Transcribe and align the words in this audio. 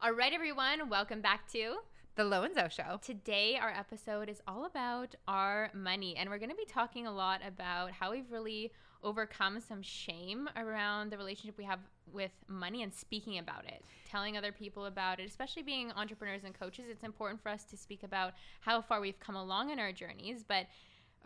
All 0.00 0.12
right, 0.12 0.32
everyone, 0.32 0.88
welcome 0.88 1.20
back 1.20 1.50
to 1.50 1.78
The 2.14 2.22
Lo 2.22 2.44
and 2.44 2.54
Zoey 2.54 2.70
Show. 2.70 3.00
Today, 3.02 3.58
our 3.60 3.70
episode 3.70 4.28
is 4.28 4.40
all 4.46 4.64
about 4.64 5.16
our 5.26 5.72
money, 5.74 6.14
and 6.16 6.30
we're 6.30 6.38
going 6.38 6.52
to 6.52 6.54
be 6.54 6.64
talking 6.64 7.08
a 7.08 7.12
lot 7.12 7.40
about 7.44 7.90
how 7.90 8.12
we've 8.12 8.30
really 8.30 8.70
overcome 9.02 9.58
some 9.58 9.82
shame 9.82 10.48
around 10.54 11.10
the 11.10 11.18
relationship 11.18 11.58
we 11.58 11.64
have 11.64 11.80
with 12.12 12.30
money 12.46 12.84
and 12.84 12.94
speaking 12.94 13.38
about 13.38 13.64
it, 13.64 13.82
telling 14.08 14.36
other 14.36 14.52
people 14.52 14.84
about 14.84 15.18
it, 15.18 15.28
especially 15.28 15.64
being 15.64 15.90
entrepreneurs 15.90 16.44
and 16.44 16.54
coaches. 16.54 16.84
It's 16.88 17.02
important 17.02 17.42
for 17.42 17.48
us 17.48 17.64
to 17.64 17.76
speak 17.76 18.04
about 18.04 18.34
how 18.60 18.80
far 18.80 19.00
we've 19.00 19.18
come 19.18 19.34
along 19.34 19.70
in 19.70 19.80
our 19.80 19.90
journeys. 19.90 20.44
But 20.46 20.66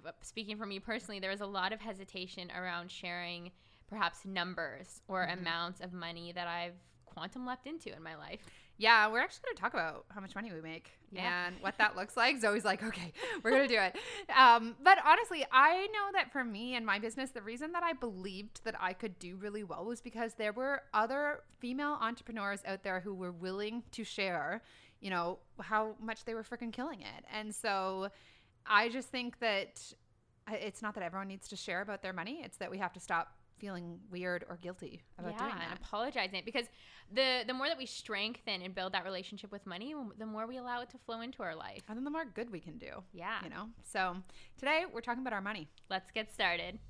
uh, 0.07 0.12
speaking 0.23 0.57
for 0.57 0.64
me 0.64 0.79
personally, 0.79 1.20
there 1.20 1.30
was 1.30 1.43
a 1.43 1.46
lot 1.46 1.75
of 1.75 1.80
hesitation 1.82 2.50
around 2.59 2.91
sharing 2.91 3.50
perhaps 3.86 4.25
numbers 4.25 5.02
or 5.09 5.27
mm-hmm. 5.27 5.41
amounts 5.41 5.82
of 5.82 5.93
money 5.93 6.32
that 6.32 6.48
I've 6.48 6.73
quantum 7.12 7.46
leapt 7.46 7.66
into 7.66 7.95
in 7.95 8.02
my 8.02 8.16
life. 8.16 8.41
Yeah, 8.79 9.09
we're 9.09 9.20
actually 9.20 9.43
going 9.46 9.57
to 9.57 9.62
talk 9.62 9.75
about 9.75 10.07
how 10.08 10.21
much 10.21 10.35
money 10.35 10.50
we 10.53 10.61
make 10.61 10.90
yeah. 11.13 11.46
and 11.46 11.57
what 11.61 11.79
that 11.79 11.94
looks 11.94 12.17
like. 12.17 12.40
Zoey's 12.40 12.64
like, 12.64 12.82
okay, 12.82 13.13
we're 13.43 13.50
going 13.50 13.68
to 13.68 13.75
do 13.75 13.80
it. 13.80 13.96
Um, 14.36 14.76
but 14.82 14.99
honestly, 15.04 15.44
I 15.53 15.89
know 15.93 16.08
that 16.14 16.32
for 16.32 16.43
me 16.43 16.75
and 16.75 16.86
my 16.86 16.99
business, 16.99 17.30
the 17.30 17.43
reason 17.43 17.72
that 17.72 17.82
I 17.82 17.93
believed 17.93 18.64
that 18.64 18.75
I 18.80 18.93
could 18.94 19.18
do 19.18 19.36
really 19.36 19.63
well 19.63 19.85
was 19.85 20.00
because 20.00 20.35
there 20.35 20.53
were 20.53 20.82
other 20.94 21.40
female 21.58 21.99
entrepreneurs 22.00 22.61
out 22.64 22.82
there 22.82 23.00
who 23.00 23.14
were 23.14 23.32
willing 23.32 23.82
to 23.93 24.04
share, 24.04 24.63
you 25.00 25.11
know, 25.11 25.39
how 25.61 25.96
much 26.00 26.25
they 26.25 26.35
were 26.35 26.43
freaking 26.43 26.72
killing 26.72 27.02
it. 27.02 27.25
And 27.32 27.54
so 27.54 28.08
I 28.66 28.89
just 28.89 29.08
think 29.08 29.39
that 29.41 29.82
it's 30.50 30.80
not 30.80 30.94
that 30.94 31.02
everyone 31.02 31.29
needs 31.29 31.49
to 31.49 31.57
share 31.57 31.82
about 31.82 32.00
their 32.00 32.12
money, 32.12 32.41
it's 32.42 32.56
that 32.56 32.70
we 32.70 32.78
have 32.78 32.92
to 32.94 33.00
stop 33.00 33.36
feeling 33.62 34.00
weird 34.11 34.44
or 34.48 34.56
guilty 34.56 35.00
about 35.19 35.33
yeah, 35.33 35.39
doing 35.39 35.55
that. 35.55 35.69
and 35.70 35.78
apologizing 35.78 36.34
it 36.34 36.44
because 36.44 36.66
the 37.14 37.44
the 37.47 37.55
more 37.55 37.69
that 37.69 37.78
we 37.78 37.86
strengthen 37.86 38.61
and 38.61 38.75
build 38.75 38.92
that 38.92 39.05
relationship 39.05 39.52
with 39.52 39.64
money, 39.64 39.94
the 40.19 40.27
more 40.27 40.47
we 40.48 40.56
allow 40.58 40.83
it 40.83 40.91
to 40.91 40.98
flow 40.98 41.20
into 41.20 41.42
our 41.42 41.55
life, 41.55 41.83
and 41.88 41.96
then 41.96 42.05
the 42.05 42.10
more 42.10 42.24
good 42.24 42.50
we 42.50 42.58
can 42.58 42.77
do. 42.77 43.02
Yeah, 43.14 43.38
you 43.44 43.50
know. 43.50 43.68
So 43.84 44.16
today 44.58 44.84
we're 44.92 45.00
talking 45.00 45.22
about 45.22 45.33
our 45.33 45.40
money. 45.40 45.68
Let's 45.88 46.10
get 46.10 46.33
started. 46.33 46.80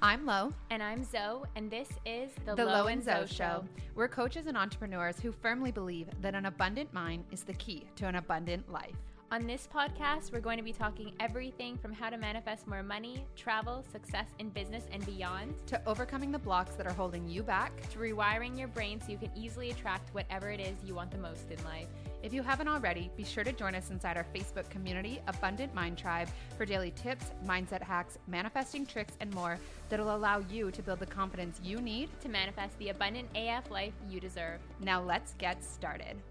I'm 0.00 0.26
Lo. 0.26 0.52
And 0.70 0.82
I'm 0.82 1.04
Zoey, 1.04 1.44
and 1.54 1.70
this 1.70 1.88
is 2.04 2.30
the, 2.46 2.54
the 2.54 2.64
Lo 2.64 2.86
and 2.86 3.02
Zoey 3.02 3.28
Show. 3.28 3.34
Show. 3.34 3.64
We're 3.94 4.08
coaches 4.08 4.46
and 4.46 4.56
entrepreneurs 4.56 5.20
who 5.20 5.32
firmly 5.32 5.70
believe 5.70 6.08
that 6.22 6.34
an 6.34 6.46
abundant 6.46 6.92
mind 6.92 7.24
is 7.30 7.42
the 7.42 7.54
key 7.54 7.86
to 7.96 8.06
an 8.06 8.16
abundant 8.16 8.70
life. 8.70 8.96
On 9.34 9.48
this 9.48 9.66
podcast, 9.74 10.32
we're 10.32 10.38
going 10.38 10.58
to 10.58 10.62
be 10.62 10.72
talking 10.72 11.12
everything 11.18 11.76
from 11.76 11.92
how 11.92 12.08
to 12.08 12.16
manifest 12.16 12.68
more 12.68 12.84
money, 12.84 13.26
travel, 13.34 13.84
success 13.90 14.28
in 14.38 14.48
business, 14.50 14.84
and 14.92 15.04
beyond, 15.04 15.54
to 15.66 15.82
overcoming 15.88 16.30
the 16.30 16.38
blocks 16.38 16.76
that 16.76 16.86
are 16.86 16.92
holding 16.92 17.28
you 17.28 17.42
back, 17.42 17.72
to 17.90 17.98
rewiring 17.98 18.56
your 18.56 18.68
brain 18.68 19.00
so 19.00 19.08
you 19.08 19.18
can 19.18 19.32
easily 19.34 19.72
attract 19.72 20.14
whatever 20.14 20.50
it 20.50 20.60
is 20.60 20.76
you 20.86 20.94
want 20.94 21.10
the 21.10 21.18
most 21.18 21.50
in 21.50 21.60
life. 21.64 21.88
If 22.22 22.32
you 22.32 22.44
haven't 22.44 22.68
already, 22.68 23.10
be 23.16 23.24
sure 23.24 23.42
to 23.42 23.50
join 23.50 23.74
us 23.74 23.90
inside 23.90 24.16
our 24.16 24.26
Facebook 24.32 24.70
community, 24.70 25.20
Abundant 25.26 25.74
Mind 25.74 25.98
Tribe, 25.98 26.28
for 26.56 26.64
daily 26.64 26.92
tips, 26.92 27.32
mindset 27.44 27.82
hacks, 27.82 28.18
manifesting 28.28 28.86
tricks, 28.86 29.14
and 29.18 29.34
more 29.34 29.58
that'll 29.88 30.14
allow 30.14 30.44
you 30.48 30.70
to 30.70 30.80
build 30.80 31.00
the 31.00 31.06
confidence 31.06 31.58
you 31.60 31.80
need 31.80 32.08
to 32.20 32.28
manifest 32.28 32.78
the 32.78 32.90
abundant 32.90 33.28
AF 33.34 33.68
life 33.68 33.94
you 34.08 34.20
deserve. 34.20 34.60
Now, 34.78 35.02
let's 35.02 35.34
get 35.34 35.64
started. 35.64 36.22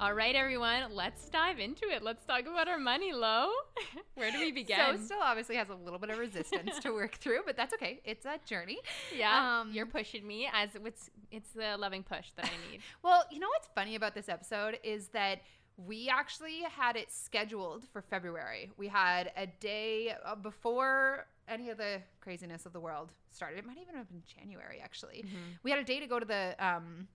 All 0.00 0.12
right, 0.12 0.34
everyone, 0.34 0.92
let's 0.92 1.28
dive 1.28 1.60
into 1.60 1.84
it. 1.88 2.02
Let's 2.02 2.24
talk 2.24 2.42
about 2.42 2.66
our 2.66 2.78
money, 2.78 3.12
Lo. 3.12 3.48
Where 4.14 4.32
do 4.32 4.40
we 4.40 4.50
begin? 4.50 4.76
So, 4.76 5.04
still 5.04 5.20
obviously 5.22 5.54
has 5.54 5.68
a 5.68 5.74
little 5.74 6.00
bit 6.00 6.10
of 6.10 6.18
resistance 6.18 6.80
to 6.80 6.92
work 6.92 7.14
through, 7.14 7.40
but 7.46 7.56
that's 7.56 7.72
okay. 7.74 8.00
It's 8.04 8.26
a 8.26 8.38
journey. 8.44 8.78
Yeah, 9.16 9.60
um, 9.60 9.70
you're 9.72 9.86
pushing 9.86 10.26
me 10.26 10.48
as 10.52 10.70
it's 10.74 11.10
it's 11.30 11.50
the 11.50 11.76
loving 11.78 12.02
push 12.02 12.32
that 12.36 12.46
I 12.46 12.70
need. 12.70 12.80
well, 13.02 13.24
you 13.30 13.38
know 13.38 13.48
what's 13.48 13.68
funny 13.74 13.94
about 13.94 14.14
this 14.14 14.28
episode 14.28 14.78
is 14.82 15.08
that 15.08 15.42
we 15.76 16.08
actually 16.08 16.62
had 16.62 16.96
it 16.96 17.10
scheduled 17.12 17.84
for 17.92 18.02
February. 18.02 18.72
We 18.76 18.88
had 18.88 19.30
a 19.36 19.46
day 19.46 20.14
uh, 20.24 20.34
before 20.34 21.26
any 21.48 21.70
of 21.70 21.78
the 21.78 22.00
craziness 22.20 22.66
of 22.66 22.72
the 22.72 22.80
world 22.80 23.12
started. 23.30 23.58
It 23.58 23.66
might 23.66 23.78
even 23.78 23.94
have 23.94 24.08
been 24.08 24.22
January, 24.26 24.80
actually. 24.82 25.24
Mm-hmm. 25.26 25.36
We 25.62 25.70
had 25.70 25.78
a 25.80 25.84
day 25.84 26.00
to 26.00 26.06
go 26.06 26.18
to 26.18 26.26
the 26.26 26.54
um, 26.58 27.08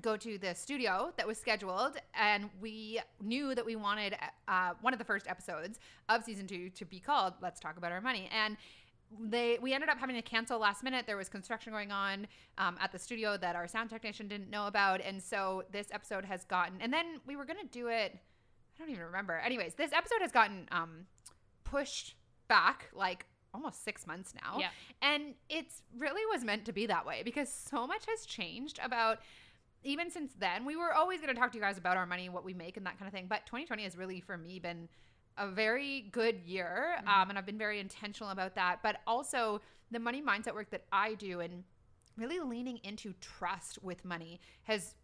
go 0.00 0.16
to 0.16 0.38
the 0.38 0.54
studio 0.54 1.12
that 1.16 1.26
was 1.26 1.38
scheduled 1.38 1.96
and 2.14 2.50
we 2.60 3.00
knew 3.22 3.54
that 3.54 3.64
we 3.64 3.76
wanted 3.76 4.16
uh, 4.48 4.72
one 4.80 4.92
of 4.92 4.98
the 4.98 5.04
first 5.04 5.28
episodes 5.28 5.78
of 6.08 6.24
season 6.24 6.46
two 6.46 6.68
to 6.70 6.84
be 6.84 6.98
called 6.98 7.32
let's 7.40 7.60
talk 7.60 7.76
about 7.76 7.92
our 7.92 8.00
money. 8.00 8.28
And 8.34 8.56
they 9.20 9.58
we 9.62 9.72
ended 9.72 9.88
up 9.88 9.98
having 9.98 10.16
to 10.16 10.22
cancel 10.22 10.58
last 10.58 10.82
minute. 10.82 11.06
There 11.06 11.16
was 11.16 11.28
construction 11.28 11.72
going 11.72 11.92
on 11.92 12.26
um, 12.58 12.76
at 12.80 12.90
the 12.90 12.98
studio 12.98 13.36
that 13.36 13.54
our 13.54 13.68
sound 13.68 13.90
technician 13.90 14.26
didn't 14.26 14.50
know 14.50 14.66
about. 14.66 15.00
And 15.00 15.22
so 15.22 15.62
this 15.70 15.86
episode 15.92 16.24
has 16.24 16.44
gotten 16.44 16.80
and 16.80 16.92
then 16.92 17.20
we 17.26 17.36
were 17.36 17.44
going 17.44 17.60
to 17.60 17.66
do 17.66 17.88
it 17.88 18.12
i 18.16 18.78
don't 18.78 18.90
even 18.90 19.04
remember. 19.04 19.38
Anyways 19.38 19.74
this 19.74 19.92
episode 19.92 20.20
has 20.20 20.32
gotten 20.32 20.66
um, 20.72 21.06
pushed 21.62 22.16
back 22.48 22.90
like 22.92 23.26
almost 23.54 23.84
six 23.84 24.04
months 24.08 24.34
now. 24.42 24.58
Yeah. 24.58 24.70
and 25.00 25.34
it's 25.48 25.82
really 25.96 26.22
was 26.32 26.44
meant 26.44 26.64
to 26.64 26.72
be 26.72 26.86
that 26.86 27.06
way 27.06 27.22
because 27.24 27.48
so 27.48 27.86
much 27.86 28.04
has 28.06 28.26
changed 28.26 28.80
about 28.82 29.20
even 29.84 30.10
since 30.10 30.32
then, 30.38 30.64
we 30.64 30.76
were 30.76 30.92
always 30.92 31.20
going 31.20 31.34
to 31.34 31.40
talk 31.40 31.52
to 31.52 31.58
you 31.58 31.62
guys 31.62 31.78
about 31.78 31.96
our 31.96 32.06
money, 32.06 32.28
what 32.28 32.44
we 32.44 32.54
make, 32.54 32.76
and 32.76 32.86
that 32.86 32.98
kind 32.98 33.06
of 33.06 33.12
thing. 33.12 33.26
But 33.28 33.46
2020 33.46 33.84
has 33.84 33.96
really, 33.96 34.20
for 34.20 34.36
me, 34.36 34.58
been 34.58 34.88
a 35.36 35.48
very 35.48 36.08
good 36.12 36.40
year. 36.44 36.96
Mm-hmm. 36.98 37.08
Um, 37.08 37.28
and 37.30 37.38
I've 37.38 37.46
been 37.46 37.58
very 37.58 37.80
intentional 37.80 38.30
about 38.30 38.54
that. 38.54 38.80
But 38.82 38.96
also, 39.06 39.60
the 39.90 39.98
money 39.98 40.22
mindset 40.22 40.54
work 40.54 40.70
that 40.70 40.84
I 40.90 41.14
do 41.14 41.40
and 41.40 41.64
really 42.16 42.38
leaning 42.38 42.78
into 42.84 43.12
trust 43.20 43.78
with 43.82 44.04
money 44.04 44.40
has 44.64 44.94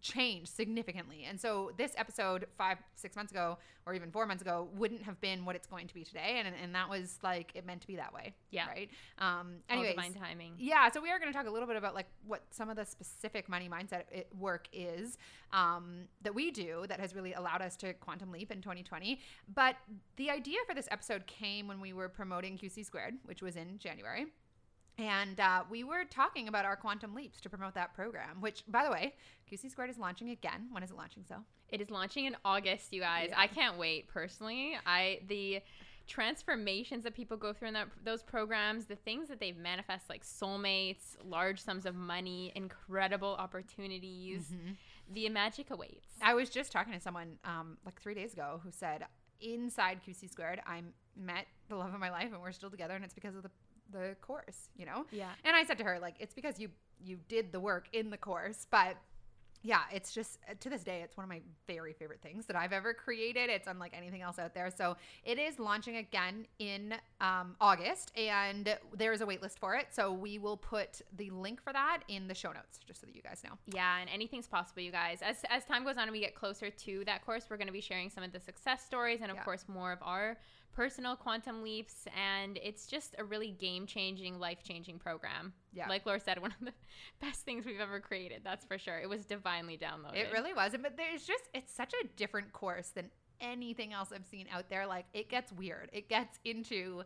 changed 0.00 0.48
significantly. 0.48 1.26
And 1.28 1.40
so 1.40 1.72
this 1.76 1.92
episode 1.96 2.46
five, 2.56 2.78
six 2.94 3.16
months 3.16 3.32
ago, 3.32 3.58
or 3.86 3.94
even 3.94 4.10
four 4.10 4.26
months 4.26 4.42
ago, 4.42 4.68
wouldn't 4.74 5.02
have 5.02 5.20
been 5.20 5.44
what 5.44 5.56
it's 5.56 5.66
going 5.66 5.86
to 5.86 5.94
be 5.94 6.04
today. 6.04 6.42
And, 6.44 6.54
and 6.62 6.74
that 6.74 6.88
was 6.88 7.18
like, 7.22 7.52
it 7.54 7.66
meant 7.66 7.82
to 7.82 7.86
be 7.86 7.96
that 7.96 8.12
way. 8.14 8.34
Yeah. 8.50 8.66
Right. 8.66 8.90
Um, 9.18 9.56
anyways, 9.68 9.94
divine 9.94 10.14
timing. 10.14 10.54
Yeah. 10.58 10.90
So 10.90 11.00
we 11.00 11.10
are 11.10 11.18
going 11.18 11.30
to 11.30 11.36
talk 11.36 11.46
a 11.46 11.50
little 11.50 11.68
bit 11.68 11.76
about 11.76 11.94
like 11.94 12.06
what 12.26 12.42
some 12.50 12.70
of 12.70 12.76
the 12.76 12.84
specific 12.84 13.48
money 13.48 13.68
mindset 13.68 14.04
work 14.38 14.68
is 14.72 15.18
um, 15.52 16.04
that 16.22 16.34
we 16.34 16.50
do 16.50 16.84
that 16.88 16.98
has 16.98 17.14
really 17.14 17.34
allowed 17.34 17.60
us 17.60 17.76
to 17.76 17.92
quantum 17.94 18.32
leap 18.32 18.50
in 18.50 18.60
2020. 18.60 19.20
But 19.54 19.76
the 20.16 20.30
idea 20.30 20.58
for 20.66 20.74
this 20.74 20.88
episode 20.90 21.26
came 21.26 21.68
when 21.68 21.80
we 21.80 21.92
were 21.92 22.08
promoting 22.08 22.56
QC 22.56 22.84
squared, 22.86 23.14
which 23.24 23.42
was 23.42 23.56
in 23.56 23.78
January. 23.78 24.26
And 24.98 25.40
uh, 25.40 25.64
we 25.68 25.82
were 25.82 26.04
talking 26.08 26.46
about 26.46 26.64
our 26.64 26.76
quantum 26.76 27.14
leaps 27.14 27.40
to 27.40 27.50
promote 27.50 27.74
that 27.74 27.94
program, 27.94 28.40
which, 28.40 28.62
by 28.68 28.84
the 28.84 28.90
way, 28.90 29.14
QC 29.50 29.70
Squared 29.70 29.90
is 29.90 29.98
launching 29.98 30.30
again. 30.30 30.68
When 30.70 30.82
is 30.82 30.90
it 30.90 30.96
launching? 30.96 31.24
So 31.28 31.36
it 31.68 31.80
is 31.80 31.90
launching 31.90 32.26
in 32.26 32.36
August, 32.44 32.92
you 32.92 33.00
guys. 33.00 33.28
Yeah. 33.30 33.40
I 33.40 33.46
can't 33.48 33.76
wait. 33.76 34.08
Personally, 34.08 34.76
I 34.86 35.20
the 35.28 35.60
transformations 36.06 37.02
that 37.04 37.14
people 37.14 37.36
go 37.36 37.52
through 37.52 37.68
in 37.68 37.74
that 37.74 37.88
those 38.04 38.22
programs, 38.22 38.84
the 38.84 38.96
things 38.96 39.28
that 39.28 39.40
they've 39.40 39.56
manifest, 39.56 40.08
like 40.08 40.24
soulmates, 40.24 41.16
large 41.24 41.60
sums 41.60 41.86
of 41.86 41.94
money, 41.94 42.52
incredible 42.54 43.36
opportunities. 43.38 44.44
Mm-hmm. 44.52 44.72
The 45.12 45.28
magic 45.28 45.70
awaits. 45.70 46.08
I 46.22 46.34
was 46.34 46.48
just 46.48 46.72
talking 46.72 46.92
to 46.94 47.00
someone 47.00 47.38
um, 47.44 47.76
like 47.84 48.00
three 48.00 48.14
days 48.14 48.32
ago 48.32 48.60
who 48.64 48.70
said, 48.70 49.04
inside 49.40 50.00
QC 50.06 50.30
Squared, 50.30 50.60
I 50.66 50.82
met 51.16 51.46
the 51.68 51.76
love 51.76 51.92
of 51.92 52.00
my 52.00 52.10
life, 52.10 52.30
and 52.32 52.40
we're 52.40 52.52
still 52.52 52.70
together, 52.70 52.94
and 52.94 53.04
it's 53.04 53.14
because 53.14 53.36
of 53.36 53.42
the 53.42 53.50
the 53.94 54.16
course, 54.20 54.68
you 54.76 54.84
know? 54.84 55.06
Yeah. 55.10 55.30
And 55.44 55.56
I 55.56 55.64
said 55.64 55.78
to 55.78 55.84
her, 55.84 55.98
like, 55.98 56.16
it's 56.18 56.34
because 56.34 56.58
you 56.58 56.68
you 57.02 57.18
did 57.28 57.52
the 57.52 57.60
work 57.60 57.88
in 57.92 58.10
the 58.10 58.16
course, 58.16 58.66
but 58.70 58.96
yeah, 59.64 59.80
it's 59.90 60.12
just 60.12 60.38
uh, 60.48 60.52
to 60.60 60.68
this 60.68 60.84
day, 60.84 61.00
it's 61.02 61.16
one 61.16 61.24
of 61.24 61.30
my 61.30 61.40
very 61.66 61.94
favorite 61.94 62.20
things 62.20 62.44
that 62.46 62.54
I've 62.54 62.74
ever 62.74 62.92
created. 62.92 63.48
It's 63.48 63.66
unlike 63.66 63.94
anything 63.96 64.20
else 64.20 64.38
out 64.38 64.52
there. 64.52 64.70
So 64.70 64.94
it 65.24 65.38
is 65.38 65.58
launching 65.58 65.96
again 65.96 66.46
in 66.58 66.94
um, 67.22 67.56
August, 67.62 68.12
and 68.14 68.76
there 68.94 69.14
is 69.14 69.22
a 69.22 69.26
waitlist 69.26 69.58
for 69.58 69.74
it. 69.74 69.86
So 69.90 70.12
we 70.12 70.38
will 70.38 70.58
put 70.58 71.00
the 71.16 71.30
link 71.30 71.62
for 71.62 71.72
that 71.72 72.02
in 72.08 72.28
the 72.28 72.34
show 72.34 72.52
notes, 72.52 72.78
just 72.86 73.00
so 73.00 73.06
that 73.06 73.16
you 73.16 73.22
guys 73.22 73.40
know. 73.42 73.52
Yeah, 73.66 74.00
and 74.00 74.10
anything's 74.10 74.46
possible, 74.46 74.82
you 74.82 74.92
guys. 74.92 75.20
As 75.22 75.36
as 75.48 75.64
time 75.64 75.82
goes 75.84 75.96
on 75.96 76.02
and 76.02 76.12
we 76.12 76.20
get 76.20 76.34
closer 76.34 76.68
to 76.68 77.02
that 77.06 77.24
course, 77.24 77.46
we're 77.48 77.56
going 77.56 77.66
to 77.66 77.72
be 77.72 77.80
sharing 77.80 78.10
some 78.10 78.22
of 78.22 78.32
the 78.32 78.40
success 78.40 78.84
stories, 78.84 79.20
and 79.22 79.30
of 79.30 79.38
yeah. 79.38 79.44
course 79.44 79.64
more 79.66 79.92
of 79.92 79.98
our 80.02 80.36
personal 80.74 81.16
quantum 81.16 81.62
leaps 81.62 82.06
and 82.16 82.58
it's 82.62 82.86
just 82.86 83.14
a 83.18 83.24
really 83.24 83.52
game-changing 83.52 84.38
life-changing 84.38 84.98
program. 84.98 85.52
Yeah. 85.72 85.88
Like 85.88 86.04
Lauren 86.04 86.20
said 86.20 86.38
one 86.40 86.54
of 86.60 86.66
the 86.66 86.72
best 87.20 87.42
things 87.42 87.64
we've 87.64 87.80
ever 87.80 88.00
created 88.00 88.42
that's 88.44 88.64
for 88.64 88.78
sure. 88.78 88.98
It 88.98 89.08
was 89.08 89.24
divinely 89.24 89.78
downloaded. 89.78 90.16
It 90.16 90.32
really 90.32 90.52
was 90.52 90.72
but 90.80 90.96
there's 90.96 91.24
just 91.24 91.44
it's 91.54 91.72
such 91.72 91.92
a 92.02 92.06
different 92.16 92.52
course 92.52 92.88
than 92.88 93.10
anything 93.40 93.92
else 93.92 94.10
i've 94.14 94.26
seen 94.26 94.46
out 94.52 94.68
there. 94.68 94.86
Like 94.86 95.06
it 95.14 95.28
gets 95.28 95.52
weird. 95.52 95.90
It 95.92 96.08
gets 96.08 96.38
into 96.44 97.04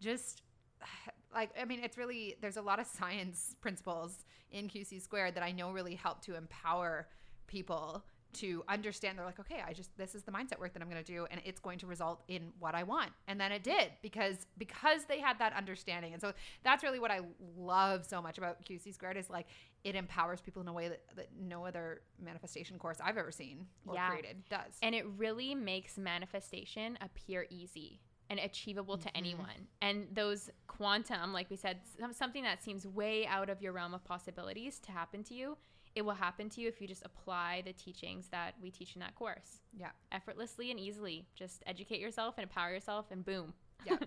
just 0.00 0.42
like 1.34 1.50
i 1.60 1.64
mean 1.64 1.80
it's 1.82 1.98
really 1.98 2.36
there's 2.40 2.56
a 2.56 2.62
lot 2.62 2.78
of 2.78 2.86
science 2.98 3.56
principles 3.60 4.24
in 4.50 4.68
qc 4.68 5.00
squared 5.02 5.34
that 5.34 5.42
i 5.42 5.52
know 5.52 5.70
really 5.70 5.94
help 5.94 6.22
to 6.22 6.36
empower 6.36 7.08
people 7.46 8.04
to 8.34 8.62
understand 8.68 9.16
they're 9.18 9.24
like 9.24 9.40
okay 9.40 9.62
i 9.66 9.72
just 9.72 9.96
this 9.96 10.14
is 10.14 10.22
the 10.22 10.30
mindset 10.32 10.58
work 10.60 10.72
that 10.72 10.82
i'm 10.82 10.88
going 10.90 11.02
to 11.02 11.12
do 11.12 11.26
and 11.30 11.40
it's 11.44 11.60
going 11.60 11.78
to 11.78 11.86
result 11.86 12.22
in 12.28 12.52
what 12.58 12.74
i 12.74 12.82
want 12.82 13.10
and 13.26 13.40
then 13.40 13.50
it 13.52 13.62
did 13.62 13.90
because 14.02 14.46
because 14.58 15.04
they 15.06 15.18
had 15.20 15.38
that 15.38 15.52
understanding 15.54 16.12
and 16.12 16.20
so 16.20 16.32
that's 16.62 16.82
really 16.82 16.98
what 17.00 17.10
i 17.10 17.20
love 17.56 18.04
so 18.04 18.20
much 18.20 18.36
about 18.38 18.62
qc 18.64 18.92
squared 18.92 19.16
is 19.16 19.30
like 19.30 19.46
it 19.84 19.94
empowers 19.94 20.40
people 20.40 20.60
in 20.60 20.68
a 20.68 20.72
way 20.72 20.88
that, 20.88 21.02
that 21.16 21.28
no 21.40 21.64
other 21.64 22.02
manifestation 22.22 22.78
course 22.78 22.98
i've 23.02 23.16
ever 23.16 23.30
seen 23.32 23.66
or 23.86 23.94
Yeah. 23.94 24.08
created 24.10 24.42
does 24.50 24.76
And 24.82 24.94
it 24.94 25.06
really 25.16 25.54
makes 25.54 25.96
manifestation 25.96 26.98
appear 27.00 27.46
easy 27.50 28.00
and 28.30 28.38
achievable 28.40 28.98
to 28.98 29.08
Mhm. 29.08 29.12
anyone. 29.14 29.68
And 29.80 30.06
those 30.14 30.50
quantum, 30.66 31.32
like 31.32 31.48
we 31.48 31.56
said, 31.56 31.80
something 32.12 32.42
that 32.42 32.62
seems 32.62 32.86
way 32.86 33.26
out 33.26 33.48
of 33.48 33.62
your 33.62 33.72
realm 33.72 33.94
of 33.94 34.04
possibilities 34.04 34.78
to 34.80 34.92
happen 34.92 35.24
to 35.24 35.34
you, 35.34 35.56
it 35.98 36.04
will 36.04 36.14
happen 36.14 36.48
to 36.50 36.60
you 36.60 36.68
if 36.68 36.80
you 36.80 36.88
just 36.88 37.04
apply 37.04 37.62
the 37.66 37.72
teachings 37.72 38.28
that 38.28 38.54
we 38.62 38.70
teach 38.70 38.94
in 38.94 39.00
that 39.00 39.14
course. 39.14 39.60
Yeah. 39.76 39.90
Effortlessly 40.12 40.70
and 40.70 40.80
easily. 40.80 41.26
Just 41.34 41.62
educate 41.66 42.00
yourself 42.00 42.36
and 42.38 42.44
empower 42.44 42.72
yourself, 42.72 43.06
and 43.10 43.24
boom. 43.24 43.52
Yeah. 43.84 43.96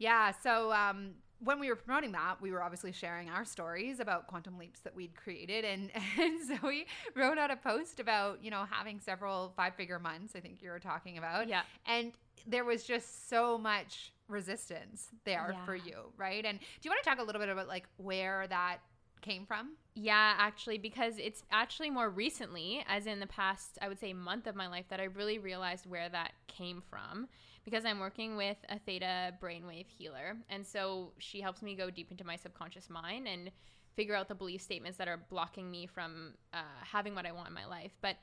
Yeah. 0.00 0.32
So 0.42 0.72
um, 0.72 1.10
when 1.40 1.60
we 1.60 1.68
were 1.68 1.76
promoting 1.76 2.12
that, 2.12 2.40
we 2.40 2.50
were 2.52 2.62
obviously 2.62 2.90
sharing 2.90 3.28
our 3.28 3.44
stories 3.44 4.00
about 4.00 4.26
quantum 4.26 4.58
leaps 4.58 4.80
that 4.80 4.96
we'd 4.96 5.14
created, 5.14 5.64
and 5.64 5.90
and 6.18 6.40
so 6.40 6.66
we 6.66 6.86
wrote 7.14 7.38
out 7.38 7.50
a 7.50 7.56
post 7.56 8.00
about 8.00 8.42
you 8.42 8.50
know 8.50 8.64
having 8.70 8.98
several 8.98 9.52
five 9.56 9.74
figure 9.74 9.98
months. 9.98 10.34
I 10.34 10.40
think 10.40 10.62
you 10.62 10.70
were 10.70 10.80
talking 10.80 11.18
about, 11.18 11.48
yeah. 11.48 11.62
and 11.86 12.12
there 12.46 12.64
was 12.64 12.84
just 12.84 13.28
so 13.28 13.58
much 13.58 14.12
resistance 14.28 15.08
there 15.24 15.54
for 15.66 15.74
you, 15.74 16.12
right? 16.16 16.44
And 16.44 16.58
do 16.58 16.64
you 16.82 16.90
want 16.90 17.02
to 17.02 17.08
talk 17.08 17.18
a 17.20 17.22
little 17.22 17.40
bit 17.40 17.50
about 17.50 17.68
like 17.68 17.86
where 17.98 18.46
that 18.48 18.78
came 19.20 19.46
from? 19.46 19.76
Yeah, 19.94 20.34
actually, 20.38 20.78
because 20.78 21.18
it's 21.18 21.42
actually 21.50 21.90
more 21.90 22.08
recently, 22.08 22.84
as 22.88 23.06
in 23.06 23.20
the 23.20 23.26
past, 23.26 23.78
I 23.82 23.88
would 23.88 23.98
say, 23.98 24.12
month 24.12 24.46
of 24.46 24.54
my 24.54 24.68
life, 24.68 24.86
that 24.88 25.00
I 25.00 25.04
really 25.04 25.38
realized 25.38 25.86
where 25.86 26.08
that 26.08 26.32
came 26.46 26.82
from. 26.88 27.28
Because 27.62 27.84
I'm 27.84 27.98
working 27.98 28.36
with 28.36 28.56
a 28.70 28.78
theta 28.78 29.34
brainwave 29.40 29.86
healer. 29.86 30.36
And 30.48 30.66
so 30.66 31.12
she 31.18 31.42
helps 31.42 31.60
me 31.60 31.74
go 31.74 31.90
deep 31.90 32.10
into 32.10 32.24
my 32.24 32.36
subconscious 32.36 32.88
mind 32.88 33.28
and 33.28 33.50
figure 33.96 34.14
out 34.14 34.28
the 34.28 34.34
belief 34.34 34.62
statements 34.62 34.96
that 34.96 35.08
are 35.08 35.20
blocking 35.28 35.70
me 35.70 35.86
from 35.86 36.32
uh, 36.54 36.62
having 36.82 37.14
what 37.14 37.26
I 37.26 37.32
want 37.32 37.48
in 37.48 37.54
my 37.54 37.66
life. 37.66 37.92
But 38.00 38.16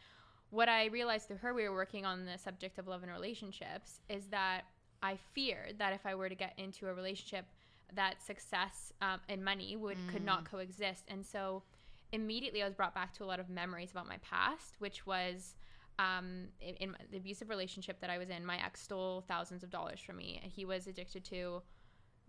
what 0.49 0.69
I 0.69 0.85
realized 0.85 1.27
through 1.27 1.37
her, 1.37 1.53
we 1.53 1.69
were 1.69 1.75
working 1.75 2.05
on 2.05 2.25
the 2.25 2.37
subject 2.37 2.79
of 2.79 2.87
love 2.87 3.03
and 3.03 3.11
relationships, 3.11 3.99
is 4.09 4.27
that 4.29 4.61
I 5.03 5.17
feared 5.33 5.77
that 5.77 5.93
if 5.93 6.05
I 6.05 6.15
were 6.15 6.29
to 6.29 6.35
get 6.35 6.53
into 6.57 6.87
a 6.87 6.93
relationship, 6.93 7.45
that 7.95 8.21
success 8.21 8.91
um, 9.01 9.19
and 9.29 9.43
money 9.43 9.75
would 9.75 9.97
could 10.11 10.23
not 10.23 10.49
coexist. 10.49 11.05
And 11.07 11.25
so 11.25 11.63
immediately 12.11 12.61
I 12.61 12.65
was 12.65 12.75
brought 12.75 12.93
back 12.93 13.13
to 13.13 13.23
a 13.23 13.25
lot 13.25 13.39
of 13.39 13.49
memories 13.49 13.91
about 13.91 14.07
my 14.07 14.17
past, 14.17 14.75
which 14.79 15.05
was 15.05 15.55
um, 15.99 16.47
in, 16.61 16.75
in 16.75 16.97
the 17.11 17.17
abusive 17.17 17.49
relationship 17.49 17.99
that 18.01 18.09
I 18.09 18.17
was 18.17 18.29
in. 18.29 18.45
My 18.45 18.63
ex 18.63 18.81
stole 18.81 19.21
thousands 19.27 19.63
of 19.63 19.69
dollars 19.69 19.99
from 19.99 20.17
me. 20.17 20.39
He 20.43 20.65
was 20.65 20.87
addicted 20.87 21.23
to 21.25 21.61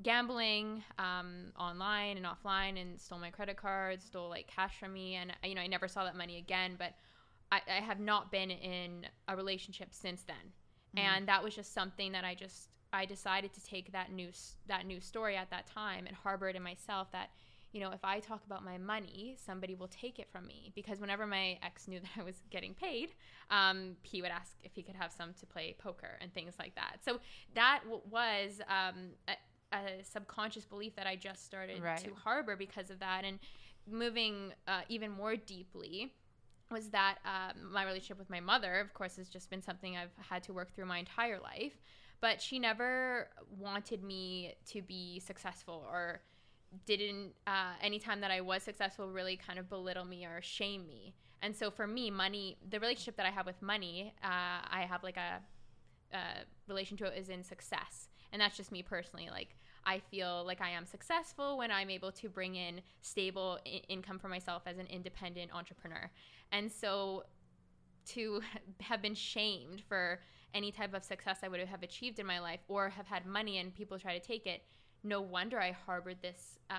gambling 0.03 0.83
um, 0.99 1.53
online 1.59 2.17
and 2.17 2.27
offline 2.27 2.81
and 2.81 3.01
stole 3.01 3.19
my 3.19 3.31
credit 3.31 3.57
cards, 3.57 4.05
stole 4.05 4.29
like 4.29 4.47
cash 4.47 4.79
from 4.79 4.93
me. 4.93 5.17
And, 5.17 5.33
you 5.43 5.55
know, 5.55 5.61
I 5.61 5.67
never 5.67 5.89
saw 5.89 6.05
that 6.05 6.17
money 6.17 6.39
again. 6.39 6.77
But 6.79 6.95
I, 7.51 7.61
I 7.69 7.81
have 7.81 8.01
not 8.01 8.31
been 8.31 8.51
in 8.51 9.07
a 9.27 9.37
relationship 9.37 9.89
since 9.91 10.23
then. 10.23 10.37
Mm. 10.97 11.01
And 11.01 11.29
that 11.29 11.43
was 11.43 11.55
just 11.55 11.75
something 11.75 12.13
that 12.13 12.25
I 12.25 12.35
just 12.35 12.71
I 12.93 13.05
decided 13.05 13.53
to 13.55 13.63
take 13.65 13.93
that 13.93 14.13
new 14.13 14.31
that 14.67 14.87
news 14.87 15.05
story 15.05 15.37
at 15.37 15.51
that 15.51 15.67
time 15.67 16.07
and 16.07 16.17
harbor 16.17 16.49
it 16.49 16.57
in 16.57 16.63
myself 16.63 17.11
that 17.13 17.31
you 17.73 17.81
know 17.81 17.91
if 17.91 18.03
I 18.05 18.21
talk 18.21 18.45
about 18.47 18.65
my 18.65 18.79
money, 18.79 19.37
somebody 19.45 19.75
will 19.75 19.89
take 19.89 20.19
it 20.19 20.29
from 20.33 20.47
me 20.47 20.73
because 20.75 20.99
whenever 21.01 21.27
my 21.27 21.59
ex 21.63 21.87
knew 21.89 22.01
that 22.05 22.11
I 22.19 22.23
was 22.23 22.37
getting 22.51 22.75
paid, 22.75 23.11
um, 23.51 23.97
he 24.03 24.23
would 24.23 24.31
ask 24.31 24.53
if 24.63 24.73
he 24.75 24.83
could 24.83 24.97
have 24.97 25.13
some 25.13 25.35
to 25.35 25.47
play 25.47 25.75
poker 25.79 26.17
and 26.21 26.33
things 26.33 26.55
like 26.59 26.75
that. 26.77 26.99
So 27.05 27.21
that 27.55 27.81
w- 27.85 28.03
was 28.11 28.61
um, 28.69 29.11
a, 29.29 29.77
a 29.77 30.03
subconscious 30.05 30.65
belief 30.65 30.97
that 30.97 31.07
I 31.07 31.17
just 31.17 31.45
started 31.45 31.83
Right. 31.83 31.99
to 32.05 32.15
harbor 32.15 32.57
because 32.57 32.91
of 32.91 33.01
that, 33.01 33.25
and 33.25 33.39
moving 33.91 34.53
uh, 34.67 34.81
even 34.89 35.11
more 35.11 35.37
deeply 35.37 36.13
was 36.71 36.91
that 36.91 37.17
um, 37.25 37.73
my 37.73 37.83
relationship 37.85 38.19
with 38.19 38.29
my 38.29 38.41
mother, 38.41 38.75
of 38.81 38.93
course, 38.93 39.17
has 39.17 39.29
just 39.29 39.49
been 39.51 39.63
something 39.63 39.97
I've 39.97 40.11
had 40.19 40.43
to 40.45 40.53
work 40.53 40.75
through 40.75 40.85
my 40.87 40.99
entire 40.99 41.39
life. 41.41 41.73
But 42.21 42.43
she 42.43 42.59
never 42.59 43.29
wanted 43.59 44.03
me 44.03 44.55
to 44.67 44.83
be 44.83 45.21
successful 45.21 45.87
or 45.91 46.21
didn't, 46.85 47.33
uh, 47.47 47.73
anytime 47.81 48.21
that 48.21 48.31
I 48.31 48.41
was 48.41 48.63
successful, 48.63 49.09
really 49.09 49.37
kind 49.37 49.59
of 49.59 49.69
belittle 49.69 50.05
me 50.05 50.27
or 50.27 50.41
shame 50.43 50.87
me. 50.87 51.15
And 51.41 51.55
so 51.55 51.71
for 51.71 51.87
me, 51.87 52.11
money, 52.11 52.59
the 52.69 52.81
relationship 52.81 53.17
that 53.17 53.27
I 53.27 53.31
have 53.31 53.47
with 53.47 53.63
money, 53.63 54.13
uh, 54.23 54.27
I 54.71 54.87
have 54.89 55.03
like 55.03 55.17
a, 55.17 55.41
a 56.15 56.21
relation 56.67 56.97
to 56.99 57.07
it 57.07 57.17
is 57.17 57.29
in 57.29 57.43
success. 57.45 58.09
And 58.33 58.43
that's 58.43 58.57
just 58.57 58.73
me 58.73 58.83
personally. 58.83 59.29
Like, 59.31 59.57
I 59.87 60.01
feel 60.01 60.45
like 60.45 60.61
I 60.61 60.71
am 60.71 60.85
successful 60.85 61.57
when 61.57 61.71
I'm 61.71 61.89
able 61.89 62.13
to 62.13 62.29
bring 62.29 62.57
in 62.57 62.81
stable 63.01 63.59
I- 63.67 63.83
income 63.89 64.19
for 64.19 64.29
myself 64.29 64.63
as 64.67 64.79
an 64.79 64.87
independent 64.87 65.55
entrepreneur. 65.55 66.11
And 66.53 66.71
so 66.71 67.25
to 68.09 68.43
have 68.81 69.01
been 69.01 69.15
shamed 69.15 69.83
for 69.89 70.21
any 70.55 70.73
type 70.73 70.95
of 70.95 71.05
success 71.05 71.39
I 71.43 71.49
would 71.49 71.61
have 71.61 71.83
achieved 71.83 72.19
in 72.19 72.27
my 72.27 72.39
life 72.41 72.61
or 72.69 72.91
have 72.91 73.07
had 73.07 73.27
money 73.27 73.59
and 73.59 73.75
people 73.75 73.99
try 73.99 74.19
to 74.19 74.25
take 74.25 74.47
it, 74.47 74.63
no 75.05 75.21
wonder 75.21 75.61
I 75.61 75.73
harbored 75.73 76.17
this 76.23 76.59
uh, 76.71 76.75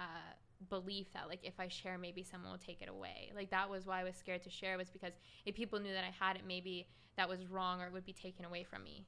belief 0.70 1.12
that 1.14 1.28
like 1.28 1.40
if 1.44 1.60
I 1.60 1.68
share, 1.68 1.98
maybe 1.98 2.24
someone 2.24 2.52
will 2.52 2.58
take 2.58 2.82
it 2.82 2.90
away. 2.90 3.32
Like 3.36 3.50
that 3.52 3.70
was 3.70 3.86
why 3.86 4.02
I 4.02 4.04
was 4.04 4.16
scared 4.16 4.44
to 4.44 4.50
share 4.50 4.78
was 4.78 4.90
because 4.90 5.14
if 5.46 5.56
people 5.56 5.80
knew 5.80 5.94
that 5.94 6.04
I 6.04 6.14
had 6.26 6.36
it, 6.36 6.44
maybe 6.48 6.88
that 7.18 7.30
was 7.30 7.46
wrong 7.46 7.82
or 7.82 7.88
it 7.88 7.94
would 7.94 8.06
be 8.06 8.14
taken 8.14 8.46
away 8.46 8.64
from 8.64 8.84
me 8.84 9.06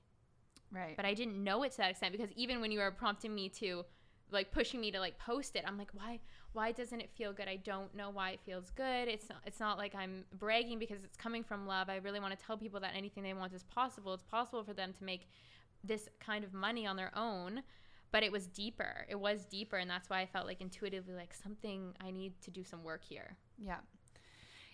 Right. 0.71 0.95
but 0.95 1.05
I 1.05 1.13
didn't 1.13 1.41
know 1.43 1.63
it 1.63 1.71
to 1.73 1.77
that 1.79 1.91
extent 1.91 2.13
because 2.13 2.31
even 2.35 2.61
when 2.61 2.71
you 2.71 2.79
were 2.79 2.91
prompting 2.91 3.35
me 3.35 3.49
to 3.59 3.85
like 4.31 4.51
pushing 4.51 4.79
me 4.81 4.91
to 4.91 4.99
like 4.99 5.17
post 5.17 5.55
it, 5.55 5.63
I'm 5.67 5.77
like, 5.77 5.91
why 5.93 6.19
why 6.53 6.71
doesn't 6.71 6.99
it 6.99 7.09
feel 7.15 7.31
good? 7.31 7.47
I 7.47 7.55
don't 7.57 7.95
know 7.95 8.09
why 8.09 8.31
it 8.31 8.39
feels 8.45 8.71
good. 8.71 9.07
It's 9.07 9.29
not 9.29 9.39
it's 9.45 9.59
not 9.59 9.77
like 9.77 9.95
I'm 9.95 10.25
bragging 10.37 10.79
because 10.79 11.03
it's 11.03 11.17
coming 11.17 11.43
from 11.43 11.67
love. 11.67 11.89
I 11.89 11.97
really 11.97 12.19
want 12.19 12.37
to 12.37 12.45
tell 12.45 12.57
people 12.57 12.79
that 12.81 12.93
anything 12.95 13.23
they 13.23 13.33
want 13.33 13.53
is 13.53 13.63
possible. 13.63 14.13
It's 14.13 14.23
possible 14.23 14.63
for 14.63 14.73
them 14.73 14.93
to 14.93 15.03
make 15.03 15.29
this 15.83 16.09
kind 16.19 16.43
of 16.43 16.53
money 16.53 16.85
on 16.85 16.95
their 16.95 17.11
own. 17.15 17.61
But 18.11 18.23
it 18.23 18.31
was 18.31 18.47
deeper. 18.47 19.05
It 19.07 19.17
was 19.19 19.45
deeper 19.45 19.77
and 19.77 19.89
that's 19.89 20.09
why 20.09 20.19
I 20.19 20.25
felt 20.25 20.45
like 20.45 20.59
intuitively 20.59 21.13
like 21.13 21.33
something 21.33 21.93
I 22.03 22.11
need 22.11 22.33
to 22.41 22.51
do 22.51 22.63
some 22.63 22.83
work 22.83 23.03
here. 23.03 23.37
Yeah. 23.57 23.77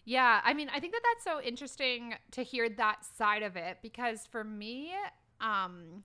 Yeah, 0.06 0.39
I 0.44 0.54
mean, 0.54 0.69
I 0.74 0.80
think 0.80 0.94
that 0.94 1.01
that's 1.04 1.24
so 1.25 1.42
interesting 1.42 2.15
to 2.31 2.42
hear 2.42 2.69
that 2.69 3.04
side 3.18 3.44
of 3.44 3.57
it 3.57 3.80
because 3.81 4.25
for 4.25 4.44
me, 4.44 4.94
um 5.42 6.04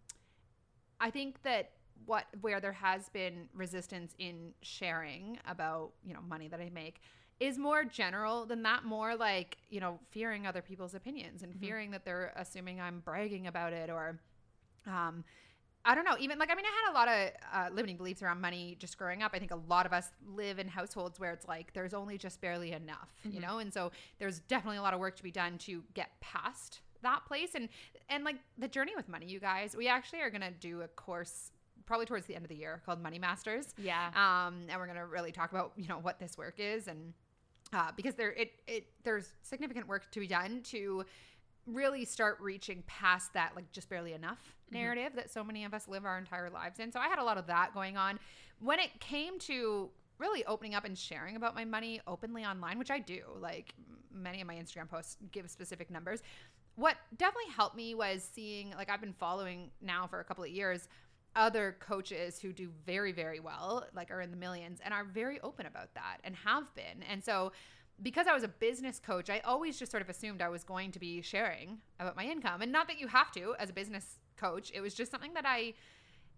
I 1.00 1.10
think 1.10 1.42
that 1.42 1.70
what 2.06 2.26
where 2.40 2.60
there 2.60 2.72
has 2.72 3.08
been 3.10 3.48
resistance 3.54 4.14
in 4.18 4.52
sharing 4.62 5.38
about, 5.46 5.92
you 6.04 6.14
know, 6.14 6.20
money 6.22 6.48
that 6.48 6.60
I 6.60 6.70
make 6.70 7.00
is 7.40 7.58
more 7.58 7.84
general 7.84 8.46
than 8.46 8.62
that 8.62 8.84
more 8.84 9.16
like, 9.16 9.58
you 9.70 9.80
know, 9.80 9.98
fearing 10.10 10.46
other 10.46 10.62
people's 10.62 10.94
opinions 10.94 11.42
and 11.42 11.54
Mhm. 11.54 11.60
fearing 11.60 11.90
that 11.92 12.04
they're 12.04 12.32
assuming 12.36 12.80
I'm 12.80 13.00
bragging 13.00 13.46
about 13.46 13.72
it 13.72 13.90
or 13.90 14.20
um 14.86 15.24
I 15.84 15.96
don't 15.96 16.04
know. 16.04 16.16
Even 16.20 16.38
like, 16.38 16.48
I 16.48 16.54
mean, 16.54 16.64
I 16.64 16.84
had 16.84 16.92
a 16.92 16.94
lot 16.94 17.08
of 17.08 17.30
uh, 17.52 17.74
limiting 17.74 17.96
beliefs 17.96 18.22
around 18.22 18.40
money 18.40 18.76
just 18.78 18.96
growing 18.96 19.20
up. 19.24 19.32
I 19.34 19.40
think 19.40 19.50
a 19.50 19.56
lot 19.68 19.84
of 19.84 19.92
us 19.92 20.12
live 20.24 20.60
in 20.60 20.68
households 20.68 21.18
where 21.18 21.32
it's 21.32 21.48
like 21.48 21.72
there's 21.72 21.92
only 21.92 22.16
just 22.18 22.40
barely 22.40 22.70
enough, 22.70 23.10
you 23.24 23.40
Mhm. 23.40 23.42
know, 23.42 23.58
and 23.58 23.72
so 23.74 23.90
there's 24.20 24.38
definitely 24.40 24.76
a 24.78 24.82
lot 24.82 24.94
of 24.94 25.00
work 25.00 25.16
to 25.16 25.22
be 25.24 25.32
done 25.32 25.58
to 25.58 25.82
get 25.94 26.10
past 26.20 26.82
that 27.02 27.24
place 27.26 27.56
and 27.56 27.68
and 28.08 28.22
like 28.22 28.36
the 28.58 28.68
journey 28.68 28.92
with 28.94 29.08
money. 29.08 29.26
You 29.26 29.40
guys, 29.40 29.74
we 29.76 29.88
actually 29.88 30.20
are 30.20 30.30
gonna 30.30 30.52
do 30.52 30.82
a 30.82 30.88
course 30.88 31.50
probably 31.86 32.06
towards 32.06 32.26
the 32.26 32.34
end 32.34 32.44
of 32.44 32.48
the 32.48 32.56
year 32.56 32.80
called 32.84 33.00
Money 33.02 33.18
Masters 33.18 33.74
Yeah. 33.78 34.08
um, 34.14 34.62
and 34.68 34.78
we're 34.78 34.86
gonna 34.86 35.06
really 35.06 35.32
talk 35.32 35.50
about 35.52 35.72
you 35.76 35.88
know 35.88 35.98
what 35.98 36.18
this 36.18 36.36
work 36.38 36.54
is 36.58 36.88
and 36.88 37.12
uh, 37.72 37.90
because 37.96 38.14
there 38.14 38.32
it 38.32 38.52
it 38.66 38.86
there's 39.04 39.32
significant 39.42 39.88
work 39.88 40.10
to 40.12 40.20
be 40.20 40.26
done 40.26 40.60
to 40.64 41.04
really 41.66 42.04
start 42.04 42.38
reaching 42.40 42.82
past 42.86 43.32
that 43.34 43.52
like 43.54 43.70
just 43.72 43.88
barely 43.88 44.12
enough 44.12 44.38
Mhm. 44.70 44.74
narrative 44.74 45.12
that 45.14 45.30
so 45.30 45.44
many 45.44 45.64
of 45.64 45.72
us 45.74 45.86
live 45.86 46.04
our 46.04 46.18
entire 46.18 46.50
lives 46.50 46.78
in. 46.80 46.90
So 46.90 46.98
I 46.98 47.08
had 47.08 47.18
a 47.18 47.24
lot 47.24 47.38
of 47.38 47.46
that 47.46 47.72
going 47.72 47.96
on 47.96 48.18
when 48.58 48.78
it 48.80 48.98
came 49.00 49.38
to 49.40 49.90
really 50.18 50.44
opening 50.46 50.74
up 50.74 50.84
and 50.84 50.96
sharing 50.98 51.36
about 51.36 51.54
my 51.54 51.64
money 51.64 52.00
openly 52.06 52.44
online, 52.44 52.78
which 52.78 52.90
I 52.90 52.98
do. 52.98 53.22
Like 53.38 53.74
many 54.12 54.40
of 54.40 54.46
my 54.46 54.54
Instagram 54.56 54.88
posts 54.88 55.16
give 55.30 55.48
specific 55.50 55.90
numbers. 55.90 56.22
What 56.74 56.96
definitely 57.16 57.52
helped 57.52 57.76
me 57.76 57.94
was 57.94 58.22
seeing 58.22 58.70
like 58.76 58.88
I've 58.90 59.00
been 59.00 59.12
following 59.12 59.70
now 59.80 60.06
for 60.06 60.20
a 60.20 60.24
couple 60.24 60.42
of 60.44 60.50
years 60.50 60.88
other 61.34 61.76
coaches 61.80 62.38
who 62.40 62.52
do 62.52 62.70
very 62.84 63.12
very 63.12 63.40
well 63.40 63.84
like 63.94 64.10
are 64.10 64.20
in 64.20 64.30
the 64.30 64.36
millions 64.36 64.80
and 64.84 64.92
are 64.92 65.04
very 65.04 65.40
open 65.40 65.66
about 65.66 65.94
that 65.94 66.18
and 66.24 66.34
have 66.36 66.74
been. 66.74 67.02
And 67.08 67.24
so 67.24 67.52
because 68.02 68.26
i 68.26 68.32
was 68.32 68.42
a 68.42 68.48
business 68.48 68.98
coach 68.98 69.28
i 69.28 69.38
always 69.40 69.78
just 69.78 69.90
sort 69.90 70.02
of 70.02 70.08
assumed 70.08 70.40
i 70.40 70.48
was 70.48 70.64
going 70.64 70.90
to 70.90 70.98
be 70.98 71.20
sharing 71.22 71.78
about 72.00 72.16
my 72.16 72.24
income. 72.24 72.62
And 72.62 72.72
not 72.72 72.88
that 72.88 72.98
you 72.98 73.06
have 73.08 73.30
to 73.32 73.54
as 73.58 73.70
a 73.70 73.72
business 73.72 74.18
coach. 74.36 74.72
It 74.74 74.80
was 74.80 74.94
just 74.94 75.10
something 75.10 75.34
that 75.34 75.44
i 75.46 75.74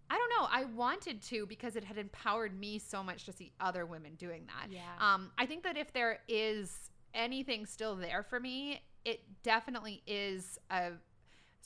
i 0.09 0.17
don't 0.17 0.29
know. 0.29 0.47
I 0.51 0.65
wanted 0.65 1.21
to 1.23 1.45
because 1.47 1.75
it 1.75 1.83
had 1.83 1.97
empowered 1.97 2.57
me 2.59 2.77
so 2.77 3.03
much 3.03 3.25
to 3.25 3.33
see 3.33 3.51
other 3.59 3.85
women 3.85 4.15
doing 4.15 4.45
that. 4.47 4.71
Yeah. 4.71 4.81
um, 4.99 5.31
I 5.37 5.45
think 5.45 5.63
that 5.63 5.77
if 5.77 5.91
there 5.93 6.19
is 6.27 6.91
anything 7.13 7.65
still 7.65 7.95
there 7.95 8.21
for 8.21 8.39
me, 8.39 8.81
it 9.03 9.21
definitely 9.41 10.03
is 10.05 10.59
a 10.69 10.91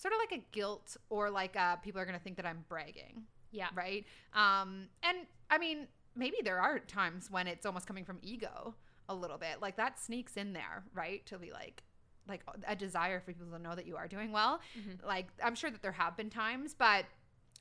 sort 0.01 0.13
of 0.13 0.19
like 0.19 0.31
a 0.39 0.43
guilt 0.51 0.95
or 1.09 1.29
like 1.29 1.55
uh 1.55 1.75
people 1.77 1.99
are 2.01 2.05
going 2.05 2.17
to 2.17 2.23
think 2.23 2.37
that 2.37 2.45
I'm 2.45 2.63
bragging, 2.69 3.23
Yeah. 3.51 3.67
right? 3.75 4.05
Um 4.33 4.87
and 5.03 5.17
I 5.49 5.57
mean, 5.57 5.87
maybe 6.15 6.37
there 6.43 6.59
are 6.59 6.79
times 6.79 7.29
when 7.29 7.47
it's 7.47 7.65
almost 7.65 7.85
coming 7.87 8.05
from 8.05 8.19
ego 8.21 8.75
a 9.07 9.15
little 9.15 9.37
bit. 9.37 9.61
Like 9.61 9.75
that 9.77 9.99
sneaks 9.99 10.37
in 10.37 10.53
there, 10.53 10.83
right? 10.93 11.25
To 11.27 11.37
be 11.37 11.51
like 11.51 11.83
like 12.27 12.41
a 12.67 12.75
desire 12.75 13.19
for 13.19 13.33
people 13.33 13.47
to 13.57 13.59
know 13.59 13.73
that 13.75 13.87
you 13.87 13.97
are 13.97 14.07
doing 14.07 14.31
well. 14.31 14.61
Mhm. 14.77 15.03
Like 15.05 15.27
I'm 15.43 15.55
sure 15.55 15.71
that 15.71 15.81
there 15.81 15.91
have 16.03 16.15
been 16.15 16.29
times, 16.29 16.73
but 16.73 17.05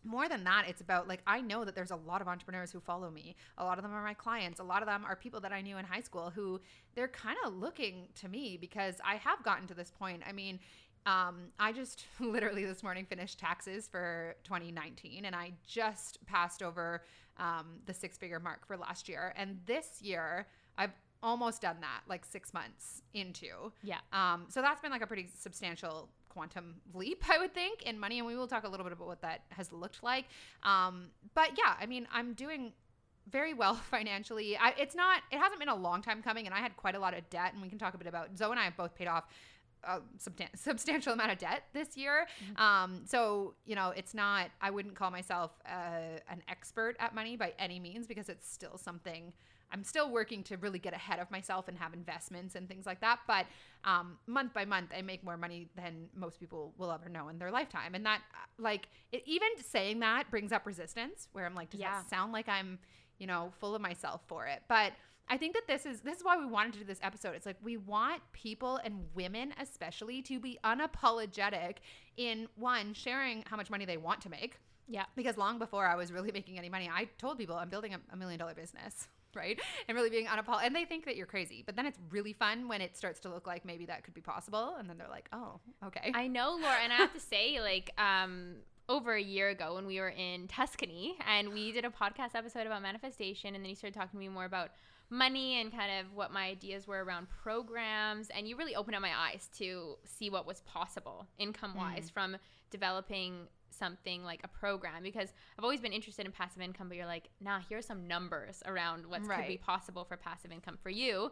more 0.05 0.29
than 0.29 0.45
that, 0.45 0.67
it's 0.69 0.81
about 0.81 1.09
like 1.09 1.23
I 1.27 1.41
know 1.41 1.65
that 1.65 1.75
there's 1.75 1.91
a 1.91 1.97
lot 1.97 2.21
of 2.23 2.29
entrepreneurs 2.29 2.71
who 2.71 2.79
follow 2.79 3.11
me. 3.11 3.35
A 3.57 3.65
lot 3.65 3.79
of 3.79 3.83
them 3.83 3.93
are 3.93 4.03
my 4.05 4.15
clients. 4.15 4.61
A 4.61 4.63
lot 4.73 4.81
of 4.83 4.87
them 4.87 5.05
are 5.05 5.17
people 5.17 5.41
that 5.41 5.53
I 5.53 5.61
knew 5.61 5.77
in 5.77 5.85
high 5.85 6.03
school 6.03 6.31
who 6.31 6.61
they're 6.95 7.09
kind 7.09 7.37
of 7.45 7.53
looking 7.55 8.09
to 8.21 8.29
me 8.29 8.57
because 8.57 8.97
I 9.05 9.17
have 9.17 9.43
gotten 9.43 9.67
to 9.69 9.75
this 9.75 9.91
point. 9.91 10.23
I 10.29 10.33
mean, 10.33 10.61
um, 11.07 11.53
I 11.59 11.73
just 11.73 12.05
literally 12.21 12.65
this 12.65 12.83
morning 12.83 13.07
finished 13.07 13.39
taxes 13.39 13.89
for 13.89 14.37
2019 14.45 15.25
and 15.25 15.35
I 15.35 15.53
just 15.67 16.25
passed 16.27 16.63
over 16.63 17.03
um, 17.39 17.81
the 17.87 17.95
six 17.95 18.17
figure 18.17 18.41
mark 18.41 18.67
for 18.67 18.77
last 18.77 19.09
year. 19.09 19.33
And 19.37 19.59
this 19.67 20.03
year, 20.03 20.47
I've 20.77 20.93
almost 21.23 21.63
done 21.63 21.77
that 21.81 22.01
like 22.09 22.25
six 22.25 22.53
months 22.53 23.03
into. 23.15 23.73
Yeah. 23.83 23.99
Um, 24.13 24.47
so 24.49 24.61
that's 24.63 24.81
been 24.81 24.91
like 24.91 25.03
a 25.03 25.07
pretty 25.07 25.29
substantial 25.39 26.09
quantum 26.29 26.77
leap, 26.95 27.25
I 27.29 27.39
would 27.39 27.55
think, 27.55 27.83
in 27.83 27.99
money. 27.99 28.19
And 28.19 28.27
we 28.27 28.37
will 28.37 28.47
talk 28.47 28.65
a 28.65 28.69
little 28.69 28.85
bit 28.85 28.93
about 28.93 29.09
what 29.09 29.23
that 29.23 29.43
has 29.51 29.73
looked 29.73 30.03
like. 30.03 30.27
Um, 30.63 31.09
but 31.35 31.53
yeah, 31.57 31.75
I 31.81 31.87
mean, 31.87 32.07
I'm 32.13 32.35
doing 32.35 32.73
very 33.31 33.55
well 33.55 33.75
financially. 33.91 34.57
I, 34.57 34.75
it's 34.79 34.95
not, 34.95 35.23
it 35.31 35.39
hasn't 35.39 35.59
been 35.59 35.69
a 35.69 35.77
long 35.77 36.03
time 36.03 36.23
coming, 36.23 36.47
and 36.47 36.55
I 36.55 36.59
had 36.59 36.77
quite 36.77 36.95
a 36.95 36.99
lot 36.99 37.17
of 37.17 37.29
debt, 37.31 37.53
and 37.53 37.63
we 37.63 37.69
can 37.69 37.79
talk 37.79 37.95
a 37.95 37.99
bit 37.99 38.07
about. 38.07 38.35
Zoey 38.35 38.51
and 38.51 38.61
I 38.61 38.65
have 38.65 38.77
both 38.77 38.95
paid 38.95 39.09
off 39.09 39.25
a 39.85 40.01
substan- 40.19 40.49
substantial 40.57 41.13
amount 41.13 41.33
of 41.33 41.39
debt 41.39 41.65
this 41.73 41.97
year. 41.97 42.27
Um, 42.57 43.03
so 43.07 43.55
you 43.67 43.75
know, 43.75 43.91
it's 43.97 44.15
not. 44.15 44.51
I 44.61 44.71
wouldn't 44.71 44.95
call 44.95 45.11
myself 45.11 45.53
uh, 45.67 46.19
an 46.31 46.43
expert 46.49 46.97
at 46.99 47.15
money 47.15 47.37
by 47.37 47.53
any 47.59 47.79
means 47.81 48.07
because 48.07 48.29
it's 48.29 48.49
still 48.51 48.79
something. 48.79 49.33
I'm 49.71 49.85
still 49.85 50.11
working 50.11 50.43
to 50.45 50.57
really 50.57 50.79
get 50.79 50.95
ahead 50.95 51.19
of 51.19 51.31
myself 51.31 51.69
and 51.69 51.77
have 51.77 51.93
investments 51.93 52.55
and 52.55 52.67
things 52.67 52.87
like 52.87 53.03
that. 53.03 53.19
But 53.27 53.45
um, 53.85 54.17
month 54.27 54.55
by 54.55 54.65
month, 54.65 54.93
I 54.97 55.03
make 55.03 55.23
more 55.23 55.37
money 55.37 55.69
than 55.77 56.09
most 56.17 56.41
people 56.41 56.73
will 56.79 56.91
ever 56.91 57.11
know 57.11 57.29
in 57.29 57.39
their 57.39 57.51
lifetime. 57.51 57.95
And 57.95 58.07
that, 58.07 58.23
uh, 58.33 58.47
like, 58.63 58.89
it, 59.13 59.23
even 59.27 59.49
saying 59.63 60.01
that 60.01 60.31
brings 60.31 60.53
up 60.53 60.65
resistance. 60.67 61.29
Where 61.33 61.45
I'm 61.45 61.55
like, 61.55 61.69
does 61.69 61.81
Yeah. 61.81 62.01
that 62.01 62.09
sound 62.09 62.33
like 62.33 62.49
I'm, 62.49 62.79
you 63.19 63.27
know, 63.27 63.53
full 63.61 63.75
of 63.75 63.83
myself 63.83 64.23
for 64.27 64.47
it? 64.47 64.63
But 64.69 64.95
I 65.31 65.37
think 65.37 65.55
that 65.55 65.67
this 65.67 65.85
is 65.87 66.01
this 66.01 66.19
is 66.19 66.25
why 66.25 66.37
we 66.39 66.47
wanted 66.47 66.73
to 66.75 66.79
do 66.81 66.85
this 66.85 67.01
episode. 67.03 67.35
It's 67.35 67.47
like 67.47 67.57
we 67.63 67.77
want 67.77 68.23
people 68.33 68.79
and 68.85 69.05
women 69.15 69.53
especially 69.61 70.23
to 70.23 70.41
be 70.41 70.59
unapologetic 70.65 71.77
in 72.17 72.49
one 72.57 72.95
sharing 72.95 73.45
how 73.47 73.57
much 73.57 73.71
money 73.71 73.85
they 73.85 73.97
want 73.97 74.21
to 74.23 74.31
make 74.31 74.59
Yeah. 74.89 75.05
because 75.17 75.37
long 75.37 75.59
before 75.59 75.87
I 75.87 75.95
was 75.97 76.13
really 76.13 76.33
making 76.33 76.59
any 76.59 76.69
money, 76.69 76.91
I 76.93 77.09
told 77.19 77.39
people 77.39 77.57
I'm 77.57 77.69
building 77.69 77.95
a, 77.95 78.01
a 78.13 78.17
million 78.17 78.39
dollar 78.39 78.55
business, 78.55 79.09
right? 79.35 79.61
And 79.87 79.97
really 79.97 80.11
being 80.11 80.27
unapologetic. 80.27 80.65
And 80.67 80.75
they 80.77 80.85
think 80.85 81.05
that 81.05 81.17
you're 81.17 81.27
crazy, 81.27 81.63
but 81.65 81.77
then 81.77 81.87
it's 81.87 81.99
really 82.11 82.33
fun 82.33 82.67
when 82.69 82.81
it 82.81 82.97
starts 82.97 83.21
to 83.21 83.29
look 83.29 83.47
like 83.47 83.65
maybe 83.65 83.87
that 83.87 84.03
could 84.05 84.15
be 84.15 84.21
possible, 84.21 84.77
and 84.79 84.89
then 84.89 84.99
they're 84.99 85.09
like, 85.09 85.29
oh, 85.33 85.61
okay. 85.87 86.11
I 86.15 86.27
know, 86.29 86.59
Lauren, 86.61 86.79
and 86.85 86.93
I 86.93 86.97
have 86.97 87.13
to 87.15 87.21
say, 87.21 87.61
like, 87.61 87.91
um, 87.99 88.55
over 88.89 89.13
a 89.15 89.23
year 89.23 89.51
ago 89.51 89.75
when 89.75 89.85
we 89.87 90.01
were 90.01 90.09
in 90.09 90.49
Tuscany 90.49 91.15
and 91.29 91.53
we 91.53 91.73
did 91.73 91.85
a 91.85 91.91
podcast 91.91 92.35
episode 92.35 92.67
about 92.67 92.81
manifestation, 92.81 93.55
and 93.55 93.63
then 93.63 93.69
you 93.69 93.77
started 93.77 93.95
talking 93.95 94.13
to 94.13 94.17
me 94.17 94.29
more 94.29 94.47
about 94.47 94.71
money 95.11 95.61
and 95.61 95.73
kind 95.73 96.01
of 96.01 96.15
what 96.15 96.33
my 96.33 96.45
ideas 96.47 96.87
were 96.87 97.03
around 97.03 97.29
programs, 97.43 98.29
and 98.31 98.47
you 98.47 98.57
really 98.57 98.75
opened 98.75 98.97
up 98.97 99.03
my 99.03 99.13
eyes 99.17 99.49
to 99.59 99.97
see 100.05 100.31
what 100.31 100.47
was 100.47 100.61
possible 100.63 101.27
income 101.39 101.75
wise 101.75 102.11
mm. 102.11 102.15
from 102.15 102.37
developing 102.71 103.47
something 103.71 104.25
like 104.25 104.41
a 104.45 104.49
program. 104.49 105.03
Because 105.03 105.33
I've 105.59 105.65
always 105.65 105.81
been 105.81 105.93
interested 105.93 106.27
in 106.27 106.33
passive 106.33 106.63
income, 106.63 106.89
but 106.89 106.97
you're 106.97 107.07
like, 107.07 107.29
nah, 107.41 107.61
here 107.69 107.79
are 107.79 107.83
some 107.83 108.07
numbers 108.07 108.63
around 108.67 109.07
what 109.07 109.23
could 109.23 109.47
be 109.47 109.57
possible 109.57 110.05
for 110.05 110.17
passive 110.17 110.53
income 110.53 110.79
for 110.83 110.91
you. 110.91 111.31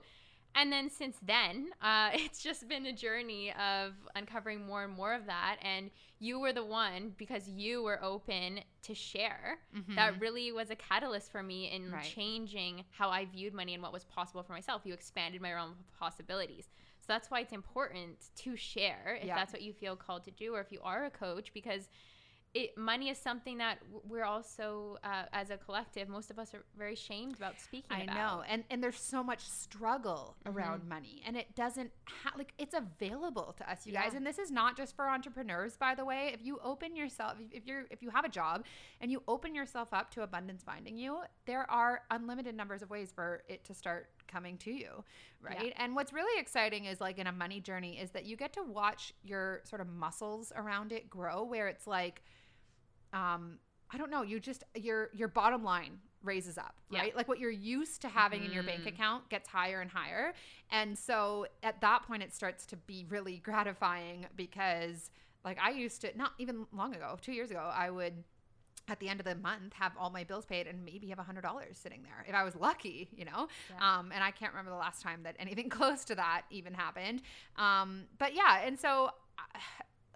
And 0.57 0.73
then 0.73 0.89
since 0.91 1.17
then, 1.23 1.69
uh, 1.83 2.11
it's 2.15 2.43
just 2.43 2.67
been 2.69 2.87
a 2.87 2.93
journey 2.93 3.53
of 3.53 3.93
uncovering 4.17 4.67
more 4.67 4.83
and 4.85 4.93
more 4.93 5.15
of 5.15 5.27
that. 5.27 5.57
And 5.63 5.91
you 6.19 6.41
were 6.41 6.53
the 6.53 6.65
one 6.65 7.13
because 7.19 7.47
you 7.49 7.83
were 7.83 8.03
open 8.03 8.61
to 8.83 8.95
share. 8.95 9.59
That 9.95 10.19
really 10.21 10.51
was 10.53 10.71
a 10.71 10.77
catalyst 10.77 11.31
for 11.31 11.43
me 11.43 11.71
in 11.71 11.83
Mm-hmm. 11.83 11.95
Right. 11.95 12.05
changing 12.05 12.85
how 12.91 13.11
I 13.11 13.27
viewed 13.27 13.53
money 13.55 13.75
and 13.75 13.83
what 13.83 13.93
was 13.93 14.05
possible 14.05 14.43
for 14.43 14.53
myself. 14.55 14.83
You 14.85 14.95
expanded 14.95 15.41
my 15.43 15.53
realm 15.53 15.73
of 15.73 15.99
possibilities. 16.01 16.65
So 17.01 17.07
that's 17.09 17.31
why 17.31 17.41
it's 17.41 17.53
important 17.53 18.17
to 18.37 18.57
share 18.57 19.19
if 19.21 19.27
Yeah. 19.27 19.37
that's 19.37 19.53
what 19.53 19.63
you 19.63 19.73
feel 19.73 19.95
called 19.95 20.25
to 20.25 20.31
do, 20.33 20.55
or 20.55 20.61
if 20.61 20.73
you 20.73 20.81
are 20.83 21.05
a 21.05 21.11
coach, 21.11 21.53
because 21.53 21.89
it, 22.61 22.79
money 22.79 23.09
is 23.11 23.19
something 23.19 23.59
that 23.59 23.77
we're 24.11 24.25
also, 24.25 24.97
uh, 25.05 25.25
as 25.33 25.51
a 25.51 25.57
collective, 25.59 26.09
most 26.09 26.31
of 26.31 26.39
us 26.39 26.55
are 26.55 26.65
very 26.79 26.95
shamed 26.95 27.37
about 27.37 27.61
speaking 27.61 27.97
I 27.97 28.03
about. 28.05 28.15
know, 28.17 28.35
and 28.49 28.65
and 28.71 28.83
there's 28.83 28.99
so 29.15 29.23
much 29.23 29.43
struggle 29.47 30.35
Mm-hmm. 30.47 30.57
around 30.59 30.89
money, 30.89 31.17
and 31.27 31.37
it 31.37 31.55
doesn't 31.55 31.91
ha- 32.21 32.33
like 32.39 32.53
it's 32.59 32.75
available 32.75 33.55
to 33.59 33.71
us, 33.71 33.87
you 33.87 33.93
guys. 33.93 34.15
And 34.15 34.25
this 34.27 34.39
is 34.39 34.51
not 34.51 34.77
just 34.77 34.95
for 34.97 35.09
entrepreneurs, 35.09 35.77
by 35.77 35.95
the 35.95 36.05
way. 36.05 36.31
If 36.33 36.41
you 36.45 36.59
open 36.73 36.97
yourself, 36.97 37.35
if- 37.41 37.53
if 37.59 37.67
you're 37.67 37.85
if 37.91 38.01
you 38.03 38.11
have 38.11 38.25
a 38.25 38.29
job 38.41 38.65
and 39.01 39.11
you 39.11 39.23
open 39.29 39.55
yourself 39.55 39.89
up 39.93 40.11
to 40.13 40.23
abundance 40.23 40.63
finding 40.63 40.97
you, 40.97 41.21
there 41.47 41.69
are 41.71 42.03
unlimited 42.11 42.55
numbers 42.55 42.83
of 42.83 42.91
ways 42.91 43.11
for 43.13 43.43
it 43.49 43.65
to 43.65 43.75
start 43.75 44.09
coming 44.29 44.57
to 44.59 44.71
you, 44.73 45.05
right? 45.41 45.73
And 45.77 45.95
what's 45.97 46.13
really 46.13 46.41
exciting 46.41 46.87
is 46.87 47.01
like 47.01 47.19
in 47.19 47.27
a 47.27 47.33
money 47.33 47.61
journey 47.61 47.99
is 47.99 48.11
that 48.11 48.25
you 48.25 48.37
get 48.37 48.53
to 48.55 48.63
watch 48.63 49.13
your 49.23 49.61
sort 49.65 49.81
of 49.81 49.89
muscles 49.89 50.53
around 50.57 50.93
it 50.93 51.09
grow, 51.11 51.45
where 51.45 51.69
it's 51.69 51.87
like 51.87 52.23
um 53.13 53.59
i 53.93 53.97
don't 53.99 54.11
know 54.11 54.23
you 54.23 54.39
just 54.41 54.65
your 54.75 55.11
your 55.15 55.29
bottom 55.29 55.63
line 55.65 55.99
raises 56.23 56.59
up 56.59 56.75
Yeah. 56.91 57.01
right 57.03 57.17
like 57.17 57.29
what 57.29 57.39
you're 57.39 57.51
used 57.51 58.03
to 58.03 58.09
having 58.09 58.45
in 58.45 58.53
your 58.53 58.63
bank 58.65 58.83
Mhm. 58.85 58.89
account 58.89 59.29
gets 59.29 59.49
higher 59.49 59.81
and 59.81 59.91
higher 59.91 60.35
and 60.71 60.99
so 60.99 61.47
at 61.63 61.81
that 61.83 62.03
point 62.03 62.23
it 62.23 62.35
starts 62.35 62.67
to 62.67 62.77
be 62.77 63.07
really 63.09 63.39
gratifying 63.45 64.27
because 64.37 65.11
like 65.45 65.59
i 65.63 65.71
used 65.71 66.01
to 66.01 66.17
not 66.19 66.33
even 66.39 66.67
long 66.73 66.95
ago 66.95 67.17
two 67.21 67.33
years 67.33 67.51
ago 67.51 67.71
i 67.73 67.89
would 67.91 68.25
at 68.89 69.01
the 69.01 69.09
end 69.09 69.19
of 69.19 69.27
the 69.27 69.35
month 69.35 69.73
have 69.75 69.93
all 69.99 70.11
my 70.11 70.23
bills 70.25 70.45
paid 70.45 70.67
and 70.69 70.85
maybe 70.85 71.09
have 71.09 71.19
a 71.19 71.23
hundred 71.25 71.43
dollars 71.43 71.77
sitting 71.79 72.03
there 72.05 72.25
if 72.29 72.35
i 72.35 72.43
was 72.45 72.55
lucky 72.57 73.09
you 73.17 73.25
know 73.25 73.49
Yeah. 73.71 73.99
um, 73.99 74.11
and 74.13 74.23
i 74.25 74.31
can't 74.33 74.53
remember 74.53 74.71
the 74.71 74.77
last 74.77 75.03
time 75.03 75.23
that 75.25 75.37
anything 75.39 75.69
close 75.79 76.05
to 76.07 76.15
that 76.17 76.43
even 76.51 76.73
happened 76.75 77.23
um, 77.57 78.05
but 78.19 78.35
yeah 78.35 78.61
and 78.65 78.79
so 78.79 79.11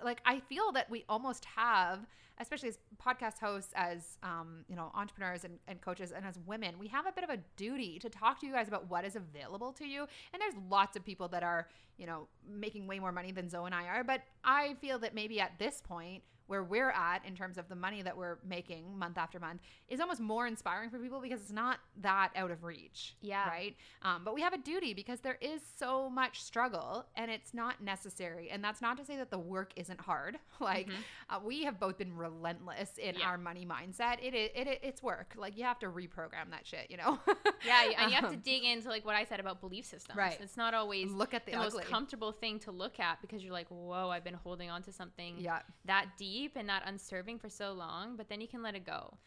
like 0.05 0.21
i 0.25 0.41
feel 0.41 0.73
that 0.73 0.89
we 0.91 1.05
almost 1.09 1.45
have 1.45 2.07
especially 2.41 2.71
as 2.71 2.79
podcast 3.03 3.39
hosts 3.39 3.73
as 3.77 4.19
um, 4.23 4.65
you 4.67 4.75
know 4.75 4.91
entrepreneurs 4.95 5.45
and, 5.45 5.59
and 5.69 5.81
coaches 5.81 6.11
and 6.11 6.25
as 6.25 6.39
women 6.47 6.79
we 6.79 6.89
have 6.89 7.07
a 7.07 7.13
bit 7.13 7.23
of 7.23 7.31
a 7.31 7.39
duty 7.57 7.99
to 7.99 8.09
talk 8.09 8.41
to 8.41 8.47
you 8.47 8.53
guys 8.53 8.67
about 8.67 8.91
what 8.91 9.05
is 9.05 9.15
available 9.15 9.73
to 9.73 9.85
you. 9.85 10.07
And 10.33 10.41
there's 10.41 10.55
lots 10.69 10.97
of 10.97 11.05
people 11.05 11.29
that 11.29 11.43
are 11.43 11.69
you 11.99 12.07
know 12.07 12.29
making 12.49 12.87
way 12.87 12.99
more 12.99 13.13
money 13.13 13.31
than 13.31 13.49
zoey 13.49 13.67
and 13.67 13.75
i 13.75 13.85
are 13.85 14.03
but 14.03 14.23
i 14.43 14.75
feel 14.81 14.99
that 14.99 15.15
maybe 15.15 15.39
at 15.39 15.53
this 15.59 15.83
point 15.83 16.23
where 16.51 16.65
we're 16.65 16.91
at 16.91 17.25
in 17.25 17.35
terms 17.37 17.57
of 17.59 17.69
the 17.69 17.77
money 17.77 18.03
that 18.03 18.17
we're 18.17 18.39
making 18.45 18.99
month 18.99 19.17
after 19.17 19.39
month 19.39 19.61
is 19.89 20.01
almost 20.01 20.21
more 20.21 20.47
inspiring 20.49 20.91
for 20.91 20.99
people 20.99 21.21
because 21.21 21.41
it's 21.41 21.53
not 21.53 21.79
that 22.01 22.31
out 22.35 22.51
of 22.51 22.65
reach 22.65 23.15
Yeah. 23.23 23.49
right 23.49 23.77
um, 24.03 24.23
but 24.25 24.35
we 24.35 24.41
have 24.43 24.53
a 24.53 24.59
duty 24.59 24.93
because 24.93 25.21
there 25.21 25.39
is 25.41 25.61
so 25.79 26.11
much 26.11 26.43
struggle 26.43 27.07
and 27.15 27.31
it's 27.31 27.55
not 27.55 27.81
necessary 27.83 28.51
and 28.51 28.65
that's 28.65 28.83
not 28.83 28.97
to 28.99 29.05
say 29.05 29.17
that 29.17 29.31
the 29.31 29.39
work 29.39 29.71
isn't 29.77 30.01
hard 30.01 30.39
like 30.61 30.89
Mhm. 30.89 30.93
uh, 31.31 31.39
we 31.45 31.65
have 31.65 31.79
both 31.79 31.99
been 31.99 32.17
relentless 32.17 32.99
in 32.99 33.15
Yeah. 33.15 33.29
our 33.29 33.39
money 33.39 33.65
mindset 33.65 34.17
it, 34.23 34.35
it, 34.35 34.53
it 34.57 34.81
it's 34.83 35.03
work 35.03 35.35
like 35.37 35.57
you 35.57 35.63
have 35.65 35.79
to 35.79 35.87
reprogram 35.87 36.51
that 36.51 36.67
shit 36.67 36.91
you 36.91 36.97
know 36.97 37.19
Yeah, 37.65 37.91
and 37.99 38.11
you 38.11 38.17
have 38.17 38.31
to 38.31 38.37
Um, 38.37 38.41
dig 38.43 38.65
into 38.65 38.89
like 38.89 39.05
what 39.05 39.15
I 39.15 39.25
said 39.25 39.39
about 39.39 39.61
belief 39.61 39.85
systems. 39.85 40.17
Right. 40.17 40.39
It's 40.41 40.57
not 40.57 40.73
always 40.73 41.13
look 41.13 41.35
at 41.35 41.45
the, 41.45 41.53
the, 41.53 41.59
most 41.59 41.79
comfortable 41.83 42.33
thing 42.33 42.59
to 42.61 42.71
look 42.71 42.99
at 42.99 43.21
because 43.21 43.45
you're 43.45 43.53
like, 43.53 43.69
whoa, 43.69 44.09
I've 44.09 44.25
been 44.25 44.35
holding 44.47 44.71
on 44.71 44.83
to 44.85 44.93
something 44.93 45.35
yeah 45.39 45.61
that 45.85 46.07
deep 46.19 46.40
and 46.55 46.69
that 46.69 46.83
unserving 46.87 47.39
for 47.39 47.49
so 47.49 47.73
long, 47.73 48.17
but 48.17 48.29
then 48.29 48.41
you 48.41 48.49
can 48.49 48.63
let 48.63 48.75
it 48.75 48.85
go. 48.87 49.19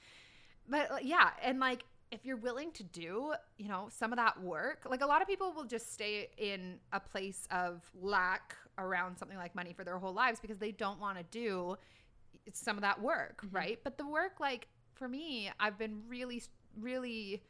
but 0.68 1.04
yeah 1.06 1.32
and 1.44 1.60
like 1.60 1.84
if 2.12 2.26
you're 2.26 2.38
willing 2.38 2.72
to 2.72 2.84
do 2.84 3.34
you 3.58 3.68
know 3.68 3.88
some 3.90 4.14
of 4.14 4.18
that 4.18 4.42
work 4.42 4.86
like 4.90 5.02
a 5.02 5.06
lot 5.06 5.22
of 5.22 5.28
people 5.28 5.52
will 5.54 5.66
just 5.66 5.92
stay 5.94 6.30
in 6.38 6.80
a 6.94 7.00
place 7.00 7.48
of 7.52 7.82
lack 8.02 8.56
around 8.78 9.18
something 9.18 9.38
like 9.38 9.54
money 9.56 9.74
for 9.74 9.84
their 9.84 9.98
whole 9.98 10.14
lives 10.14 10.40
because 10.40 10.58
they 10.58 10.72
don't 10.72 11.00
want 11.00 11.18
to 11.18 11.24
do 11.32 11.76
some 12.54 12.78
of 12.78 12.82
that 12.82 13.02
work 13.02 13.42
Mhm. 13.44 13.54
right 13.54 13.80
but 13.84 13.98
the 13.98 14.08
work 14.08 14.40
like 14.40 14.68
for 14.94 15.08
me 15.08 15.52
i've 15.60 15.78
been 15.78 16.02
really 16.08 16.42
really 16.80 17.42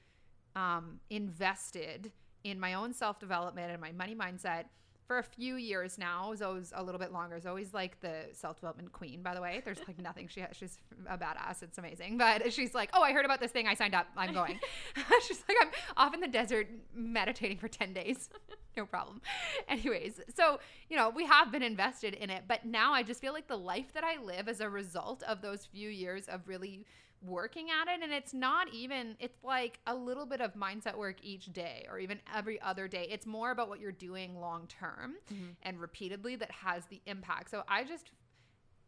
um 0.56 1.00
invested 1.10 2.12
in 2.44 2.60
my 2.60 2.74
own 2.74 2.94
self-development 2.94 3.72
and 3.72 3.80
my 3.82 3.92
money 3.92 4.16
mindset 4.16 4.66
for 5.08 5.18
a 5.20 5.24
few 5.24 5.56
years 5.56 5.98
now. 5.98 6.34
Zoey's 6.36 6.72
a 6.76 6.84
little 6.84 7.00
bit 7.00 7.12
longer. 7.12 7.40
Zoey's 7.40 7.74
like 7.74 8.00
the 8.00 8.26
self 8.32 8.58
development 8.58 8.92
queen, 8.92 9.22
by 9.22 9.34
the 9.34 9.42
way. 9.42 9.62
There's 9.64 9.80
like 9.88 10.00
nothing 10.00 10.28
she 10.28 10.42
has. 10.42 10.56
She's 10.56 10.78
a 11.08 11.18
badass. 11.18 11.64
It's 11.64 11.78
amazing. 11.78 12.18
But 12.18 12.52
she's 12.54 12.74
like, 12.74 12.90
oh, 12.94 13.02
I 13.02 13.12
heard 13.12 13.26
about 13.26 13.40
this 13.40 13.52
thing. 13.52 13.68
I 13.68 13.74
signed 13.74 13.96
up. 13.96 14.08
I'm 14.16 14.34
going. 14.34 14.60
she's 15.28 15.44
like, 15.48 15.58
I'm 15.62 15.70
off 15.98 16.14
in 16.14 16.20
the 16.20 16.28
desert 16.28 16.68
meditating 16.94 17.58
for 17.58 17.68
10 17.68 17.94
days. 17.94 18.30
no 18.78 18.86
problem. 18.86 19.22
Anyways, 19.68 20.20
so, 20.34 20.60
you 20.90 20.98
know, 20.98 21.10
we 21.10 21.26
have 21.26 21.52
been 21.52 21.64
invested 21.64 22.14
in 22.14 22.30
it. 22.30 22.44
But 22.48 22.66
now 22.66 22.94
I 22.94 23.04
just 23.04 23.22
feel 23.22 23.34
like 23.34 23.48
the 23.48 23.58
life 23.58 23.94
that 23.94 24.04
I 24.04 24.22
live 24.22 24.48
as 24.48 24.62
a 24.62 24.70
result 24.70 25.24
of 25.24 25.42
those 25.42 25.66
few 25.66 25.90
years 25.90 26.28
of 26.28 26.48
really 26.48 26.86
working 27.24 27.68
at 27.70 27.88
it 27.88 28.04
and 28.04 28.12
it's 28.12 28.34
not 28.34 28.68
even 28.74 29.16
it's 29.20 29.44
like 29.44 29.80
a 29.88 29.96
little 29.96 30.26
bit 30.26 30.42
of 30.42 30.54
mindset 30.56 30.98
work 30.98 31.18
each 31.22 31.52
day 31.54 31.86
or 31.90 32.00
even 32.00 32.20
every 32.36 32.62
other 32.62 32.88
day 32.88 33.08
it's 33.10 33.26
more 33.26 33.52
about 33.52 33.70
what 33.70 33.80
you're 33.80 33.92
doing 33.92 34.40
long 34.40 34.68
term 34.68 35.16
mm-hmm. 35.34 35.52
and 35.64 35.80
repeatedly 35.80 36.36
that 36.36 36.52
has 36.52 36.86
the 36.88 37.02
impact 37.06 37.50
so 37.50 37.64
i 37.68 37.84
just 37.84 38.12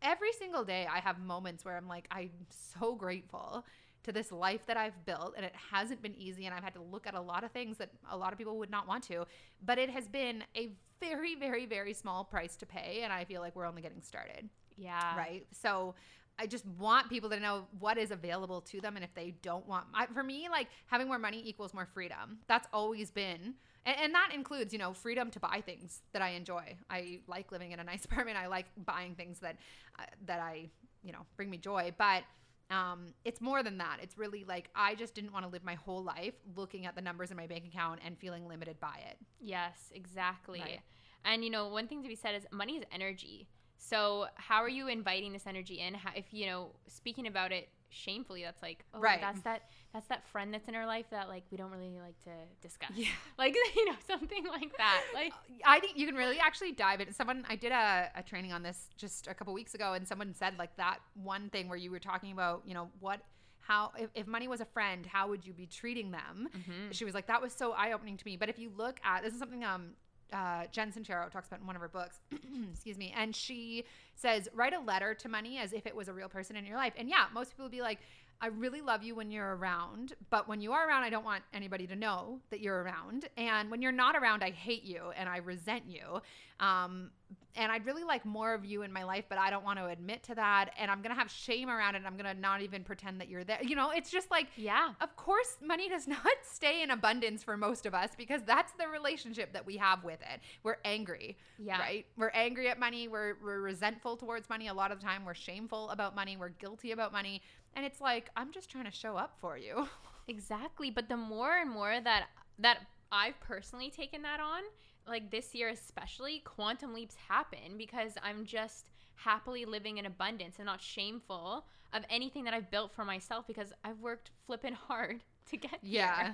every 0.02 0.32
single 0.34 0.64
day 0.64 0.88
i 0.92 1.00
have 1.00 1.20
moments 1.20 1.64
where 1.64 1.78
i'm 1.78 1.88
like 1.88 2.08
i'm 2.12 2.32
so 2.50 2.94
grateful 2.96 3.66
to 4.04 4.12
this 4.12 4.32
life 4.32 4.68
that 4.68 4.78
I've 4.78 5.04
built 5.08 5.34
and 5.36 5.44
it 5.44 5.54
hasn't 5.72 6.00
been 6.04 6.14
easy 6.14 6.46
and 6.46 6.54
I've 6.54 6.64
had 6.64 6.76
to 6.76 6.82
look 6.82 7.08
at 7.08 7.16
a 7.16 7.20
lot 7.20 7.44
of 7.44 7.50
things 7.50 7.78
that 7.78 7.90
a 8.12 8.16
lot 8.16 8.34
of 8.34 8.38
people 8.38 8.60
would 8.60 8.70
not 8.70 8.88
want 8.88 9.04
to 9.06 9.26
but 9.64 9.80
it 9.80 9.90
has 9.90 10.08
been 10.08 10.44
a 10.56 10.74
very 11.00 11.34
very 11.34 11.66
very 11.66 11.92
small 11.92 12.24
price 12.24 12.56
to 12.58 12.68
pay 12.68 13.02
and 13.04 13.12
I 13.12 13.26
feel 13.26 13.42
like 13.42 13.56
we're 13.56 13.66
only 13.66 13.82
getting 13.82 14.04
started. 14.04 14.48
Yeah. 14.78 15.18
Right? 15.18 15.48
So 15.52 15.96
I 16.38 16.48
just 16.48 16.66
want 16.66 17.10
people 17.10 17.30
to 17.30 17.40
know 17.40 17.66
what 17.80 17.98
is 17.98 18.12
available 18.12 18.62
to 18.62 18.82
them. 18.82 18.96
And 18.96 19.06
if 19.06 19.14
they 19.14 19.36
don't 19.42 19.68
want, 19.68 19.86
I, 19.94 20.06
for 20.08 20.24
me, 20.24 20.48
like 20.50 20.68
having 20.88 21.08
more 21.08 21.20
money 21.20 21.42
equals 21.46 21.74
more 21.74 21.86
freedom. 21.86 22.40
That's 22.48 22.68
always 22.74 23.10
been, 23.10 23.54
and, 23.86 23.98
and, 24.02 24.14
that 24.14 24.32
includes, 24.34 24.74
you 24.74 24.80
know, 24.80 24.94
freedom 24.94 25.32
to 25.32 25.40
buy 25.40 25.62
things 25.66 26.02
that 26.12 26.22
I 26.22 26.30
enjoy. 26.32 26.76
I 26.90 27.20
like 27.28 27.52
living 27.52 27.72
in 27.72 27.80
a 27.80 27.84
nice 27.84 28.06
apartment. 28.12 28.38
I 28.38 28.48
like 28.48 28.66
buying 28.86 29.16
things 29.16 29.40
that, 29.40 29.58
uh, 29.98 30.04
that 30.26 30.40
I, 30.40 30.70
you 31.04 31.14
know, 31.14 31.26
bring 31.38 31.50
me 31.50 31.58
joy. 31.58 31.94
But 31.98 32.24
um, 32.70 33.14
it's 33.24 33.42
more 33.42 33.64
than 33.64 33.78
that. 33.78 34.00
It's 34.02 34.18
really 34.18 34.44
like 34.44 34.70
I 34.76 34.96
just 34.96 35.14
didn't 35.14 35.32
want 35.32 35.46
to 35.46 35.52
live 35.52 35.64
my 35.64 35.76
whole 35.76 36.04
life 36.04 36.34
looking 36.56 36.86
at 36.86 36.96
the 36.96 37.02
numbers 37.02 37.32
in 37.32 37.38
my 37.38 37.48
bank 37.48 37.66
account 37.66 38.00
and 38.04 38.18
feeling 38.18 38.48
limited 38.48 38.80
by 38.80 39.00
it. 39.10 39.18
Yes, 39.40 39.92
exactly. 39.94 40.62
Right. 40.62 40.80
And 41.24 41.44
you 41.44 41.50
know, 41.50 41.68
one 41.68 41.88
thing 41.88 42.02
to 42.04 42.10
be 42.10 42.16
said 42.16 42.36
is 42.36 42.46
money 42.52 42.78
is 42.78 42.84
energy. 42.92 43.48
So 43.78 44.28
how 44.36 44.62
are 44.62 44.70
you 44.70 44.88
inviting 44.88 45.34
this 45.34 45.46
energy 45.48 45.80
in? 45.80 45.94
How, 45.94 46.12
if 46.16 46.34
you 46.34 46.48
know, 46.48 46.72
speaking 46.88 47.28
about 47.28 47.52
it 47.52 47.70
shamefully, 47.90 48.44
that's 48.44 48.62
like, 48.62 48.84
oh, 48.94 49.00
right. 49.00 49.22
that's 49.22 49.42
that 49.42 49.64
that's 49.94 50.08
that 50.08 50.28
friend 50.28 50.54
that's 50.54 50.68
in 50.68 50.76
our 50.76 50.86
life 50.86 51.06
that 51.12 51.30
like 51.30 51.44
we 51.52 51.58
don't 51.58 51.72
really 51.72 51.98
like 52.00 52.20
to 52.24 52.32
discuss. 52.62 52.92
Yeah. 52.96 53.08
Like 53.38 53.56
you 53.76 53.86
know, 53.86 53.96
something 54.08 54.46
like 54.46 54.76
that. 54.78 55.04
Like 55.14 55.34
I 55.66 55.80
think 55.80 55.98
you 55.98 56.06
can 56.08 56.16
really 56.16 56.40
actually 56.40 56.72
dive 56.72 57.00
into 57.00 57.14
someone 57.14 57.46
I 57.50 57.56
did 57.56 57.72
a, 57.72 58.10
a 58.16 58.24
training 58.24 58.54
on 58.54 58.64
this 58.64 58.90
just 58.98 59.28
a 59.28 59.34
couple 59.34 59.54
weeks 59.54 59.74
ago 59.74 59.94
and 59.94 60.08
someone 60.08 60.34
said 60.34 60.58
like 60.58 60.76
that 60.78 61.00
one 61.16 61.50
thing 61.50 61.70
where 61.70 61.78
you 61.78 61.92
were 61.92 62.00
talking 62.00 62.32
about, 62.32 62.64
you 62.66 62.74
know, 62.74 62.90
what 63.00 63.22
how 63.60 63.92
if, 63.98 64.10
if 64.14 64.28
money 64.28 64.48
was 64.48 64.62
a 64.62 64.66
friend 64.66 65.08
how 65.08 65.28
would 65.28 65.46
you 65.46 65.52
be 65.52 65.66
treating 65.66 66.12
them 66.12 66.48
mm-hmm. 66.56 66.92
she 66.92 67.04
was 67.04 67.16
like 67.16 67.26
that 67.26 67.42
was 67.42 67.52
so 67.52 67.72
eye-opening 67.72 68.16
to 68.16 68.24
me 68.26 68.38
but 68.38 68.48
if 68.48 68.60
you 68.60 68.72
look 68.78 69.00
at 69.04 69.24
this 69.24 69.34
is 69.34 69.40
something 69.40 69.64
um 69.64 69.90
uh, 70.34 70.64
Jen 70.72 70.92
Sincero 70.92 71.30
talks 71.30 71.48
about 71.48 71.62
in 71.62 71.68
one 71.68 71.76
of 71.76 71.82
her 71.82 71.88
books. 71.88 72.20
excuse 72.72 72.98
me. 72.98 73.14
And 73.16 73.36
she 73.36 73.86
says, 74.16 74.48
write 74.54 74.74
a 74.74 74.80
letter 74.80 75.14
to 75.14 75.30
money 75.30 75.58
as 75.58 75.74
if 75.74 75.86
it 75.86 75.96
was 75.96 76.08
a 76.08 76.14
real 76.14 76.30
person 76.30 76.56
in 76.56 76.66
your 76.66 76.78
life. 76.78 76.94
And 76.98 77.10
yeah, 77.10 77.26
most 77.34 77.52
people 77.52 77.70
be 77.70 77.82
like, 77.82 78.00
I 78.42 78.48
really 78.48 78.82
love 78.82 79.02
you 79.02 79.16
when 79.16 79.32
you're 79.32 79.56
around, 79.56 80.14
but 80.30 80.48
when 80.48 80.60
you 80.60 80.74
are 80.74 80.88
around, 80.88 81.04
I 81.04 81.10
don't 81.10 81.24
want 81.24 81.44
anybody 81.54 81.88
to 81.88 81.96
know 81.96 82.40
that 82.50 82.60
you're 82.60 82.84
around. 82.84 83.30
And 83.38 83.72
when 83.72 83.82
you're 83.82 83.94
not 83.94 84.16
around, 84.16 84.44
I 84.44 84.52
hate 84.52 84.84
you 84.84 85.12
and 85.16 85.30
I 85.30 85.38
resent 85.38 85.84
you. 85.88 86.22
Um, 86.60 87.12
and 87.58 87.72
I'd 87.72 87.86
really 87.86 88.04
like 88.04 88.26
more 88.26 88.54
of 88.54 88.66
you 88.66 88.82
in 88.82 88.92
my 88.92 89.04
life, 89.04 89.26
but 89.30 89.38
I 89.38 89.50
don't 89.50 89.64
want 89.64 89.80
to 89.80 89.86
admit 89.86 90.24
to 90.24 90.36
that. 90.36 90.72
And 90.78 90.92
I'm 90.92 91.02
going 91.02 91.14
to 91.14 91.20
have 91.20 91.32
shame 91.32 91.70
around 91.70 91.96
it. 91.96 92.04
I'm 92.06 92.18
going 92.18 92.34
to 92.34 92.40
not 92.40 92.62
even 92.62 92.84
pretend 92.84 93.22
that 93.22 93.30
you're 93.30 93.44
there. 93.44 93.60
You 93.64 93.76
know, 93.76 93.92
it's 93.92 94.12
just 94.12 94.30
like, 94.30 94.48
yeah, 94.58 94.90
of 95.02 95.16
course, 95.16 95.58
money 95.62 95.88
does 95.88 96.08
not 96.08 96.20
stay 96.44 96.84
in 96.84 96.92
abundance 96.92 97.44
for 97.44 97.56
most 97.56 97.86
of 97.86 97.94
us 97.94 98.12
because 98.18 98.42
that's 98.46 98.74
the 98.74 98.88
relationship 98.88 99.54
that 99.54 99.66
we 99.66 99.78
have 99.78 100.04
with 100.04 100.22
it. 100.22 100.42
We're 100.64 100.78
angry. 100.84 101.38
Yeah. 101.58 101.80
Right. 101.80 102.06
We're 102.18 102.32
angry 102.34 102.70
at 102.70 102.80
money. 102.80 103.08
We're, 103.08 103.36
we're 103.42 103.62
resentful 103.62 104.18
towards 104.18 104.50
money. 104.50 104.68
A 104.68 104.74
lot 104.74 104.92
of 104.92 105.00
the 105.00 105.06
time, 105.06 105.24
we're 105.26 105.34
shameful 105.34 105.90
about 105.92 106.16
money. 106.16 106.36
We're 106.38 106.50
guilty 106.50 106.92
about 106.92 107.12
money. 107.14 107.42
And 107.76 107.86
it's 107.86 108.02
like, 108.02 108.30
I'm 108.36 108.52
just 108.52 108.70
trying 108.70 108.86
to 108.86 108.92
show 108.92 109.16
up 109.18 109.38
for 109.40 109.58
you. 109.58 109.88
Exactly. 110.28 110.90
But 110.90 111.08
the 111.08 111.18
more 111.18 111.56
and 111.56 111.70
more 111.70 112.02
that, 112.04 112.26
that 112.58 112.80
I've 113.12 113.40
personally 113.42 113.92
taken 113.92 114.24
that 114.24 114.40
on, 114.40 114.64
like 115.08 115.32
this 115.32 115.54
year 115.54 115.70
especially, 115.70 116.40
quantum 116.40 116.94
leaps 116.94 117.16
happen 117.28 117.78
because 117.78 118.14
I'm 118.24 118.46
just 118.46 118.90
happily 119.16 119.66
living 119.66 119.98
in 119.98 120.06
abundance 120.06 120.56
and 120.58 120.66
not 120.66 120.82
shameful 120.82 121.66
of 121.94 122.04
anything 122.10 122.44
that 122.44 122.54
I've 122.54 122.70
built 122.70 122.92
for 122.92 123.06
myself 123.06 123.48
because 123.48 123.72
I've 123.84 124.00
worked 124.00 124.32
flipping 124.46 124.74
hard 124.74 125.24
to 125.50 125.58
get 125.58 125.72
there. 125.72 125.80
yeah. 125.82 126.34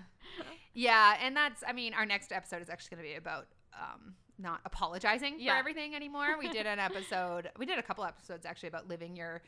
yeah, 0.74 1.18
and 1.22 1.36
that's 1.36 1.64
I 1.68 1.74
mean, 1.74 1.94
our 1.94 2.06
next 2.06 2.32
episode 2.32 2.62
is 2.62 2.70
actually 2.70 2.96
going 2.98 3.08
to 3.08 3.14
be 3.14 3.18
about 3.18 3.48
um 3.74 4.16
not 4.40 4.60
apologizing 4.66 5.36
yeah. 5.38 5.54
for 5.54 5.60
everything 5.60 5.96
anymore. 5.96 6.38
We 6.40 6.50
did 6.50 6.66
an 6.66 6.80
episode, 6.80 7.50
we 7.58 7.66
did 7.66 7.78
a 7.78 7.84
couple 7.84 8.04
episodes 8.04 8.46
actually 8.46 8.70
about 8.70 8.88
living 8.88 9.16
your 9.16 9.42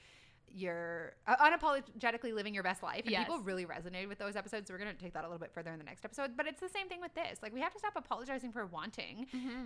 you're 0.53 1.13
uh, 1.27 1.35
unapologetically 1.37 2.33
living 2.33 2.53
your 2.53 2.63
best 2.63 2.83
life. 2.83 3.01
And 3.03 3.11
yes. 3.11 3.25
people 3.25 3.39
really 3.39 3.65
resonated 3.65 4.07
with 4.07 4.19
those 4.19 4.35
episodes. 4.35 4.67
So 4.67 4.73
we're 4.73 4.79
going 4.79 4.95
to 4.95 5.01
take 5.01 5.13
that 5.13 5.23
a 5.23 5.27
little 5.27 5.39
bit 5.39 5.51
further 5.53 5.71
in 5.71 5.79
the 5.79 5.85
next 5.85 6.05
episode. 6.05 6.31
But 6.37 6.47
it's 6.47 6.61
the 6.61 6.69
same 6.69 6.87
thing 6.87 7.01
with 7.01 7.13
this. 7.15 7.39
Like, 7.41 7.53
we 7.53 7.61
have 7.61 7.73
to 7.73 7.79
stop 7.79 7.93
apologizing 7.95 8.51
for 8.51 8.65
wanting 8.65 9.27
mm-hmm. 9.35 9.65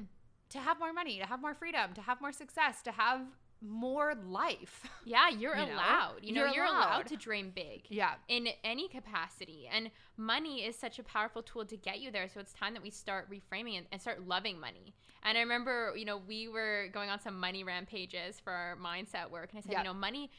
to 0.50 0.58
have 0.60 0.80
more 0.80 0.93
money, 0.93 1.19
to 1.19 1.26
have 1.26 1.41
more 1.41 1.54
freedom, 1.54 1.93
to 1.93 2.02
have 2.02 2.21
more 2.21 2.32
success, 2.32 2.82
to 2.84 2.91
have 2.91 3.21
more 3.62 4.13
life. 4.28 4.88
Yeah, 5.06 5.30
you're 5.30 5.56
you 5.58 5.63
allowed. 5.63 6.21
Know? 6.21 6.28
You 6.28 6.34
know, 6.34 6.45
you're, 6.45 6.56
you're 6.56 6.65
allowed. 6.65 6.95
allowed. 6.95 7.08
to 7.08 7.17
dream 7.17 7.52
big. 7.54 7.84
Yeah. 7.89 8.12
In 8.28 8.47
any 8.63 8.88
capacity. 8.88 9.69
And 9.71 9.89
money 10.15 10.63
is 10.63 10.76
such 10.76 11.00
a 11.00 11.04
powerful 11.04 11.41
tool 11.41 11.65
to 11.65 11.76
get 11.76 12.00
you 12.00 12.12
there. 12.12 12.28
So 12.30 12.39
it's 12.39 12.54
time 12.54 12.73
that 12.73 12.84
we 12.84 12.91
start 12.91 13.28
reframing 13.30 13.78
and, 13.78 13.86
and 13.91 14.02
start 14.02 14.28
loving 14.28 14.60
money. 14.60 14.93
And 15.23 15.38
I 15.38 15.41
remember, 15.41 15.93
you 15.95 16.06
know, 16.06 16.21
we 16.28 16.47
were 16.47 16.88
going 16.93 17.10
on 17.10 17.19
some 17.19 17.39
money 17.39 17.63
rampages 17.63 18.39
for 18.39 18.54
our 18.54 18.78
mindset 18.78 19.30
work. 19.30 19.50
And 19.52 19.60
I 19.60 19.62
said, 19.62 19.71
yep. 19.71 19.80
you 19.80 19.86
know, 19.86 19.93
money 19.93 20.30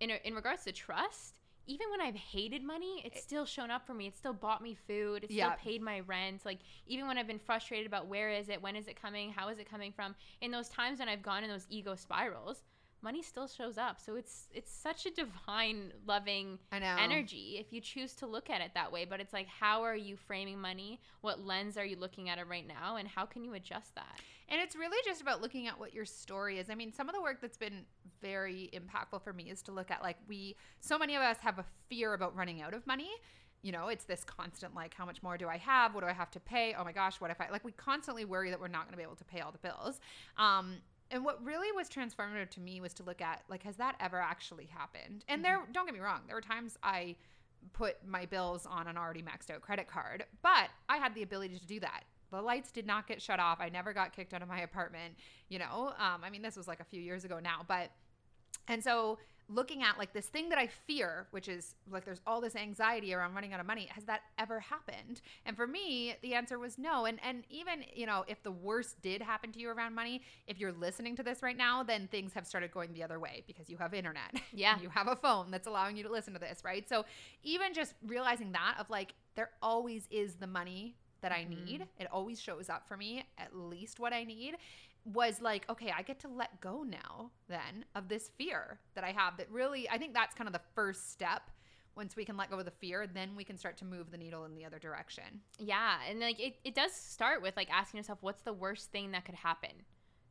in, 0.00 0.10
in 0.10 0.34
regards 0.34 0.64
to 0.64 0.72
trust, 0.72 1.40
even 1.66 1.86
when 1.90 2.00
I've 2.00 2.14
hated 2.14 2.62
money, 2.62 3.02
it's 3.04 3.16
eh. 3.16 3.20
still 3.20 3.44
shown 3.44 3.70
up 3.70 3.86
for 3.86 3.94
me. 3.94 4.06
It's 4.06 4.16
still 4.16 4.32
bought 4.32 4.62
me 4.62 4.76
food. 4.86 5.24
It's 5.24 5.32
yeah. 5.32 5.52
still 5.54 5.72
paid 5.72 5.82
my 5.82 6.00
rent. 6.00 6.44
Like 6.44 6.58
even 6.86 7.06
when 7.06 7.18
I've 7.18 7.26
been 7.26 7.38
frustrated 7.38 7.86
about 7.86 8.06
where 8.06 8.30
is 8.30 8.48
it, 8.48 8.62
when 8.62 8.76
is 8.76 8.86
it 8.86 9.00
coming, 9.00 9.30
how 9.30 9.48
is 9.48 9.58
it 9.58 9.68
coming 9.68 9.92
from, 9.92 10.14
in 10.40 10.50
those 10.50 10.68
times 10.68 11.00
when 11.00 11.08
I've 11.08 11.22
gone 11.22 11.42
in 11.42 11.50
those 11.50 11.66
ego 11.68 11.94
spirals, 11.94 12.62
money 13.02 13.22
still 13.22 13.46
shows 13.46 13.78
up. 13.78 14.00
So 14.00 14.16
it's 14.16 14.48
it's 14.52 14.72
such 14.72 15.06
a 15.06 15.10
divine, 15.10 15.92
loving 16.06 16.58
energy 16.72 17.56
if 17.60 17.72
you 17.72 17.80
choose 17.80 18.14
to 18.14 18.26
look 18.26 18.50
at 18.50 18.60
it 18.60 18.72
that 18.74 18.92
way. 18.92 19.04
But 19.04 19.20
it's 19.20 19.32
like, 19.32 19.46
how 19.46 19.82
are 19.82 19.96
you 19.96 20.16
framing 20.16 20.60
money? 20.60 21.00
What 21.20 21.44
lens 21.44 21.76
are 21.76 21.84
you 21.84 21.96
looking 21.96 22.28
at 22.28 22.38
it 22.38 22.46
right 22.46 22.66
now, 22.66 22.96
and 22.96 23.08
how 23.08 23.24
can 23.26 23.44
you 23.44 23.54
adjust 23.54 23.94
that? 23.94 24.20
And 24.48 24.60
it's 24.60 24.76
really 24.76 24.98
just 25.04 25.20
about 25.20 25.42
looking 25.42 25.66
at 25.66 25.78
what 25.78 25.92
your 25.92 26.04
story 26.04 26.58
is. 26.58 26.70
I 26.70 26.74
mean, 26.74 26.92
some 26.92 27.08
of 27.08 27.14
the 27.14 27.20
work 27.20 27.40
that's 27.40 27.56
been 27.56 27.84
very 28.22 28.70
impactful 28.72 29.22
for 29.22 29.32
me 29.32 29.50
is 29.50 29.62
to 29.62 29.72
look 29.72 29.90
at 29.90 30.02
like 30.02 30.16
we 30.28 30.56
so 30.80 30.98
many 30.98 31.16
of 31.16 31.22
us 31.22 31.38
have 31.40 31.58
a 31.58 31.64
fear 31.88 32.14
about 32.14 32.36
running 32.36 32.62
out 32.62 32.74
of 32.74 32.86
money. 32.86 33.10
You 33.62 33.72
know, 33.72 33.88
it's 33.88 34.04
this 34.04 34.22
constant 34.22 34.74
like 34.74 34.94
how 34.94 35.04
much 35.04 35.22
more 35.22 35.36
do 35.36 35.48
I 35.48 35.56
have? 35.58 35.94
What 35.94 36.02
do 36.02 36.06
I 36.06 36.12
have 36.12 36.30
to 36.32 36.40
pay? 36.40 36.74
Oh 36.78 36.84
my 36.84 36.92
gosh, 36.92 37.20
what 37.20 37.30
if 37.30 37.40
I 37.40 37.48
like 37.50 37.64
we 37.64 37.72
constantly 37.72 38.24
worry 38.24 38.50
that 38.50 38.60
we're 38.60 38.68
not 38.68 38.82
going 38.82 38.92
to 38.92 38.96
be 38.96 39.02
able 39.02 39.16
to 39.16 39.24
pay 39.24 39.40
all 39.40 39.50
the 39.50 39.58
bills. 39.58 40.00
Um 40.38 40.76
and 41.10 41.24
what 41.24 41.44
really 41.44 41.70
was 41.72 41.88
transformative 41.88 42.50
to 42.50 42.60
me 42.60 42.80
was 42.80 42.92
to 42.94 43.02
look 43.02 43.20
at 43.20 43.42
like 43.48 43.62
has 43.62 43.76
that 43.76 43.96
ever 44.00 44.20
actually 44.20 44.66
happened? 44.66 45.24
And 45.28 45.42
mm-hmm. 45.42 45.42
there 45.42 45.60
don't 45.72 45.86
get 45.86 45.94
me 45.94 46.00
wrong, 46.00 46.20
there 46.26 46.36
were 46.36 46.40
times 46.40 46.76
I 46.82 47.16
put 47.72 47.96
my 48.06 48.26
bills 48.26 48.66
on 48.66 48.86
an 48.86 48.96
already 48.96 49.22
maxed 49.22 49.50
out 49.50 49.60
credit 49.60 49.88
card, 49.88 50.24
but 50.42 50.68
I 50.88 50.98
had 50.98 51.14
the 51.14 51.22
ability 51.22 51.58
to 51.58 51.66
do 51.66 51.80
that 51.80 52.04
the 52.30 52.42
lights 52.42 52.70
did 52.70 52.86
not 52.86 53.06
get 53.06 53.22
shut 53.22 53.40
off. 53.40 53.60
I 53.60 53.68
never 53.68 53.92
got 53.92 54.14
kicked 54.14 54.34
out 54.34 54.42
of 54.42 54.48
my 54.48 54.60
apartment. 54.60 55.14
You 55.48 55.58
know, 55.58 55.92
um, 55.98 56.22
I 56.24 56.30
mean, 56.30 56.42
this 56.42 56.56
was 56.56 56.68
like 56.68 56.80
a 56.80 56.84
few 56.84 57.00
years 57.00 57.24
ago 57.24 57.38
now, 57.42 57.62
but 57.66 57.90
and 58.68 58.82
so 58.82 59.18
looking 59.48 59.82
at 59.82 59.98
like 59.98 60.12
this 60.12 60.26
thing 60.26 60.48
that 60.48 60.58
I 60.58 60.66
fear, 60.66 61.26
which 61.30 61.48
is 61.48 61.74
like 61.90 62.04
there's 62.04 62.20
all 62.26 62.40
this 62.40 62.56
anxiety 62.56 63.14
around 63.14 63.34
running 63.34 63.52
out 63.52 63.60
of 63.60 63.66
money. 63.66 63.88
Has 63.90 64.04
that 64.04 64.22
ever 64.38 64.60
happened? 64.60 65.20
And 65.44 65.56
for 65.56 65.66
me, 65.66 66.16
the 66.22 66.34
answer 66.34 66.58
was 66.58 66.78
no. 66.78 67.06
And 67.06 67.18
and 67.22 67.44
even 67.50 67.84
you 67.94 68.06
know 68.06 68.24
if 68.26 68.42
the 68.42 68.50
worst 68.50 69.00
did 69.02 69.22
happen 69.22 69.52
to 69.52 69.58
you 69.58 69.70
around 69.70 69.94
money, 69.94 70.22
if 70.46 70.58
you're 70.58 70.72
listening 70.72 71.16
to 71.16 71.22
this 71.22 71.42
right 71.42 71.56
now, 71.56 71.82
then 71.82 72.08
things 72.08 72.32
have 72.34 72.46
started 72.46 72.70
going 72.72 72.92
the 72.92 73.02
other 73.02 73.20
way 73.20 73.42
because 73.46 73.68
you 73.70 73.76
have 73.78 73.94
internet. 73.94 74.34
Yeah, 74.52 74.80
you 74.80 74.88
have 74.88 75.08
a 75.08 75.16
phone 75.16 75.50
that's 75.50 75.66
allowing 75.66 75.98
you 75.98 76.02
to 76.04 76.10
listen 76.10 76.32
to 76.32 76.38
this, 76.38 76.62
right? 76.64 76.88
So 76.88 77.04
even 77.42 77.74
just 77.74 77.94
realizing 78.06 78.52
that 78.52 78.76
of 78.78 78.88
like 78.88 79.12
there 79.34 79.50
always 79.60 80.08
is 80.10 80.36
the 80.36 80.46
money 80.46 80.96
that 81.20 81.32
I 81.32 81.44
need. 81.44 81.80
Mm-hmm. 81.80 82.02
It 82.02 82.08
always 82.10 82.40
shows 82.40 82.70
up 82.70 82.86
for 82.86 82.96
me, 82.96 83.24
at 83.38 83.54
least 83.54 83.98
what 83.98 84.12
I 84.12 84.24
need. 84.24 84.56
Was 85.12 85.40
like, 85.40 85.68
okay, 85.70 85.92
I 85.96 86.02
get 86.02 86.18
to 86.20 86.28
let 86.28 86.60
go 86.60 86.82
now 86.82 87.30
then 87.48 87.84
of 87.94 88.08
this 88.08 88.30
fear 88.36 88.80
that 88.94 89.04
I 89.04 89.12
have 89.12 89.36
that 89.36 89.50
really, 89.50 89.88
I 89.88 89.98
think 89.98 90.14
that's 90.14 90.34
kind 90.34 90.48
of 90.48 90.52
the 90.52 90.60
first 90.74 91.12
step 91.12 91.42
once 91.96 92.14
we 92.14 92.24
can 92.24 92.36
let 92.36 92.50
go 92.50 92.58
of 92.58 92.64
the 92.64 92.70
fear, 92.70 93.06
then 93.06 93.34
we 93.34 93.42
can 93.42 93.56
start 93.56 93.76
to 93.78 93.84
move 93.84 94.10
the 94.10 94.18
needle 94.18 94.44
in 94.44 94.54
the 94.54 94.64
other 94.64 94.78
direction. 94.78 95.24
Yeah, 95.58 95.96
and 96.08 96.20
like 96.20 96.38
it, 96.38 96.56
it 96.62 96.74
does 96.74 96.92
start 96.92 97.40
with 97.40 97.56
like 97.56 97.70
asking 97.70 97.98
yourself, 97.98 98.18
what's 98.20 98.42
the 98.42 98.52
worst 98.52 98.92
thing 98.92 99.12
that 99.12 99.24
could 99.24 99.34
happen? 99.34 99.70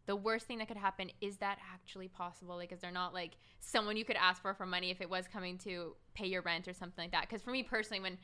The 0.05 0.15
worst 0.15 0.45
thing 0.45 0.59
that 0.59 0.67
could 0.67 0.77
happen 0.77 1.09
is 1.19 1.37
that 1.37 1.57
actually 1.73 2.07
possible? 2.07 2.55
Like, 2.55 2.71
is 2.71 2.79
there 2.79 2.91
not 2.91 3.13
like 3.13 3.31
someone 3.59 3.97
you 3.97 4.05
could 4.05 4.17
ask 4.17 4.41
for 4.41 4.53
for 4.53 4.67
money 4.67 4.91
if 4.91 5.01
it 5.01 5.09
was 5.09 5.27
coming 5.27 5.57
to 5.59 5.95
pay 6.13 6.27
your 6.27 6.43
rent 6.43 6.67
or 6.67 6.73
something 6.73 7.05
like 7.05 7.11
that? 7.11 7.21
Because 7.21 7.41
for 7.41 7.49
me 7.49 7.63
personally, 7.63 8.01
when 8.01 8.17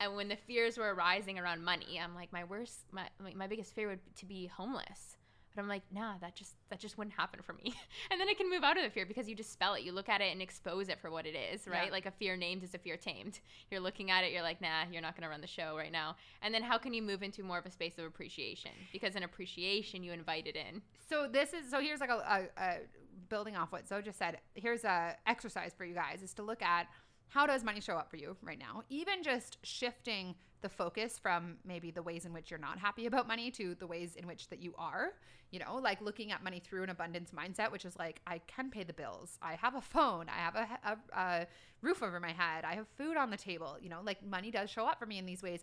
and 0.00 0.16
when 0.16 0.28
the 0.28 0.36
fears 0.36 0.78
were 0.78 0.94
arising 0.94 1.38
around 1.38 1.62
money, 1.62 2.00
I'm 2.02 2.14
like, 2.14 2.32
my 2.32 2.44
worst, 2.44 2.80
my 2.92 3.08
my 3.34 3.46
biggest 3.46 3.74
fear 3.74 3.88
would 3.88 4.16
to 4.16 4.24
be 4.24 4.46
homeless. 4.46 5.18
But 5.56 5.62
I'm 5.62 5.68
like, 5.68 5.82
nah, 5.90 6.18
that 6.20 6.36
just 6.36 6.52
that 6.68 6.78
just 6.78 6.98
wouldn't 6.98 7.16
happen 7.16 7.40
for 7.42 7.54
me. 7.54 7.74
and 8.10 8.20
then 8.20 8.28
it 8.28 8.36
can 8.36 8.50
move 8.50 8.62
out 8.62 8.76
of 8.76 8.84
the 8.84 8.90
fear 8.90 9.06
because 9.06 9.28
you 9.28 9.34
just 9.34 9.52
spell 9.52 9.74
it. 9.74 9.82
You 9.82 9.92
look 9.92 10.08
at 10.08 10.20
it 10.20 10.30
and 10.30 10.42
expose 10.42 10.88
it 10.88 11.00
for 11.00 11.10
what 11.10 11.26
it 11.26 11.34
is, 11.34 11.66
right? 11.66 11.86
Yeah. 11.86 11.92
Like 11.92 12.06
a 12.06 12.10
fear 12.10 12.36
named 12.36 12.62
is 12.62 12.74
a 12.74 12.78
fear 12.78 12.96
tamed. 12.96 13.40
You're 13.70 13.80
looking 13.80 14.10
at 14.10 14.22
it, 14.22 14.32
you're 14.32 14.42
like, 14.42 14.60
nah, 14.60 14.84
you're 14.92 15.02
not 15.02 15.16
gonna 15.16 15.30
run 15.30 15.40
the 15.40 15.46
show 15.46 15.74
right 15.76 15.90
now. 15.90 16.16
And 16.42 16.54
then 16.54 16.62
how 16.62 16.78
can 16.78 16.92
you 16.92 17.02
move 17.02 17.22
into 17.22 17.42
more 17.42 17.58
of 17.58 17.66
a 17.66 17.70
space 17.70 17.98
of 17.98 18.04
appreciation? 18.04 18.72
Because 18.92 19.16
in 19.16 19.22
appreciation 19.22 20.02
you 20.02 20.12
invite 20.12 20.46
it 20.46 20.56
in. 20.56 20.82
So 21.08 21.26
this 21.26 21.52
is 21.52 21.70
so 21.70 21.80
here's 21.80 22.00
like 22.00 22.10
a, 22.10 22.48
a, 22.58 22.62
a 22.62 22.76
building 23.28 23.56
off 23.56 23.72
what 23.72 23.88
Zoey 23.88 24.04
just 24.04 24.18
said. 24.18 24.38
Here's 24.54 24.84
a 24.84 25.16
exercise 25.26 25.72
for 25.76 25.84
you 25.84 25.94
guys 25.94 26.22
is 26.22 26.34
to 26.34 26.42
look 26.42 26.62
at 26.62 26.86
how 27.28 27.46
does 27.46 27.64
money 27.64 27.80
show 27.80 27.94
up 27.94 28.10
for 28.10 28.16
you 28.16 28.36
right 28.42 28.58
now? 28.58 28.82
Even 28.88 29.22
just 29.22 29.58
shifting 29.62 30.34
the 30.62 30.68
focus 30.68 31.18
from 31.18 31.56
maybe 31.64 31.90
the 31.90 32.02
ways 32.02 32.24
in 32.24 32.32
which 32.32 32.50
you're 32.50 32.58
not 32.58 32.78
happy 32.78 33.06
about 33.06 33.28
money 33.28 33.50
to 33.52 33.74
the 33.74 33.86
ways 33.86 34.16
in 34.16 34.26
which 34.26 34.48
that 34.48 34.62
you 34.62 34.74
are. 34.78 35.12
You 35.50 35.60
know, 35.60 35.76
like 35.76 36.00
looking 36.00 36.32
at 36.32 36.42
money 36.42 36.60
through 36.60 36.82
an 36.82 36.90
abundance 36.90 37.30
mindset, 37.30 37.70
which 37.70 37.84
is 37.84 37.96
like 37.96 38.20
I 38.26 38.38
can 38.46 38.70
pay 38.70 38.82
the 38.82 38.92
bills. 38.92 39.38
I 39.40 39.54
have 39.54 39.74
a 39.74 39.80
phone. 39.80 40.26
I 40.28 40.38
have 40.38 40.56
a, 40.56 40.68
a, 40.84 41.18
a 41.18 41.46
roof 41.82 42.02
over 42.02 42.18
my 42.18 42.32
head. 42.32 42.64
I 42.64 42.74
have 42.74 42.86
food 42.98 43.16
on 43.16 43.30
the 43.30 43.36
table. 43.36 43.76
You 43.80 43.88
know, 43.88 44.00
like 44.04 44.24
money 44.26 44.50
does 44.50 44.70
show 44.70 44.86
up 44.86 44.98
for 44.98 45.06
me 45.06 45.18
in 45.18 45.26
these 45.26 45.42
ways 45.42 45.60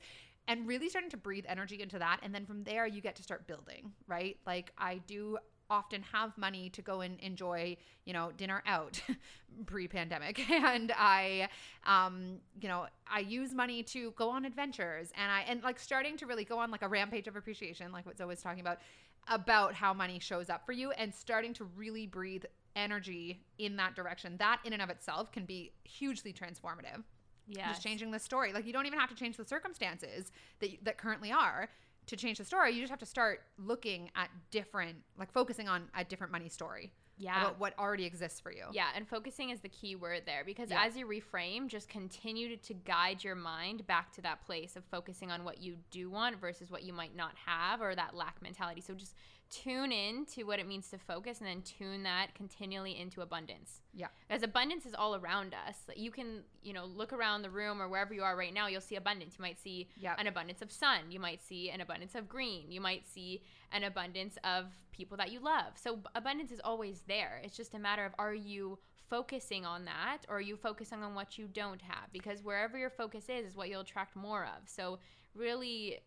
and 0.48 0.68
really 0.68 0.90
starting 0.90 1.10
to 1.10 1.18
breathe 1.18 1.46
energy 1.48 1.82
into 1.82 2.00
that 2.00 2.20
and 2.22 2.34
then 2.34 2.46
from 2.46 2.64
there 2.64 2.86
you 2.86 3.02
get 3.02 3.16
to 3.16 3.24
start 3.24 3.48
building 3.48 3.92
right 4.08 4.38
like 4.46 4.74
i 4.78 4.98
do 5.08 5.38
often 5.70 6.02
have 6.12 6.38
money 6.38 6.70
to 6.70 6.82
go 6.82 7.02
and 7.02 7.20
enjoy 7.20 7.76
you 8.06 8.14
know 8.14 8.32
dinner 8.38 8.62
out 8.66 9.02
pre-pandemic. 9.66 10.42
And 10.50 10.92
i 10.98 11.50
um 11.86 12.38
you 12.62 12.68
know 12.68 12.88
i 13.10 13.20
use 13.20 13.54
money 13.54 13.84
to 13.84 14.12
go 14.12 14.30
on 14.30 14.46
adventures. 14.46 15.12
And 15.16 15.32
i 15.32 15.42
and 15.48 15.64
like 15.64 15.80
starting 15.80 16.18
to 16.18 16.26
really 16.26 16.46
go 16.46 16.60
on 16.60 16.72
like 16.72 16.82
a 16.82 16.88
rampage 16.88 17.28
of 17.28 17.36
appreciation 17.36 17.92
like 17.92 18.06
what 18.06 18.18
zoey 18.18 18.28
was 18.28 18.42
talking 18.42 18.62
about 18.62 18.80
about 19.28 19.74
how 19.74 19.94
money 19.94 20.20
shows 20.20 20.50
up 20.50 20.66
for 20.66 20.74
you 20.74 20.92
and 20.92 21.14
starting 21.14 21.54
to 21.54 21.64
really 21.76 22.06
breathe 22.06 22.44
energy 22.76 23.44
in 23.58 23.76
that 23.78 23.96
direction. 23.96 24.36
That 24.38 24.60
in 24.64 24.74
and 24.74 24.82
of 24.82 24.90
itself 24.90 25.32
can 25.32 25.46
be 25.46 25.72
hugely 25.84 26.34
transformative. 26.34 27.04
Yeah. 27.46 27.68
just 27.68 27.84
changing 27.84 28.12
the 28.12 28.20
story. 28.20 28.54
Like 28.54 28.66
you 28.66 28.72
don't 28.72 28.86
even 28.86 29.00
have 29.00 29.10
to 29.10 29.16
change 29.16 29.36
the 29.36 29.46
circumstances 29.46 30.32
that 30.60 30.70
that 30.84 30.98
currently 30.98 31.30
are 31.30 31.68
to 32.08 32.16
change 32.16 32.38
the 32.38 32.46
story. 32.46 32.72
You 32.74 32.82
just 32.82 32.90
have 32.92 33.00
to 33.00 33.06
start 33.06 33.42
looking 33.58 34.10
at 34.16 34.30
different, 34.52 34.98
like 35.18 35.32
focusing 35.32 35.68
on 35.70 35.90
a 35.98 36.04
different 36.04 36.32
money 36.32 36.50
story 36.50 36.92
Yeah. 37.18 37.40
about 37.42 37.60
what 37.60 37.78
already 37.80 38.06
exists 38.06 38.40
for 38.40 38.52
you. 38.52 38.66
Yeah, 38.72 38.88
and 38.96 39.08
focusing 39.08 39.52
is 39.52 39.62
the 39.62 39.70
key 39.70 39.96
word 39.96 40.24
there 40.26 40.44
because 40.44 40.70
Yeah. 40.70 40.84
as 40.84 40.98
you 40.98 41.06
reframe, 41.08 41.68
just 41.68 41.88
continue 41.90 42.58
to 42.58 42.74
guide 42.74 43.24
your 43.24 43.36
mind 43.36 43.86
back 43.88 44.12
to 44.14 44.22
that 44.22 44.42
place 44.46 44.76
of 44.76 44.84
focusing 44.86 45.32
on 45.32 45.44
what 45.44 45.60
you 45.60 45.78
do 45.92 46.10
want 46.10 46.38
versus 46.40 46.70
what 46.72 46.84
you 46.84 46.92
might 46.94 47.16
not 47.16 47.36
have 47.46 47.82
or 47.82 47.96
that 47.96 48.16
lack 48.16 48.42
mentality. 48.42 48.82
So 48.82 48.94
just 48.96 49.16
tune 49.54 49.92
in 49.92 50.26
to 50.26 50.44
what 50.44 50.58
it 50.58 50.68
means 50.68 50.90
to 50.90 50.98
focus 50.98 51.40
and 51.40 51.48
then 51.48 51.62
tune 51.62 52.04
that 52.04 52.34
continually 52.34 52.98
into 53.00 53.22
abundance. 53.22 53.82
Yeah. 53.94 54.08
As 54.30 54.42
abundance 54.42 54.86
is 54.86 54.96
all 54.96 55.16
around 55.16 55.54
us. 55.68 55.78
You 55.96 56.10
can, 56.10 56.42
you 56.64 56.74
know, 56.74 56.86
look 56.86 57.14
around 57.14 57.44
the 57.44 57.50
room 57.50 57.82
or 57.82 57.88
wherever 57.88 58.14
you 58.14 58.24
are 58.24 58.36
right 58.36 58.54
now, 58.54 58.68
you'll 58.68 58.82
see 58.82 58.96
abundance. 58.96 59.36
You 59.38 59.44
might 59.44 59.60
see 59.60 59.88
Yeah. 59.98 60.16
an 60.18 60.26
abundance 60.26 60.62
of 60.64 60.72
sun. 60.72 61.12
You 61.12 61.20
might 61.20 61.42
see 61.42 61.70
an 61.70 61.82
abundance 61.82 62.16
of 62.16 62.28
green. 62.28 62.72
You 62.72 62.82
might 62.82 63.06
see 63.06 63.44
an 63.72 63.84
abundance 63.84 64.38
of 64.44 64.72
people 64.92 65.18
that 65.18 65.32
you 65.32 65.40
love. 65.40 65.74
So 65.76 66.00
abundance 66.16 66.52
is 66.52 66.60
always 66.64 67.02
there. 67.08 67.40
It's 67.44 67.56
just 67.56 67.76
a 67.76 67.80
matter 67.80 68.06
of 68.06 68.14
are 68.18 68.34
you 68.34 68.80
focusing 69.10 69.66
on 69.66 69.86
that 69.86 70.20
or 70.30 70.38
are 70.38 70.42
you 70.42 70.58
focusing 70.58 71.04
on 71.04 71.14
what 71.14 71.38
you 71.38 71.48
don't 71.48 71.82
have? 71.84 72.12
Because 72.12 72.42
wherever 72.42 72.78
your 72.78 72.90
focus 72.90 73.26
is 73.30 73.46
is 73.46 73.56
what 73.56 73.70
you'll 73.70 73.82
attract 73.82 74.16
more 74.16 74.46
of. 74.46 74.68
So 74.68 74.98
really 75.36 76.00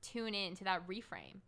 tune 0.00 0.34
in 0.34 0.54
to 0.56 0.64
that 0.64 0.86
reframe. 0.88 1.40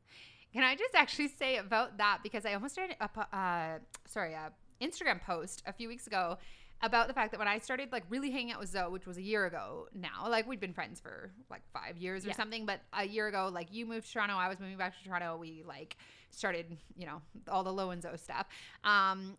Can 0.52 0.64
I 0.64 0.74
just 0.74 0.94
actually 0.94 1.28
say 1.28 1.56
about 1.58 1.98
that 1.98 2.18
because 2.22 2.46
I 2.46 2.54
almost 2.54 2.76
did 2.76 2.96
a 3.00 3.36
uh, 3.36 3.78
sorry 4.06 4.32
a 4.34 4.52
Instagram 4.80 5.20
post 5.22 5.62
a 5.66 5.72
few 5.72 5.88
weeks 5.88 6.06
ago 6.06 6.38
about 6.82 7.08
the 7.08 7.14
fact 7.14 7.30
that 7.30 7.38
when 7.38 7.48
I 7.48 7.58
started 7.58 7.90
like 7.90 8.04
really 8.10 8.30
hanging 8.30 8.52
out 8.52 8.60
with 8.60 8.72
Zoey, 8.72 8.90
which 8.90 9.06
was 9.06 9.16
a 9.16 9.22
year 9.22 9.46
ago 9.46 9.88
now, 9.94 10.28
like 10.28 10.46
we'd 10.46 10.60
been 10.60 10.74
friends 10.74 11.00
for 11.00 11.30
like 11.50 11.62
five 11.72 11.96
years 11.96 12.24
or 12.24 12.28
Yeah. 12.28 12.34
something, 12.36 12.66
but 12.66 12.80
a 12.92 13.06
year 13.06 13.26
ago, 13.28 13.50
like 13.52 13.68
you 13.72 13.86
moved 13.86 14.06
to 14.08 14.12
Toronto, 14.12 14.34
I 14.36 14.48
was 14.48 14.60
moving 14.60 14.76
back 14.76 14.94
to 14.98 15.04
Toronto. 15.08 15.38
We 15.38 15.62
like 15.66 15.96
started, 16.30 16.76
you 16.96 17.06
know, 17.06 17.22
all 17.48 17.64
the 17.64 17.72
Lo 17.72 17.90
and 17.90 18.02
Zoey 18.02 18.18
stuff. 18.20 18.46
Um, 18.84 19.38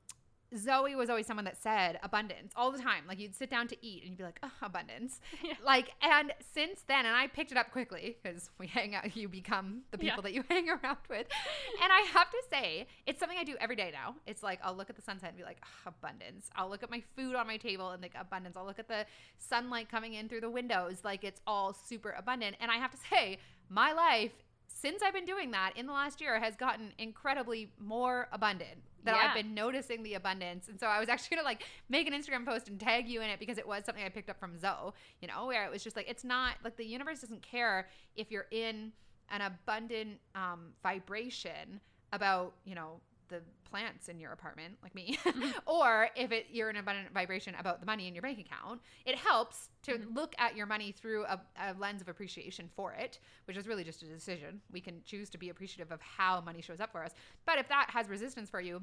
Zoey 0.55 0.95
was 0.95 1.09
always 1.09 1.25
someone 1.27 1.43
that 1.45 1.61
said 1.61 1.99
abundance 2.03 2.53
all 2.55 2.71
the 2.71 2.77
time. 2.79 3.03
Like 3.07 3.19
you'd 3.19 3.35
sit 3.35 3.49
down 3.49 3.67
to 3.67 3.85
eat 3.85 4.01
and 4.03 4.11
you'd 4.11 4.17
be 4.17 4.23
like, 4.23 4.39
oh, 4.43 4.51
abundance. 4.61 5.19
Yeah. 5.43 5.53
Like, 5.63 5.89
and 6.01 6.33
since 6.53 6.81
then, 6.87 7.05
and 7.05 7.15
I 7.15 7.27
picked 7.27 7.51
it 7.51 7.57
up 7.57 7.71
quickly 7.71 8.17
because 8.23 8.49
we 8.57 8.67
hang 8.67 8.95
out, 8.95 9.15
you 9.15 9.27
become 9.27 9.81
the 9.91 9.97
Yeah. 10.01 10.11
people 10.11 10.23
that 10.23 10.33
you 10.33 10.43
hang 10.49 10.69
around 10.69 10.97
with. 11.09 11.27
and 11.83 11.91
I 11.91 12.01
have 12.13 12.29
to 12.31 12.37
say, 12.49 12.87
it's 13.05 13.19
something 13.19 13.37
I 13.37 13.43
do 13.43 13.55
every 13.59 13.75
day 13.75 13.91
now. 13.93 14.15
It's 14.25 14.41
like 14.41 14.59
I'll 14.63 14.75
look 14.75 14.89
at 14.89 14.95
the 14.95 15.01
sunset 15.01 15.29
and 15.29 15.37
be 15.37 15.43
like, 15.43 15.57
"Ugh, 15.63 15.93
abundance. 15.99 16.49
I'll 16.55 16.69
look 16.69 16.81
at 16.83 16.89
my 16.89 17.03
food 17.15 17.35
on 17.35 17.45
my 17.45 17.57
table 17.57 17.89
and 17.91 18.01
think 18.01 18.13
abundance. 18.19 18.55
I'll 18.57 18.65
look 18.65 18.79
at 18.79 18.87
the 18.87 19.05
sunlight 19.37 19.89
coming 19.89 20.13
in 20.13 20.29
through 20.29 20.41
the 20.41 20.49
windows, 20.49 20.97
like 21.03 21.23
it's 21.23 21.41
all 21.45 21.73
super 21.73 22.11
abundant. 22.17 22.55
And 22.61 22.71
I 22.71 22.77
have 22.77 22.91
to 22.91 22.97
say, 23.09 23.37
my 23.69 23.91
life 23.93 24.31
since 24.69 25.01
I've 25.01 25.13
been 25.13 25.25
doing 25.25 25.49
that 25.51 25.71
in 25.75 25.87
the 25.87 25.93
last 25.93 26.21
year 26.21 26.39
has 26.39 26.55
gotten 26.55 26.91
incredibly 26.99 27.71
more 27.79 28.27
abundant. 28.31 28.77
That 29.03 29.15
Yeah. 29.15 29.27
I've 29.29 29.35
been 29.35 29.53
noticing 29.53 30.03
the 30.03 30.15
abundance. 30.15 30.67
And 30.67 30.79
so 30.79 30.87
I 30.87 30.99
was 30.99 31.09
actually 31.09 31.37
gonna 31.37 31.47
like 31.47 31.63
make 31.89 32.07
an 32.07 32.13
Instagram 32.13 32.45
post 32.45 32.67
and 32.67 32.79
tag 32.79 33.07
you 33.07 33.21
in 33.21 33.29
it 33.29 33.39
because 33.39 33.57
it 33.57 33.67
was 33.67 33.85
something 33.85 34.03
I 34.03 34.09
picked 34.09 34.29
up 34.29 34.39
from 34.39 34.57
Zoey, 34.57 34.93
you 35.21 35.27
know, 35.27 35.45
where 35.47 35.65
it 35.65 35.71
was 35.71 35.83
just 35.83 35.95
like 35.95 36.09
it's 36.09 36.23
not 36.23 36.55
like 36.63 36.75
the 36.77 36.85
universe 36.85 37.21
doesn't 37.21 37.41
care 37.41 37.87
if 38.15 38.31
you're 38.31 38.47
in 38.51 38.91
an 39.29 39.41
abundant 39.41 40.19
um, 40.35 40.73
vibration 40.83 41.79
about, 42.13 42.53
you 42.65 42.75
know, 42.75 43.01
the 43.29 43.41
plants 43.69 44.07
in 44.09 44.19
your 44.19 44.31
apartment, 44.31 44.75
like 44.81 44.95
me, 44.95 45.17
or 45.65 46.09
if 46.15 46.31
it 46.31 46.47
you're 46.51 46.69
an 46.69 46.77
abundant 46.77 47.13
vibration 47.13 47.53
about 47.59 47.79
the 47.79 47.85
money 47.85 48.07
in 48.07 48.15
your 48.15 48.21
bank 48.21 48.39
account. 48.39 48.81
It 49.05 49.15
helps 49.15 49.69
to 49.83 49.93
Mhm. 49.93 50.15
look 50.15 50.33
at 50.37 50.55
your 50.55 50.65
money 50.65 50.91
through 50.91 51.25
a, 51.25 51.41
a 51.59 51.73
lens 51.77 52.01
of 52.01 52.07
appreciation 52.09 52.69
for 52.75 52.93
it, 52.93 53.19
which 53.45 53.57
is 53.57 53.67
really 53.67 53.83
just 53.83 54.03
a 54.03 54.05
decision. 54.05 54.61
We 54.71 54.81
can 54.81 55.01
choose 55.05 55.29
to 55.31 55.37
be 55.37 55.49
appreciative 55.49 55.91
of 55.91 56.01
how 56.01 56.41
money 56.41 56.61
shows 56.61 56.79
up 56.79 56.91
for 56.91 57.03
us. 57.03 57.11
But 57.45 57.57
if 57.59 57.67
that 57.69 57.89
has 57.91 58.07
resistance 58.09 58.49
for 58.49 58.61
you, 58.61 58.81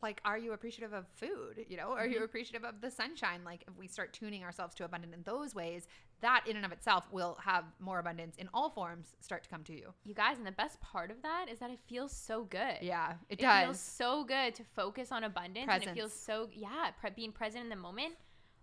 like 0.00 0.20
are 0.24 0.38
you 0.38 0.52
appreciative 0.52 0.92
of 0.92 1.06
food 1.16 1.64
you 1.68 1.76
know 1.76 1.88
are 1.90 2.06
you 2.06 2.20
Mhm. 2.20 2.24
appreciative 2.24 2.62
of 2.64 2.80
the 2.80 2.88
sunshine 2.88 3.42
like 3.44 3.64
if 3.66 3.76
we 3.76 3.88
start 3.88 4.12
tuning 4.12 4.44
ourselves 4.44 4.72
to 4.76 4.84
abundant 4.84 5.12
in 5.12 5.24
those 5.24 5.56
ways 5.56 5.88
that 6.20 6.44
in 6.48 6.56
and 6.56 6.64
of 6.66 6.72
itself 6.72 7.04
will 7.12 7.36
have 7.44 7.64
more 7.78 7.98
abundance 7.98 8.36
in 8.36 8.48
all 8.52 8.70
forms 8.70 9.14
start 9.20 9.42
to 9.44 9.48
come 9.48 9.62
to 9.64 9.72
you 9.72 9.92
You 10.04 10.14
guys, 10.14 10.38
and 10.38 10.46
the 10.46 10.52
best 10.52 10.80
part 10.80 11.10
of 11.10 11.22
that 11.22 11.46
is 11.50 11.58
that 11.60 11.70
it 11.70 11.78
feels 11.88 12.12
so 12.12 12.44
good. 12.44 12.78
yeah 12.82 13.12
it 13.28 13.38
It 13.38 13.42
does 13.42 13.64
feels 13.64 13.80
so 13.80 14.24
good 14.24 14.54
to 14.56 14.64
focus 14.64 15.12
on 15.12 15.24
abundance, 15.24 15.68
and 15.70 15.82
it 15.84 15.94
feels 15.94 16.12
so 16.12 16.48
yeah, 16.52 16.90
pre- 17.00 17.10
being 17.10 17.32
present 17.32 17.62
in 17.64 17.70
the 17.70 17.76
moment. 17.76 18.14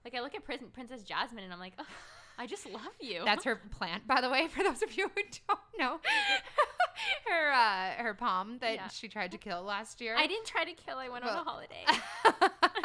Like 0.03 0.15
I 0.15 0.21
look 0.21 0.35
at 0.35 0.43
Prin- 0.43 0.69
Princess 0.73 1.01
Jasmine, 1.03 1.43
and 1.43 1.51
I'm 1.53 1.59
like, 1.59 1.73
oh, 1.79 1.85
I 2.37 2.45
just 2.47 2.69
love 2.69 2.81
you. 2.99 3.21
that's 3.23 3.45
her 3.45 3.55
plant 3.71 4.05
by 4.05 4.19
the 4.19 4.29
way 4.29 4.47
for 4.49 4.61
those 4.61 4.83
of 4.83 4.95
you 4.97 5.07
who 5.15 5.21
don't 5.47 5.59
know 5.79 5.99
her 7.29 7.51
uh 7.51 8.03
her 8.03 8.13
palm 8.13 8.57
that 8.59 8.73
Yeah. 8.75 8.87
she 8.89 9.07
tried 9.07 9.31
to 9.31 9.37
kill 9.37 9.63
last 9.63 10.01
year 10.01 10.15
I 10.17 10.27
didn't 10.27 10.45
try 10.45 10.65
to 10.65 10.73
kill. 10.73 10.97
I 10.97 11.07
went 11.09 11.23
on 11.23 11.33
Well- 11.33 11.41
a 11.41 11.49
holiday. 11.49 11.85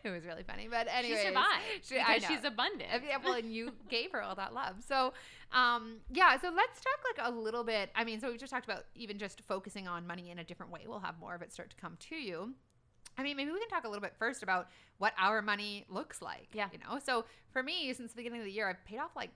it 0.04 0.10
was 0.10 0.24
really 0.24 0.42
funny 0.42 0.68
but 0.70 0.86
anyway 0.90 1.16
she 1.18 1.26
survived 1.28 1.46
she- 1.82 1.98
I 1.98 2.18
know. 2.18 2.26
she's 2.28 2.44
abundant. 2.44 2.90
Yeah, 3.06 3.18
well, 3.22 3.34
and 3.34 3.52
you 3.52 3.72
gave 3.88 4.12
her 4.12 4.22
all 4.22 4.34
that 4.36 4.52
love. 4.54 4.76
So, 4.86 5.12
um, 5.52 5.98
yeah. 6.12 6.38
So 6.40 6.50
let's 6.54 6.80
talk 6.80 6.98
like 7.16 7.26
a 7.28 7.34
little 7.34 7.64
bit. 7.64 7.90
I 7.94 8.04
mean, 8.04 8.20
so 8.20 8.30
we 8.30 8.36
just 8.36 8.52
talked 8.52 8.64
about 8.64 8.84
even 8.94 9.18
just 9.18 9.42
focusing 9.42 9.88
on 9.88 10.06
money 10.06 10.30
in 10.30 10.38
a 10.38 10.44
different 10.44 10.72
way. 10.72 10.80
We'll 10.86 11.00
have 11.00 11.18
more 11.18 11.34
of 11.34 11.42
it 11.42 11.52
start 11.52 11.70
to 11.70 11.76
come 11.76 11.96
to 12.10 12.16
you. 12.16 12.54
I 13.16 13.22
mean, 13.22 13.36
maybe 13.36 13.50
we 13.50 13.58
can 13.58 13.68
talk 13.68 13.84
a 13.84 13.88
little 13.88 14.02
bit 14.02 14.14
first 14.18 14.42
about 14.42 14.68
what 14.98 15.12
our 15.18 15.42
money 15.42 15.84
looks 15.88 16.22
like. 16.22 16.48
Yeah. 16.52 16.68
You 16.72 16.78
know, 16.78 16.98
so 17.04 17.24
for 17.52 17.62
me, 17.62 17.92
since 17.92 18.12
the 18.12 18.16
beginning 18.16 18.40
of 18.40 18.46
the 18.46 18.52
year, 18.52 18.68
I've 18.68 18.84
paid 18.84 18.98
off 18.98 19.10
like 19.16 19.30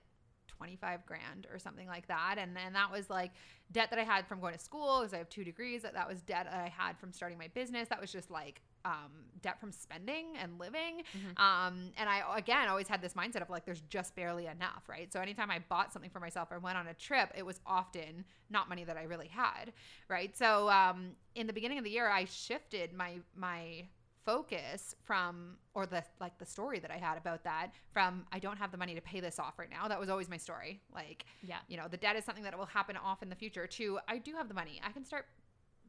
25 0.47 1.05
grand 1.05 1.47
or 1.51 1.59
something 1.59 1.87
like 1.87 2.07
that. 2.07 2.35
And 2.37 2.55
then 2.55 2.73
that 2.73 2.91
was 2.91 3.09
like 3.09 3.31
debt 3.71 3.89
that 3.89 3.99
I 3.99 4.03
had 4.03 4.27
from 4.27 4.39
going 4.39 4.53
to 4.53 4.59
school 4.59 5.01
because 5.01 5.13
I 5.13 5.17
have 5.17 5.29
two 5.29 5.43
degrees. 5.43 5.81
That, 5.81 5.93
that 5.93 6.07
was 6.07 6.21
debt 6.21 6.47
that 6.49 6.53
I 6.53 6.69
had 6.69 6.97
from 6.97 7.11
starting 7.11 7.37
my 7.37 7.47
business. 7.53 7.89
That 7.89 7.99
was 7.99 8.11
just 8.11 8.31
like 8.31 8.61
um, 8.85 9.11
debt 9.41 9.59
from 9.59 9.71
spending 9.71 10.35
and 10.41 10.59
living. 10.59 11.03
Mhm. 11.15 11.39
Um, 11.39 11.91
and 11.97 12.09
I, 12.09 12.21
again, 12.37 12.67
always 12.67 12.87
had 12.87 13.01
this 13.01 13.13
mindset 13.13 13.41
of 13.41 13.49
like, 13.49 13.65
there's 13.65 13.81
just 13.81 14.15
barely 14.15 14.47
enough, 14.47 14.83
right? 14.87 15.11
So 15.11 15.19
anytime 15.19 15.49
I 15.51 15.59
bought 15.69 15.93
something 15.93 16.11
for 16.11 16.19
myself 16.19 16.51
or 16.51 16.59
went 16.59 16.77
on 16.77 16.87
a 16.87 16.93
trip, 16.93 17.31
it 17.35 17.45
was 17.45 17.59
often 17.65 18.25
not 18.49 18.67
money 18.69 18.83
that 18.83 18.97
I 18.97 19.03
really 19.03 19.27
had, 19.29 19.73
right? 20.09 20.35
So 20.35 20.69
um, 20.69 21.11
in 21.35 21.47
the 21.47 21.53
beginning 21.53 21.77
of 21.77 21.83
the 21.83 21.89
year, 21.91 22.09
I 22.09 22.25
shifted 22.25 22.93
my, 22.93 23.19
my 23.35 23.85
focus 24.25 24.95
from 25.03 25.57
or 25.73 25.85
the 25.85 26.01
like 26.21 26.37
the 26.37 26.45
story 26.45 26.79
that 26.79 26.89
I 26.89 26.95
had 26.97 27.17
about 27.17 27.43
that 27.43 27.71
from 27.91 28.25
I 28.31 28.39
don't 28.39 28.57
have 28.57 28.71
the 28.71 28.77
money 28.77 28.95
to 28.95 29.01
pay 29.01 29.19
this 29.19 29.37
off 29.37 29.59
right 29.59 29.69
now. 29.69 29.89
That 29.89 29.99
was 29.99 30.09
always 30.09 30.29
my 30.29 30.37
story. 30.37 30.79
Like, 30.93 31.25
Yeah. 31.41 31.57
you 31.67 31.75
know, 31.75 31.87
the 31.89 31.97
debt 31.97 32.15
is 32.15 32.23
something 32.23 32.43
that 32.45 32.57
will 32.57 32.65
happen 32.65 32.95
off 32.95 33.21
in 33.21 33.29
the 33.29 33.35
future. 33.35 33.67
To 33.67 33.99
I 34.07 34.17
do 34.19 34.33
have 34.35 34.47
the 34.47 34.53
money. 34.53 34.79
I 34.81 34.91
can 34.93 35.03
start 35.03 35.25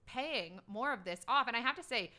paying 0.07 0.59
more 0.67 0.93
of 0.93 1.05
this 1.05 1.21
off. 1.29 1.47
And 1.49 1.57
I 1.57 1.61
have 1.61 1.77
to 1.77 1.83
say 1.83 2.11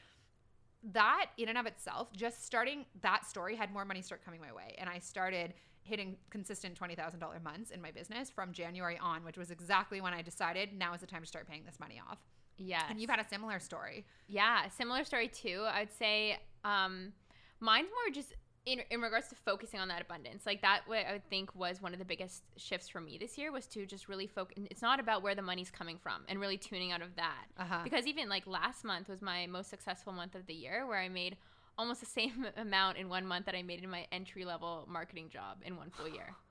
that 0.94 1.28
in 1.38 1.50
and 1.50 1.58
of 1.58 1.66
itself, 1.66 2.12
just 2.14 2.46
starting 2.46 2.86
that 3.02 3.26
story 3.26 3.56
had 3.56 3.72
more 3.72 3.86
money 3.86 4.02
start 4.02 4.24
coming 4.24 4.40
my 4.40 4.54
way. 4.54 4.76
And 4.78 4.90
I 4.90 5.00
started 5.00 5.54
hitting 5.82 6.18
consistent 6.30 6.80
$20,000 6.80 7.44
months 7.44 7.72
in 7.72 7.82
my 7.82 7.92
business 7.92 8.30
from 8.30 8.52
January 8.52 8.98
on, 9.02 9.24
which 9.24 9.38
was 9.38 9.52
exactly 9.52 10.02
when 10.02 10.14
I 10.14 10.22
decided 10.22 10.74
now 10.74 10.94
is 10.94 11.02
the 11.02 11.08
time 11.08 11.22
to 11.22 11.28
start 11.28 11.48
paying 11.48 11.64
this 11.64 11.80
money 11.80 12.02
off. 12.10 12.18
Yeah. 12.58 12.84
And 12.90 13.00
you've 13.00 13.10
had 13.10 13.20
a 13.20 13.28
similar 13.28 13.60
story. 13.60 14.06
Yeah, 14.28 14.68
similar 14.70 15.04
story 15.04 15.28
too. 15.28 15.66
I'd 15.68 15.92
say 15.92 16.38
um, 16.64 17.14
mine's 17.60 17.90
more 17.90 18.14
just 18.14 18.34
in, 18.66 18.82
in 18.90 19.02
regards 19.02 19.28
to 19.28 19.36
focusing 19.36 19.80
on 19.80 19.88
that 19.90 20.02
abundance. 20.02 20.46
Like 20.46 20.62
that, 20.62 20.82
what 20.88 21.06
I 21.08 21.14
would 21.14 21.30
think 21.30 21.54
was 21.56 21.82
one 21.82 21.94
of 21.94 22.00
the 22.00 22.06
biggest 22.06 22.44
shifts 22.58 22.90
for 22.90 23.00
me 23.00 23.18
this 23.18 23.38
year 23.38 23.52
was 23.52 23.68
to 23.68 23.86
just 23.86 24.10
really 24.10 24.28
focus. 24.28 24.64
It's 24.72 24.82
not 24.82 25.00
about 25.00 25.22
where 25.22 25.36
the 25.36 25.42
money's 25.42 25.70
coming 25.70 25.98
from 26.02 26.24
and 26.28 26.40
really 26.40 26.58
tuning 26.58 26.92
out 26.92 27.02
of 27.02 27.16
that. 27.16 27.46
Uh-huh. 27.58 27.82
Because 27.84 28.08
even 28.08 28.28
like 28.28 28.48
last 28.48 28.84
month 28.84 29.08
was 29.08 29.22
my 29.22 29.46
most 29.46 29.70
successful 29.70 30.14
month 30.14 30.36
of 30.36 30.48
the 30.48 30.54
year, 30.54 30.86
where 30.88 31.00
I 31.00 31.10
made 31.10 31.38
almost 31.78 32.00
the 32.00 32.06
same 32.22 32.48
amount 32.58 32.98
in 32.98 33.08
one 33.08 33.26
month 33.26 33.46
that 33.46 33.56
I 33.56 33.62
made 33.62 33.84
in 33.84 33.90
my 33.90 34.08
entry 34.12 34.46
level 34.46 34.88
marketing 34.90 35.30
job 35.30 35.60
in 35.64 35.78
one 35.78 35.92
full 35.92 36.10
year. 36.10 36.34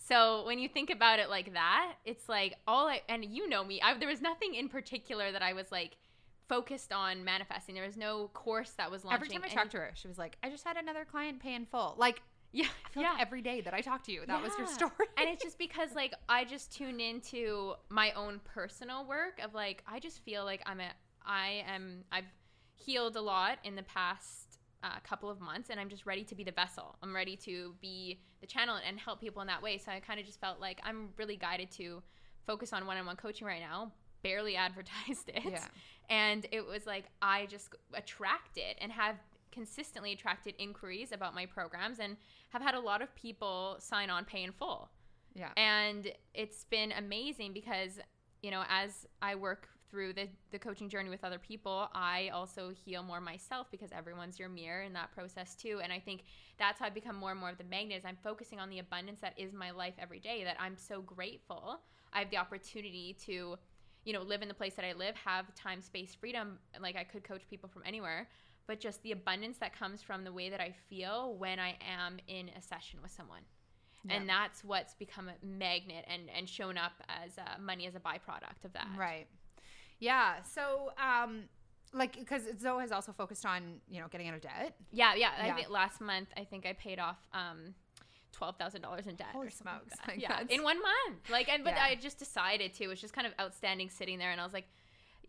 So 0.00 0.46
when 0.46 0.58
you 0.58 0.70
think 0.70 0.88
about 0.88 1.18
it 1.18 1.28
like 1.28 1.52
that, 1.52 1.96
it's 2.06 2.30
like 2.30 2.54
all 2.66 2.88
I 2.88 3.02
and 3.10 3.22
you 3.26 3.46
know 3.46 3.62
me. 3.62 3.78
I, 3.82 3.98
there 3.98 4.08
was 4.08 4.22
nothing 4.22 4.54
in 4.54 4.70
particular 4.70 5.30
that 5.30 5.42
I 5.42 5.52
was 5.52 5.70
like 5.70 5.98
focused 6.48 6.92
on 6.92 7.24
manifesting. 7.24 7.74
There 7.74 7.84
was 7.84 7.96
no 7.96 8.28
course 8.28 8.70
that 8.78 8.90
was 8.90 9.04
launching. 9.04 9.16
Every 9.16 9.28
time 9.28 9.42
I 9.42 9.46
any- 9.46 9.54
talked 9.54 9.70
to 9.72 9.78
her, 9.78 9.90
she 9.94 10.08
was 10.08 10.18
like, 10.18 10.36
I 10.42 10.50
just 10.50 10.64
had 10.64 10.76
another 10.76 11.04
client 11.04 11.40
pay 11.40 11.54
in 11.54 11.66
full. 11.66 11.94
Like, 11.98 12.22
yeah, 12.52 12.66
I 12.86 12.88
feel 12.90 13.02
yeah. 13.02 13.10
like 13.10 13.20
every 13.20 13.42
day 13.42 13.60
that 13.60 13.74
I 13.74 13.80
talked 13.82 14.06
to 14.06 14.12
you, 14.12 14.22
that 14.26 14.42
was 14.42 14.52
your 14.56 14.66
story. 14.66 14.92
and 15.18 15.28
it's 15.28 15.42
just 15.42 15.58
because 15.58 15.94
like 15.94 16.14
I 16.28 16.44
just 16.44 16.74
tune 16.74 16.98
into 16.98 17.74
my 17.90 18.12
own 18.12 18.40
personal 18.44 19.06
work 19.06 19.40
of 19.44 19.54
like 19.54 19.82
I 19.86 19.98
just 19.98 20.24
feel 20.24 20.44
like 20.44 20.62
I'm 20.64 20.80
a 20.80 20.88
I 21.26 21.62
am 21.68 22.04
I've 22.10 22.24
healed 22.74 23.16
a 23.16 23.20
lot 23.20 23.58
in 23.64 23.76
the 23.76 23.82
past 23.82 24.60
uh, 24.82 24.98
couple 25.02 25.28
of 25.28 25.40
months 25.40 25.70
and 25.70 25.78
I'm 25.78 25.88
just 25.88 26.06
ready 26.06 26.24
to 26.24 26.34
be 26.34 26.44
the 26.44 26.52
vessel. 26.52 26.96
I'm 27.02 27.14
ready 27.14 27.36
to 27.44 27.74
be 27.82 28.20
the 28.40 28.46
channel 28.46 28.78
and 28.86 28.98
help 28.98 29.20
people 29.20 29.42
in 29.42 29.48
that 29.48 29.62
way. 29.62 29.76
So 29.76 29.90
I 29.92 30.00
kind 30.00 30.18
of 30.20 30.24
just 30.24 30.40
felt 30.40 30.60
like 30.60 30.80
I'm 30.84 31.10
really 31.18 31.36
guided 31.36 31.70
to 31.72 32.02
focus 32.46 32.72
on 32.72 32.86
one-on-one 32.86 33.16
coaching 33.16 33.46
right 33.46 33.60
now. 33.60 33.92
Barely 34.22 34.56
advertised 34.66 35.28
it. 35.28 35.42
Yeah. 35.44 35.64
And 36.10 36.46
it 36.52 36.66
was 36.66 36.86
like 36.86 37.04
I 37.20 37.46
just 37.46 37.74
attracted 37.94 38.76
and 38.80 38.90
have 38.92 39.16
consistently 39.52 40.12
attracted 40.12 40.54
inquiries 40.58 41.12
about 41.12 41.34
my 41.34 41.46
programs 41.46 41.98
and 41.98 42.16
have 42.50 42.62
had 42.62 42.74
a 42.74 42.80
lot 42.80 43.02
of 43.02 43.14
people 43.14 43.76
sign 43.78 44.10
on 44.10 44.24
pay 44.24 44.42
in 44.42 44.52
full. 44.52 44.90
yeah. 45.34 45.50
And 45.56 46.10
it's 46.34 46.64
been 46.64 46.92
amazing 46.92 47.52
because, 47.52 47.98
you 48.42 48.50
know, 48.50 48.64
as 48.68 49.06
I 49.20 49.34
work 49.34 49.68
through 49.90 50.12
the, 50.12 50.28
the 50.50 50.58
coaching 50.58 50.88
journey 50.88 51.08
with 51.08 51.24
other 51.24 51.38
people, 51.38 51.88
I 51.94 52.28
also 52.32 52.70
heal 52.84 53.02
more 53.02 53.20
myself 53.20 53.70
because 53.70 53.90
everyone's 53.90 54.38
your 54.38 54.48
mirror 54.48 54.82
in 54.82 54.92
that 54.92 55.12
process 55.12 55.54
too. 55.54 55.80
And 55.82 55.92
I 55.92 55.98
think 55.98 56.24
that's 56.58 56.78
how 56.78 56.86
I 56.86 56.90
become 56.90 57.16
more 57.16 57.30
and 57.30 57.40
more 57.40 57.50
of 57.50 57.58
the 57.58 57.64
magnet 57.64 57.98
is 57.98 58.04
I'm 58.04 58.18
focusing 58.22 58.60
on 58.60 58.68
the 58.68 58.80
abundance 58.80 59.20
that 59.20 59.32
is 59.38 59.52
my 59.54 59.70
life 59.70 59.94
every 59.98 60.20
day, 60.20 60.44
that 60.44 60.56
I'm 60.60 60.76
so 60.76 61.00
grateful. 61.00 61.80
I 62.12 62.20
have 62.20 62.30
the 62.30 62.36
opportunity 62.36 63.16
to, 63.26 63.56
you 64.08 64.14
know, 64.14 64.22
live 64.22 64.40
in 64.40 64.48
the 64.48 64.54
place 64.62 64.74
that 64.78 64.86
I 64.86 64.94
live, 64.94 65.14
have 65.16 65.44
time, 65.54 65.80
space, 65.82 66.14
freedom. 66.14 66.58
Like 66.80 66.96
I 66.96 67.04
could 67.04 67.22
coach 67.30 67.42
people 67.50 67.68
from 67.68 67.82
anywhere, 67.84 68.26
but 68.66 68.80
just 68.80 69.02
the 69.02 69.12
abundance 69.12 69.58
that 69.58 69.78
comes 69.78 69.98
from 70.02 70.24
the 70.24 70.32
way 70.32 70.48
that 70.48 70.60
I 70.68 70.70
feel 70.88 71.34
when 71.42 71.58
I 71.68 71.76
am 72.00 72.12
in 72.26 72.48
a 72.58 72.62
session 72.62 73.00
with 73.02 73.12
someone 73.12 73.42
and 74.10 74.26
that's 74.26 74.64
what's 74.64 74.94
become 74.94 75.26
a 75.28 75.34
magnet 75.44 76.04
and 76.08 76.22
and 76.34 76.48
shown 76.48 76.78
up 76.78 76.92
as 77.22 77.36
uh, 77.36 77.60
money 77.60 77.86
as 77.86 77.94
a 77.94 78.00
byproduct 78.00 78.64
of 78.64 78.72
that 78.72 78.88
Right. 78.96 79.26
Yeah. 79.98 80.42
So, 80.42 80.92
um, 81.10 81.32
like, 81.92 82.16
because 82.18 82.44
Zoey 82.62 82.80
has 82.82 82.92
also 82.92 83.12
focused 83.12 83.44
on, 83.44 83.80
you 83.88 84.00
know, 84.00 84.06
getting 84.08 84.28
out 84.28 84.34
of 84.36 84.40
debt. 84.40 84.74
yeah 84.90 85.14
yeah, 85.14 85.32
Yeah. 85.38 85.52
i 85.52 85.56
think 85.56 85.68
last 85.68 86.00
month 86.00 86.28
i 86.36 86.44
think 86.44 86.64
i 86.64 86.72
paid 86.72 86.98
off 86.98 87.18
um 87.34 87.74
$12000 88.38 89.06
in 89.06 89.14
debt 89.16 89.26
or 89.28 89.32
Holy 89.32 89.46
like 89.46 89.52
smokes. 89.54 89.94
that. 90.06 90.18
Yeah 90.18 90.42
in 90.48 90.62
one 90.62 90.80
month 90.80 91.30
like 91.30 91.48
and 91.48 91.64
but 91.64 91.74
Yeah. 91.74 91.84
i 91.84 91.94
just 91.94 92.18
decided 92.18 92.72
to 92.74 92.84
it 92.84 92.88
was 92.88 93.00
just 93.00 93.12
kind 93.14 93.26
of 93.26 93.32
outstanding 93.40 93.88
sitting 93.90 94.18
there 94.18 94.30
and 94.30 94.40
i 94.40 94.44
was 94.44 94.52
like 94.52 94.68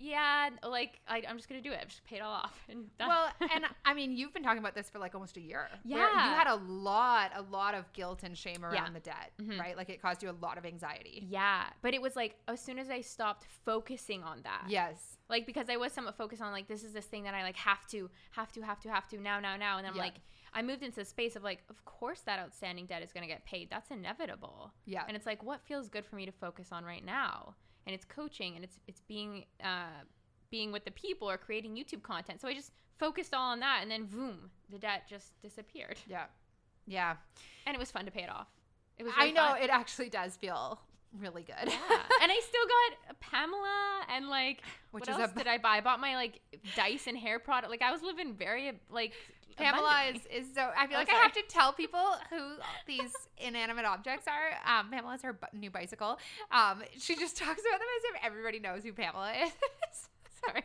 yeah 0.02 0.50
like 0.64 1.02
I, 1.10 1.24
i'm 1.28 1.36
just 1.36 1.50
gonna 1.50 1.62
do 1.62 1.72
it 1.74 1.80
I've 1.82 1.90
just 1.90 2.06
paid 2.06 2.18
it 2.18 2.22
all 2.22 2.32
off 2.32 2.58
and 2.70 2.86
done. 2.98 3.10
Well, 3.10 3.28
and 3.54 3.66
I 3.84 3.94
mean, 3.94 4.16
you've 4.16 4.34
been 4.34 4.44
talking 4.44 4.60
about 4.60 4.74
this 4.76 4.90
for 4.90 4.98
like 4.98 5.14
almost 5.14 5.36
a 5.36 5.42
year. 5.42 5.68
Yeah. 5.84 5.98
You 5.98 6.36
had 6.38 6.48
a 6.48 6.56
lot, 6.56 7.32
a 7.36 7.42
lot 7.42 7.74
of 7.76 7.92
guilt 7.94 8.24
and 8.24 8.38
shame 8.38 8.64
around 8.64 8.74
Yeah. 8.76 8.90
the 8.94 9.00
debt, 9.02 9.32
Mhm. 9.42 9.60
right? 9.60 9.76
Like 9.76 9.90
it 9.90 10.02
caused 10.02 10.24
you 10.24 10.30
a 10.30 10.38
lot 10.42 10.58
of 10.58 10.66
anxiety. 10.66 11.26
yeah 11.30 11.66
but 11.82 11.94
it 11.94 12.02
was 12.02 12.16
like 12.16 12.36
as 12.48 12.62
soon 12.62 12.80
as 12.80 12.90
i 12.90 13.02
stopped 13.02 13.46
focusing 13.66 14.24
on 14.24 14.42
that 14.44 14.64
Yes. 14.70 15.18
like 15.28 15.46
because 15.46 15.70
I 15.70 15.76
was 15.76 15.92
somewhat 15.92 16.16
focused 16.16 16.42
on 16.42 16.52
like 16.54 16.68
this 16.70 16.84
is 16.86 16.94
this 16.94 17.06
thing 17.06 17.24
that 17.24 17.34
I 17.34 17.44
like 17.44 17.58
have 17.58 17.86
to 17.88 18.10
have 18.32 18.52
to 18.54 18.62
have 18.62 18.80
to 18.82 18.90
have 18.90 19.06
to 19.10 19.20
now 19.20 19.40
now 19.42 19.58
now 19.58 19.78
and 19.80 19.86
I'm 19.88 19.96
Yeah. 19.96 20.04
like 20.04 20.16
I 20.54 20.62
moved 20.62 20.84
into 20.84 20.98
the 20.98 21.06
space 21.06 21.36
of 21.36 21.44
like 21.44 21.64
of 21.70 21.84
course 21.86 22.22
that 22.22 22.40
outstanding 22.40 22.86
debt 22.86 23.04
is 23.04 23.12
going 23.12 23.22
to 23.24 23.28
get 23.28 23.46
paid 23.46 23.70
that's 23.70 23.92
inevitable 23.92 24.72
Yeah. 24.86 25.04
and 25.08 25.16
it's 25.16 25.26
like 25.26 25.44
what 25.44 25.62
feels 25.62 25.90
good 25.90 26.06
for 26.06 26.16
me 26.16 26.26
to 26.26 26.32
focus 26.32 26.70
on 26.72 26.84
right 26.86 27.04
now 27.06 27.56
and 27.86 27.94
it's 27.94 28.06
coaching 28.06 28.56
and 28.56 28.64
it's 28.64 28.80
it's 28.88 29.02
being 29.02 29.46
uh 29.64 30.02
being 30.52 30.72
with 30.72 30.84
the 30.86 30.92
people 30.92 31.30
or 31.30 31.38
creating 31.38 31.76
YouTube 31.76 32.02
content 32.02 32.42
so 32.42 32.48
I 32.48 32.54
just 32.54 32.72
focused 32.98 33.34
all 33.34 33.52
on 33.52 33.60
that 33.62 33.80
and 33.82 33.90
then 33.92 34.06
boom 34.06 34.50
the 34.70 34.78
debt 34.80 35.04
just 35.10 35.40
disappeared 35.42 35.98
yeah. 36.08 36.26
Yeah. 36.88 37.16
and 37.66 37.76
it 37.76 37.80
was 37.80 37.92
fun 37.92 38.06
to 38.06 38.12
pay 38.12 38.24
it 38.24 38.30
off 38.30 38.48
it 38.98 39.04
was 39.04 39.14
I 39.18 39.32
know 39.32 39.50
fun. 39.50 39.62
it 39.62 39.70
actually 39.70 40.10
does 40.10 40.36
feel 40.36 40.80
really 41.18 41.42
good. 41.44 41.56
yeah. 41.68 41.72
and 42.22 42.32
I 42.32 42.40
still 42.48 42.66
got 43.08 43.20
Pamela 43.20 44.02
and 44.14 44.28
like 44.28 44.62
Which 44.92 45.08
what 45.08 45.10
is 45.10 45.18
a 45.18 45.22
else 45.22 45.32
bu- 45.32 45.40
did 45.40 45.48
I 45.48 45.58
buy? 45.58 45.78
I 45.78 45.82
bought 45.82 46.00
my 46.00 46.16
like 46.16 46.42
Dyson 46.76 47.16
hair 47.16 47.40
product. 47.40 47.72
Like 47.72 47.82
I 47.82 47.92
was 47.92 48.02
living 48.04 48.36
very 48.36 48.72
like 48.92 49.14
Pamela 49.60 50.04
is, 50.14 50.22
is 50.48 50.54
so. 50.54 50.70
I 50.78 50.88
feel 50.88 50.98
Oh, 50.98 51.00
like 51.00 51.10
I 51.12 51.16
have 51.18 51.34
to 51.34 51.42
tell 51.48 51.74
people 51.74 52.04
who 52.30 52.54
these 52.88 53.14
inanimate 53.38 53.86
objects 53.86 54.26
are. 54.28 54.80
Um, 54.80 54.90
Pamela's 54.92 55.22
her 55.22 55.34
bu- 55.34 55.58
new 55.58 55.70
bicycle. 55.70 56.18
Um, 56.52 56.84
she 56.98 57.16
just 57.16 57.38
talks 57.44 57.62
about 57.62 57.80
them 57.80 57.88
as 57.98 58.04
if 58.16 58.26
everybody 58.26 58.60
knows 58.60 58.84
who 58.84 58.94
Pamela 58.94 59.32
is. 59.46 59.52
Sorry. 60.48 60.64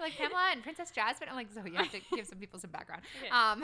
like 0.00 0.16
Pamela 0.16 0.48
and 0.52 0.62
Princess 0.62 0.90
Jasmine. 0.90 1.28
I'm 1.28 1.36
like, 1.36 1.48
so 1.52 1.62
you 1.66 1.74
have 1.76 1.92
to 1.92 2.00
give 2.14 2.26
some 2.26 2.38
people 2.38 2.58
some 2.58 2.70
background. 2.70 3.02
Okay. 3.20 3.28
Um, 3.30 3.62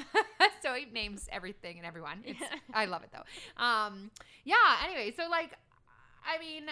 so 0.62 0.74
he 0.74 0.84
names 0.92 1.26
everything 1.32 1.78
and 1.78 1.86
everyone. 1.86 2.18
It's, 2.24 2.38
Yeah. 2.40 2.48
I 2.74 2.84
love 2.84 3.02
it 3.02 3.10
though. 3.12 3.62
Um, 3.64 4.10
yeah. 4.44 4.56
Anyway, 4.84 5.12
so 5.16 5.28
like, 5.30 5.52
I 6.26 6.38
mean, 6.38 6.64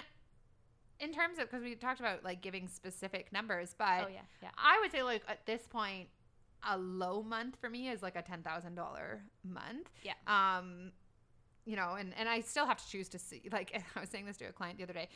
in 1.00 1.12
terms 1.14 1.38
of 1.38 1.50
because 1.50 1.62
we 1.64 1.74
talked 1.74 2.00
about 2.00 2.22
like 2.22 2.42
giving 2.42 2.68
specific 2.68 3.32
numbers, 3.32 3.74
but 3.78 4.04
oh 4.04 4.08
yeah, 4.12 4.20
yeah. 4.42 4.50
I 4.58 4.78
would 4.82 4.92
say 4.92 5.02
like 5.02 5.22
at 5.26 5.46
this 5.46 5.62
point, 5.66 6.08
a 6.68 6.76
low 6.76 7.22
month 7.22 7.56
for 7.60 7.70
me 7.70 7.88
is 7.88 8.02
like 8.02 8.16
a 8.16 8.22
ten 8.22 8.42
thousand 8.42 8.74
dollar 8.74 9.22
month. 9.44 9.90
Yeah. 10.02 10.12
Um, 10.26 10.92
you 11.64 11.76
know, 11.76 11.94
and 11.98 12.12
and 12.18 12.28
I 12.28 12.40
still 12.40 12.66
have 12.66 12.78
to 12.82 12.88
choose 12.88 13.08
to 13.10 13.18
see. 13.18 13.42
Like 13.52 13.82
I 13.96 14.00
was 14.00 14.08
saying 14.08 14.26
this 14.26 14.36
to 14.38 14.46
a 14.46 14.52
client 14.52 14.78
the 14.78 14.84
other 14.84 14.92
day. 14.92 15.08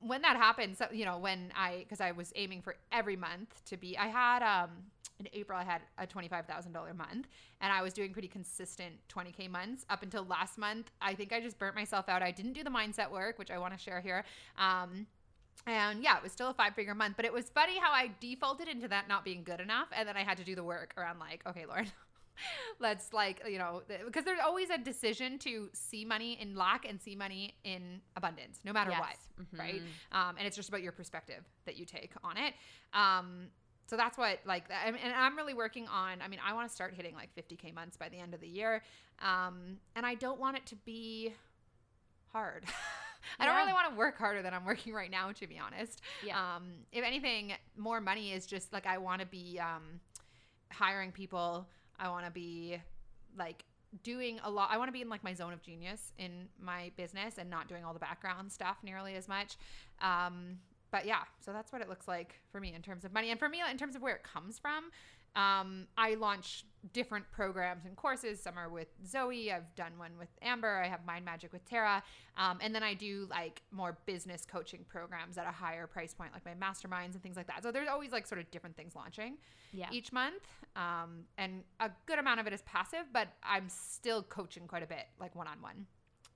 When 0.00 0.20
that 0.22 0.36
happens, 0.36 0.76
so, 0.76 0.86
you 0.92 1.06
know, 1.06 1.18
when 1.18 1.52
I 1.56 1.78
because 1.78 2.00
I 2.00 2.12
was 2.12 2.32
aiming 2.36 2.60
for 2.62 2.76
every 2.92 3.16
month 3.16 3.64
to 3.66 3.76
be, 3.76 3.96
I 3.96 4.08
had 4.08 4.42
um 4.42 4.70
in 5.18 5.28
April 5.32 5.58
I 5.58 5.64
had 5.64 5.80
a 5.98 6.06
twenty 6.06 6.28
five 6.28 6.46
thousand 6.46 6.72
dollar 6.72 6.92
month, 6.92 7.28
and 7.60 7.72
I 7.72 7.82
was 7.82 7.94
doing 7.94 8.12
pretty 8.12 8.28
consistent 8.28 8.94
twenty 9.08 9.32
k 9.32 9.48
months 9.48 9.86
up 9.88 10.02
until 10.02 10.24
last 10.24 10.58
month. 10.58 10.90
I 11.00 11.14
think 11.14 11.32
I 11.32 11.40
just 11.40 11.58
burnt 11.58 11.74
myself 11.74 12.08
out. 12.08 12.22
I 12.22 12.30
didn't 12.30 12.52
do 12.52 12.62
the 12.62 12.70
mindset 12.70 13.10
work, 13.10 13.38
which 13.38 13.50
I 13.50 13.58
want 13.58 13.72
to 13.72 13.78
share 13.78 14.00
here. 14.00 14.24
Um, 14.58 15.06
and 15.66 16.02
yeah, 16.02 16.16
it 16.16 16.22
was 16.22 16.32
still 16.32 16.48
a 16.48 16.54
five 16.54 16.74
figure 16.74 16.94
month, 16.94 17.14
but 17.16 17.24
it 17.24 17.32
was 17.32 17.48
funny 17.50 17.78
how 17.78 17.90
I 17.92 18.10
defaulted 18.20 18.68
into 18.68 18.88
that 18.88 19.08
not 19.08 19.24
being 19.24 19.42
good 19.44 19.60
enough. 19.60 19.88
And 19.92 20.08
then 20.08 20.16
I 20.16 20.22
had 20.22 20.36
to 20.38 20.44
do 20.44 20.54
the 20.54 20.64
work 20.64 20.94
around, 20.96 21.18
like, 21.18 21.42
okay, 21.46 21.66
Lauren, 21.66 21.86
let's, 22.78 23.12
like, 23.12 23.42
you 23.48 23.58
know, 23.58 23.82
because 24.04 24.24
there's 24.24 24.40
always 24.44 24.70
a 24.70 24.78
decision 24.78 25.38
to 25.40 25.68
see 25.72 26.04
money 26.04 26.38
in 26.40 26.54
lack 26.54 26.88
and 26.88 27.00
see 27.00 27.16
money 27.16 27.54
in 27.64 28.00
abundance, 28.16 28.60
no 28.64 28.72
matter 28.72 28.90
Yes. 28.90 29.00
what, 29.00 29.58
right? 29.58 29.82
Mhm. 29.82 30.16
Um, 30.16 30.36
and 30.38 30.46
it's 30.46 30.56
just 30.56 30.68
about 30.68 30.82
your 30.82 30.92
perspective 30.92 31.42
that 31.64 31.76
you 31.76 31.84
take 31.84 32.12
on 32.22 32.36
it. 32.36 32.54
Um, 32.92 33.48
so 33.88 33.96
that's 33.96 34.18
what, 34.18 34.40
like, 34.44 34.64
and 34.84 34.96
I'm 35.14 35.36
really 35.36 35.54
working 35.54 35.86
on, 35.88 36.20
I 36.20 36.28
mean, 36.28 36.40
I 36.44 36.52
want 36.52 36.68
to 36.68 36.74
start 36.74 36.94
hitting 36.94 37.14
like 37.14 37.30
50K 37.34 37.72
months 37.72 37.96
by 37.96 38.08
the 38.08 38.18
end 38.18 38.34
of 38.34 38.40
the 38.40 38.48
year. 38.48 38.82
Um, 39.20 39.78
and 39.94 40.04
I 40.04 40.14
don't 40.14 40.40
want 40.40 40.56
it 40.56 40.66
to 40.66 40.76
be 40.76 41.32
hard. 42.32 42.64
I 43.38 43.46
don't 43.46 43.56
really 43.56 43.72
want 43.72 43.90
to 43.90 43.96
work 43.96 44.18
harder 44.18 44.42
than 44.42 44.54
I'm 44.54 44.64
working 44.64 44.92
right 44.92 45.10
now, 45.10 45.32
to 45.32 45.46
be 45.46 45.58
honest. 45.58 46.00
Yeah. 46.24 46.38
Um, 46.38 46.64
if 46.92 47.04
anything, 47.04 47.52
more 47.76 48.00
money 48.00 48.32
is 48.32 48.46
just 48.46 48.72
like 48.72 48.86
I 48.86 48.98
want 48.98 49.20
to 49.20 49.26
be 49.26 49.60
um, 49.60 50.00
hiring 50.72 51.12
people. 51.12 51.66
I 51.98 52.08
want 52.08 52.24
to 52.26 52.30
be 52.30 52.78
like 53.38 53.64
doing 54.02 54.40
a 54.44 54.50
lot. 54.50 54.70
I 54.70 54.78
want 54.78 54.88
to 54.88 54.92
be 54.92 55.02
in 55.02 55.08
like 55.08 55.24
my 55.24 55.34
zone 55.34 55.52
of 55.52 55.62
genius 55.62 56.12
in 56.18 56.48
my 56.60 56.90
business 56.96 57.38
and 57.38 57.48
not 57.48 57.68
doing 57.68 57.84
all 57.84 57.92
the 57.92 57.98
background 57.98 58.52
stuff 58.52 58.78
nearly 58.82 59.14
as 59.14 59.28
much. 59.28 59.56
Um, 60.00 60.58
but 60.90 61.06
yeah, 61.06 61.22
so 61.40 61.52
that's 61.52 61.72
what 61.72 61.82
it 61.82 61.88
looks 61.88 62.06
like 62.06 62.40
for 62.50 62.60
me 62.60 62.72
in 62.74 62.82
terms 62.82 63.04
of 63.04 63.12
money, 63.12 63.30
and 63.30 63.38
for 63.38 63.48
me 63.48 63.60
in 63.68 63.76
terms 63.76 63.96
of 63.96 64.02
where 64.02 64.14
it 64.14 64.22
comes 64.22 64.58
from. 64.58 64.90
Um, 65.34 65.86
I 65.98 66.14
launch 66.14 66.64
different 66.92 67.30
programs 67.32 67.84
and 67.86 67.96
courses. 67.96 68.42
Some 68.42 68.58
are 68.58 68.68
with 68.68 68.88
Zoey. 69.04 69.52
I've 69.54 69.74
done 69.74 69.92
one 69.98 70.12
with 70.18 70.28
Amber. 70.42 70.80
I 70.82 70.88
have 70.88 71.04
Mind 71.06 71.24
Magic 71.24 71.52
with 71.52 71.64
Tara. 71.68 72.02
Um, 72.36 72.58
and 72.60 72.74
then 72.74 72.82
I 72.82 72.94
do 72.94 73.26
like 73.30 73.62
more 73.70 73.98
business 74.06 74.44
coaching 74.46 74.84
programs 74.88 75.38
at 75.38 75.46
a 75.46 75.50
higher 75.52 75.86
price 75.86 76.14
point, 76.14 76.32
like 76.32 76.44
my 76.44 76.54
masterminds 76.54 77.12
and 77.14 77.22
things 77.22 77.36
like 77.36 77.46
that. 77.46 77.62
So 77.62 77.70
there's 77.72 77.88
always 77.88 78.12
like 78.12 78.26
sort 78.26 78.40
of 78.40 78.50
different 78.50 78.76
things 78.76 78.94
launching 78.94 79.38
Yeah. 79.72 79.88
each 79.90 80.12
month. 80.12 80.42
Um, 80.76 81.24
and 81.38 81.62
a 81.80 81.90
good 82.06 82.18
amount 82.18 82.40
of 82.40 82.46
it 82.46 82.52
is 82.52 82.62
passive, 82.62 83.06
but 83.12 83.28
I'm 83.42 83.68
still 83.68 84.22
coaching 84.22 84.66
quite 84.68 84.82
a 84.82 84.86
bit, 84.86 85.06
like 85.18 85.34
one 85.34 85.48
on 85.48 85.60
one. 85.62 85.86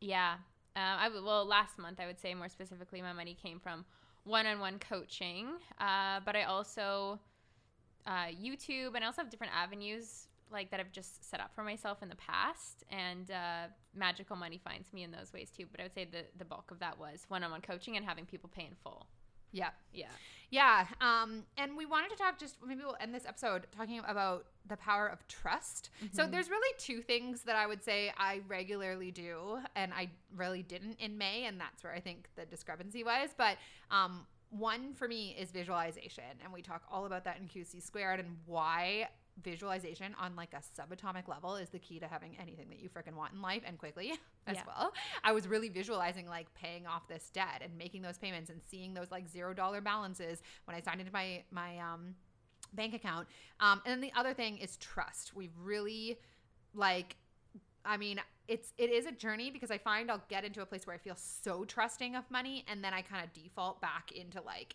Yeah. 0.01 0.35
Uh, 0.77 0.81
I 0.99 1.05
w- 1.05 1.25
well, 1.25 1.45
last 1.45 1.79
month 1.79 2.01
I 2.01 2.07
would 2.07 2.19
say 2.21 2.33
more 2.35 2.49
specifically, 2.49 3.03
my 3.03 3.13
money 3.13 3.35
came 3.41 3.59
from 3.61 3.85
one-on-one 4.25 4.79
coaching, 4.79 5.49
uh, 5.79 6.21
but 6.25 6.37
I 6.37 6.45
also 6.45 7.19
uh, 8.07 8.27
YouTube, 8.29 8.95
and 8.95 9.05
I 9.05 9.07
also 9.07 9.21
have 9.23 9.31
different 9.31 9.53
avenues 9.55 10.29
like 10.53 10.71
that 10.71 10.81
I've 10.81 10.93
just 10.93 11.29
set 11.29 11.41
up 11.41 11.55
for 11.55 11.63
myself 11.65 12.03
in 12.03 12.09
the 12.09 12.17
past, 12.17 12.85
and 12.91 13.31
uh, 13.31 13.67
magical 13.95 14.37
money 14.37 14.59
finds 14.63 14.93
me 14.93 15.03
in 15.03 15.11
those 15.11 15.33
ways 15.33 15.51
too. 15.51 15.67
But 15.71 15.81
I 15.81 15.85
would 15.85 15.95
say 15.95 16.05
the 16.05 16.25
the 16.37 16.45
bulk 16.45 16.71
of 16.71 16.79
that 16.81 16.99
was 16.99 17.25
one-on-one 17.29 17.61
coaching 17.63 17.97
and 17.97 18.05
having 18.05 18.27
people 18.27 18.51
pay 18.53 18.65
in 18.65 18.75
full. 18.83 19.07
Yeah. 19.53 19.71
Yeah. 19.93 20.07
Yeah. 20.51 20.87
Um, 21.01 21.43
and 21.59 21.77
we 21.77 21.85
wanted 21.85 22.11
to 22.11 22.17
talk 22.17 22.39
just 22.39 22.57
maybe 22.65 22.83
we'll 22.85 22.97
end 23.01 23.13
this 23.13 23.27
episode 23.27 23.67
talking 23.77 24.01
about 24.07 24.47
the 24.67 24.77
power 24.77 25.09
of 25.09 25.27
trust. 25.27 25.91
So 26.13 26.25
Mhm. 26.25 26.31
there's 26.31 26.49
really 26.49 26.73
two 26.79 27.03
things 27.03 27.43
that 27.43 27.57
I 27.57 27.67
would 27.67 27.83
say 27.83 28.13
I 28.17 28.43
regularly 28.47 29.11
do, 29.11 29.59
and 29.75 29.93
I 29.93 30.11
really 30.37 30.63
didn't 30.63 31.01
in 31.01 31.19
May, 31.19 31.47
and 31.47 31.61
that's 31.61 31.83
where 31.83 31.93
I 31.93 31.99
think 31.99 32.29
the 32.37 32.47
discrepancy 32.47 33.03
was. 33.03 33.31
But 33.37 33.59
um, 33.91 34.25
one 34.51 34.95
for 34.95 35.09
me 35.09 35.35
is 35.37 35.51
visualization, 35.51 36.25
and 36.45 36.53
we 36.53 36.63
talk 36.63 36.85
all 36.89 37.07
about 37.07 37.25
that 37.25 37.39
in 37.41 37.49
QC 37.49 37.81
squared 37.83 38.21
and 38.21 38.37
why 38.47 39.09
visualization 39.43 40.15
on 40.21 40.37
like 40.37 40.55
a 40.55 40.59
subatomic 40.81 41.29
level 41.29 41.57
is 41.57 41.69
the 41.71 41.79
key 41.79 41.99
to 42.01 42.07
having 42.07 42.37
anything 42.41 42.69
that 42.69 42.79
you 42.81 42.89
freaking 42.89 43.15
want 43.17 43.33
in 43.33 43.41
life 43.43 43.63
and 43.67 43.79
quickly 43.79 44.13
as 44.47 44.57
Yeah. 44.57 44.63
well. 44.67 44.93
I 45.25 45.33
was 45.33 45.47
really 45.47 45.69
visualizing 45.69 46.27
like 46.29 46.53
paying 46.55 46.87
off 46.87 47.09
this 47.09 47.31
debt 47.31 47.63
and 47.63 47.77
making 47.79 48.03
those 48.03 48.19
payments 48.19 48.51
and 48.51 48.61
seeing 48.63 48.95
those 48.95 49.11
like 49.11 49.29
zero 49.29 49.55
dollar 49.55 49.81
balances 49.81 50.43
when 50.65 50.77
I 50.77 50.81
signed 50.81 51.01
into 51.01 51.13
my 51.13 51.43
my 51.51 51.79
um 51.79 52.15
bank 52.75 52.95
account. 52.95 53.27
Um 53.61 53.81
and 53.85 53.93
then 53.93 54.01
the 54.01 54.13
other 54.19 54.35
thing 54.35 54.59
is 54.59 54.77
trust. 54.77 55.35
We've 55.35 55.57
really 55.63 56.19
like 56.75 57.17
I 57.85 57.97
mean, 57.97 58.21
it's 58.47 58.75
it 58.77 58.91
is 58.91 59.07
a 59.07 59.13
journey 59.13 59.51
because 59.51 59.71
I 59.71 59.79
find 59.79 60.11
I'll 60.11 60.23
get 60.29 60.45
into 60.45 60.61
a 60.61 60.67
place 60.67 60.87
where 60.87 60.95
I 60.95 60.99
feel 60.99 61.17
so 61.17 61.65
trusting 61.65 62.15
of 62.15 62.31
money 62.31 62.65
and 62.69 62.85
then 62.85 62.93
I 62.93 63.01
kind 63.01 63.25
of 63.25 63.33
default 63.33 63.81
back 63.81 64.13
into 64.13 64.43
like 64.43 64.75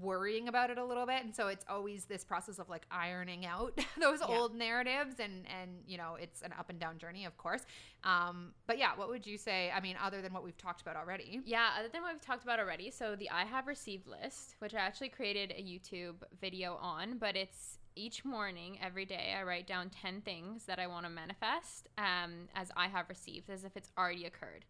worrying 0.00 0.48
about 0.48 0.68
it 0.70 0.76
a 0.78 0.84
little 0.84 1.06
bit 1.06 1.24
and 1.24 1.34
so 1.34 1.48
it's 1.48 1.64
always 1.68 2.04
this 2.04 2.22
process 2.24 2.58
of 2.58 2.68
like 2.68 2.84
ironing 2.90 3.46
out 3.46 3.78
those 4.00 4.20
Yeah. 4.20 4.26
old 4.36 4.54
narratives 4.54 5.14
and 5.18 5.46
and 5.60 5.70
you 5.86 5.96
know 5.96 6.16
it's 6.20 6.42
an 6.42 6.52
up 6.58 6.68
and 6.68 6.78
down 6.78 6.98
journey 6.98 7.24
of 7.24 7.36
course 7.38 7.62
um 8.04 8.52
but 8.66 8.76
yeah 8.78 8.90
what 8.96 9.08
would 9.08 9.26
you 9.26 9.38
say 9.38 9.70
i 9.74 9.80
mean 9.80 9.96
other 10.02 10.20
than 10.20 10.32
what 10.34 10.44
we've 10.44 10.58
talked 10.58 10.82
about 10.82 10.94
already 10.96 11.40
Yeah, 11.46 11.70
other 11.78 11.88
than 11.88 12.02
what 12.02 12.12
we've 12.12 12.20
talked 12.20 12.42
about 12.44 12.58
already, 12.60 12.90
so 12.90 13.16
the 13.16 13.30
I 13.30 13.44
have 13.44 13.66
received 13.66 14.06
list, 14.06 14.56
which 14.58 14.74
I 14.74 14.78
actually 14.78 15.08
created 15.08 15.52
a 15.56 15.62
YouTube 15.62 16.16
video 16.40 16.76
on, 16.80 17.18
but 17.18 17.36
it's 17.36 17.78
each 17.96 18.24
morning, 18.24 18.78
every 18.82 19.04
day, 19.04 19.34
I 19.38 19.42
write 19.42 19.66
down 19.66 19.90
10 19.90 20.20
things 20.20 20.64
that 20.66 20.78
I 20.78 20.86
want 20.86 21.04
to 21.06 21.10
manifest 21.10 21.88
um, 21.98 22.48
as 22.54 22.70
I 22.76 22.86
have 22.88 23.08
received, 23.08 23.50
as 23.50 23.64
if 23.64 23.76
it's 23.76 23.90
already 23.98 24.24
occurred. 24.26 24.64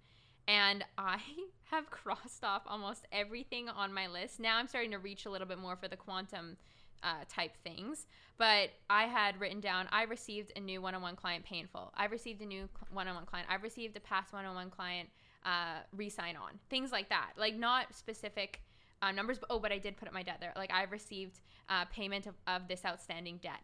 And 0.48 0.84
I 0.96 1.18
have 1.70 1.90
crossed 1.90 2.42
off 2.42 2.62
almost 2.66 3.06
everything 3.12 3.68
on 3.68 3.94
my 3.94 4.08
list. 4.08 4.40
Now 4.40 4.56
I'm 4.56 4.66
starting 4.66 4.90
to 4.90 4.98
reach 4.98 5.26
a 5.26 5.30
little 5.30 5.46
bit 5.46 5.58
more 5.58 5.76
for 5.76 5.86
the 5.86 5.96
quantum 5.96 6.56
uh, 7.04 7.24
type 7.28 7.56
things. 7.62 8.06
But 8.38 8.70
I 8.90 9.04
had 9.04 9.38
written 9.40 9.60
down, 9.60 9.86
I 9.92 10.02
received 10.02 10.52
a 10.56 10.60
new 10.60 10.82
one 10.82 10.96
on 10.96 11.02
one 11.02 11.14
client 11.14 11.44
painful. 11.44 11.92
I 11.96 12.06
received 12.06 12.40
a 12.42 12.46
new 12.46 12.68
one 12.90 13.06
on 13.06 13.14
one 13.14 13.26
client. 13.26 13.48
I've 13.48 13.62
received 13.62 13.96
a 13.96 14.00
past 14.00 14.32
one 14.32 14.44
on 14.44 14.56
one 14.56 14.70
client 14.70 15.08
uh, 15.44 15.80
re-sign 15.96 16.36
on 16.36 16.58
things 16.68 16.92
like 16.92 17.08
that 17.08 17.30
like 17.36 17.56
not 17.56 17.94
specific 17.94 18.60
uh, 19.02 19.12
numbers 19.12 19.38
but 19.38 19.46
oh 19.50 19.58
but 19.58 19.72
i 19.72 19.78
did 19.78 19.96
put 19.96 20.08
up 20.08 20.14
my 20.14 20.22
debt 20.22 20.38
there 20.40 20.52
like 20.56 20.70
i've 20.72 20.90
received 20.90 21.40
uh, 21.68 21.84
payment 21.86 22.26
of, 22.26 22.34
of 22.46 22.68
this 22.68 22.84
outstanding 22.84 23.38
debt 23.42 23.60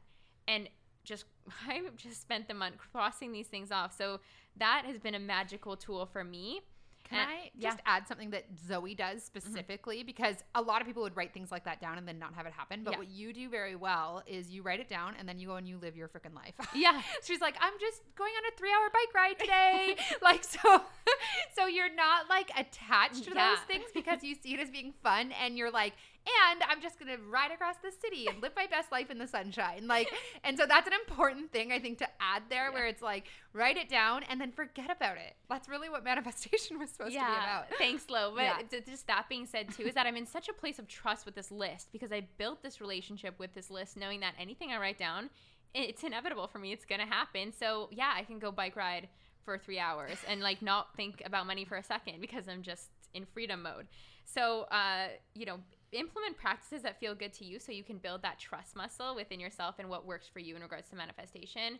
and 0.47 0.69
just 1.03 1.25
i've 1.69 1.95
just 1.97 2.21
spent 2.23 2.49
the 2.49 2.55
month 2.55 2.77
crossing 2.79 3.33
these 3.33 3.49
things 3.49 3.73
off 3.73 3.95
so 3.97 4.21
that 4.57 4.85
has 4.87 4.99
been 4.99 5.15
a 5.15 5.19
magical 5.19 5.77
tool 5.77 6.07
for 6.07 6.23
me 6.25 6.61
Can 7.09 7.19
And- 7.21 7.31
I 7.31 7.35
yeah. 7.35 7.41
Mm-hmm. 7.49 7.61
just 7.63 7.79
add 7.87 8.09
something 8.09 8.31
that 8.31 8.45
Zoey 8.69 8.97
does 8.97 9.23
specifically? 9.23 10.03
Because 10.03 10.37
a 10.55 10.63
lot 10.63 10.81
of 10.81 10.87
people 10.87 11.03
would 11.03 11.17
write 11.17 11.33
things 11.35 11.53
like 11.53 11.65
that 11.65 11.81
down 11.81 11.99
and 11.99 12.09
then 12.09 12.19
not 12.19 12.35
have 12.35 12.47
it 12.47 12.53
happen. 12.53 12.83
But 12.83 12.93
Yeah. 12.93 12.99
what 12.99 13.09
you 13.09 13.33
do 13.33 13.49
very 13.49 13.77
well 13.77 14.23
is 14.27 14.51
you 14.51 14.63
write 14.63 14.81
it 14.81 14.89
down 14.89 15.15
and 15.19 15.29
then 15.29 15.39
you 15.39 15.49
go 15.49 15.57
and 15.57 15.69
you 15.69 15.77
live 15.79 15.97
your 15.97 16.09
freaking 16.09 16.35
life. 16.35 16.55
yeah 16.75 17.03
She's 17.23 17.41
like, 17.41 17.57
I'm 17.61 17.75
just 17.79 18.03
going 18.17 18.33
on 18.33 18.53
a 18.53 18.57
three 18.57 18.71
hour 18.73 18.89
bike 18.93 19.15
ride 19.15 19.39
today. 19.39 19.97
like, 20.23 20.43
so, 20.45 20.83
so 21.57 21.67
you're 21.67 21.95
not 21.95 22.29
like 22.29 22.51
attached 22.59 23.25
to 23.25 23.33
Yeah. 23.35 23.51
those 23.51 23.59
things 23.67 23.85
because 23.95 24.23
you 24.25 24.35
see 24.35 24.55
it 24.55 24.61
as 24.61 24.71
being 24.71 24.93
fun 25.03 25.33
and 25.43 25.57
you're 25.59 25.71
like, 25.71 25.93
and 26.27 26.63
I'm 26.69 26.81
just 26.81 26.99
to 26.99 27.05
ride 27.31 27.51
across 27.51 27.77
the 27.83 27.93
city 28.03 28.29
and 28.29 28.41
live 28.43 28.53
my 28.57 28.67
best 28.67 28.91
life 28.91 29.11
in 29.11 29.19
the 29.19 29.27
sunshine. 29.27 29.87
Like, 29.87 30.09
and 30.45 30.57
so 30.59 30.65
that's 30.67 30.87
an 30.87 30.95
important 30.95 31.53
thing 31.53 31.71
I 31.73 31.79
think 31.79 31.99
to 31.99 32.09
add 32.21 32.45
there 32.49 32.73
where 32.73 32.87
it's 32.87 33.03
like, 33.03 33.27
write 33.53 33.77
it 33.77 33.89
down 33.89 34.23
and 34.25 34.41
then 34.41 34.51
forget 34.53 34.91
about 34.91 35.17
it. 35.17 35.37
That's 35.49 35.69
really 35.69 35.89
what 35.89 36.03
manifestation 36.13 36.79
was 36.79 36.91
supposed 36.91 37.13
to 37.13 37.19
be 37.19 37.33
about. 37.43 37.67
Thanks, 37.79 38.09
Lo. 38.09 38.33
But 38.35 38.43
Yeah. 38.45 38.81
just 38.87 39.07
that 39.07 39.29
being 39.29 39.47
said, 39.47 39.73
too, 39.73 39.85
is 39.85 39.95
that 39.95 40.07
I'm 40.07 40.17
in 40.17 40.27
such 40.27 40.49
a 40.49 40.53
place 40.53 40.79
of 40.79 40.89
trust 40.89 41.27
with 41.27 41.35
this 41.35 41.51
list 41.51 41.89
because 41.93 42.11
I 42.13 42.27
built 42.39 42.63
this 42.63 42.81
relationship 42.81 43.39
with 43.39 43.53
this 43.55 43.71
list, 43.71 43.97
knowing 43.97 44.21
that 44.21 44.35
anything 44.39 44.73
I 44.73 44.79
write 44.79 44.99
down, 44.99 45.29
it's 45.75 46.05
inevitable 46.05 46.47
for 46.47 46.59
me. 46.59 46.73
It's 46.73 46.85
gonna 46.85 47.07
happen. 47.07 47.53
So 47.53 47.89
yeah, 47.91 48.13
I 48.17 48.23
can 48.23 48.39
go 48.39 48.51
bike 48.53 48.77
ride 48.77 49.09
for 49.45 49.59
three 49.59 49.79
hours 49.79 50.17
and 50.29 50.41
like 50.41 50.63
not 50.63 50.97
think 50.97 51.23
about 51.27 51.47
money 51.47 51.65
for 51.65 51.77
a 51.77 51.83
second 51.83 52.21
because 52.21 52.49
I'm 52.49 52.63
just 52.63 52.89
in 53.13 53.27
freedom 53.27 53.63
mode. 53.63 53.89
So 54.25 54.63
uh, 54.71 55.09
you 55.35 55.45
know, 55.47 55.59
implement 55.99 56.37
practices 56.37 56.83
that 56.83 56.99
feel 56.99 57.15
good 57.15 57.33
to 57.35 57.45
you 57.45 57.59
so 57.59 57.73
you 57.73 57.85
can 57.85 57.99
build 57.99 58.23
that 58.23 58.39
trust 58.39 58.77
muscle 58.77 59.15
within 59.15 59.41
yourself 59.41 59.77
and 59.79 59.89
what 59.89 60.07
works 60.07 60.27
for 60.27 60.39
you 60.39 60.57
in 60.57 60.63
regards 60.63 60.89
to 60.91 60.97
manifestation. 60.97 61.79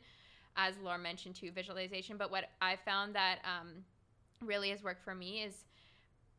As 0.57 0.75
Lauren 0.79 1.03
mentioned 1.03 1.35
too, 1.35 1.51
visualization. 1.51 2.17
But 2.17 2.31
what 2.31 2.45
I 2.61 2.77
found 2.85 3.15
that 3.15 3.39
um, 3.45 3.85
really 4.41 4.71
has 4.71 4.83
worked 4.83 5.03
for 5.03 5.15
me 5.15 5.43
is 5.43 5.65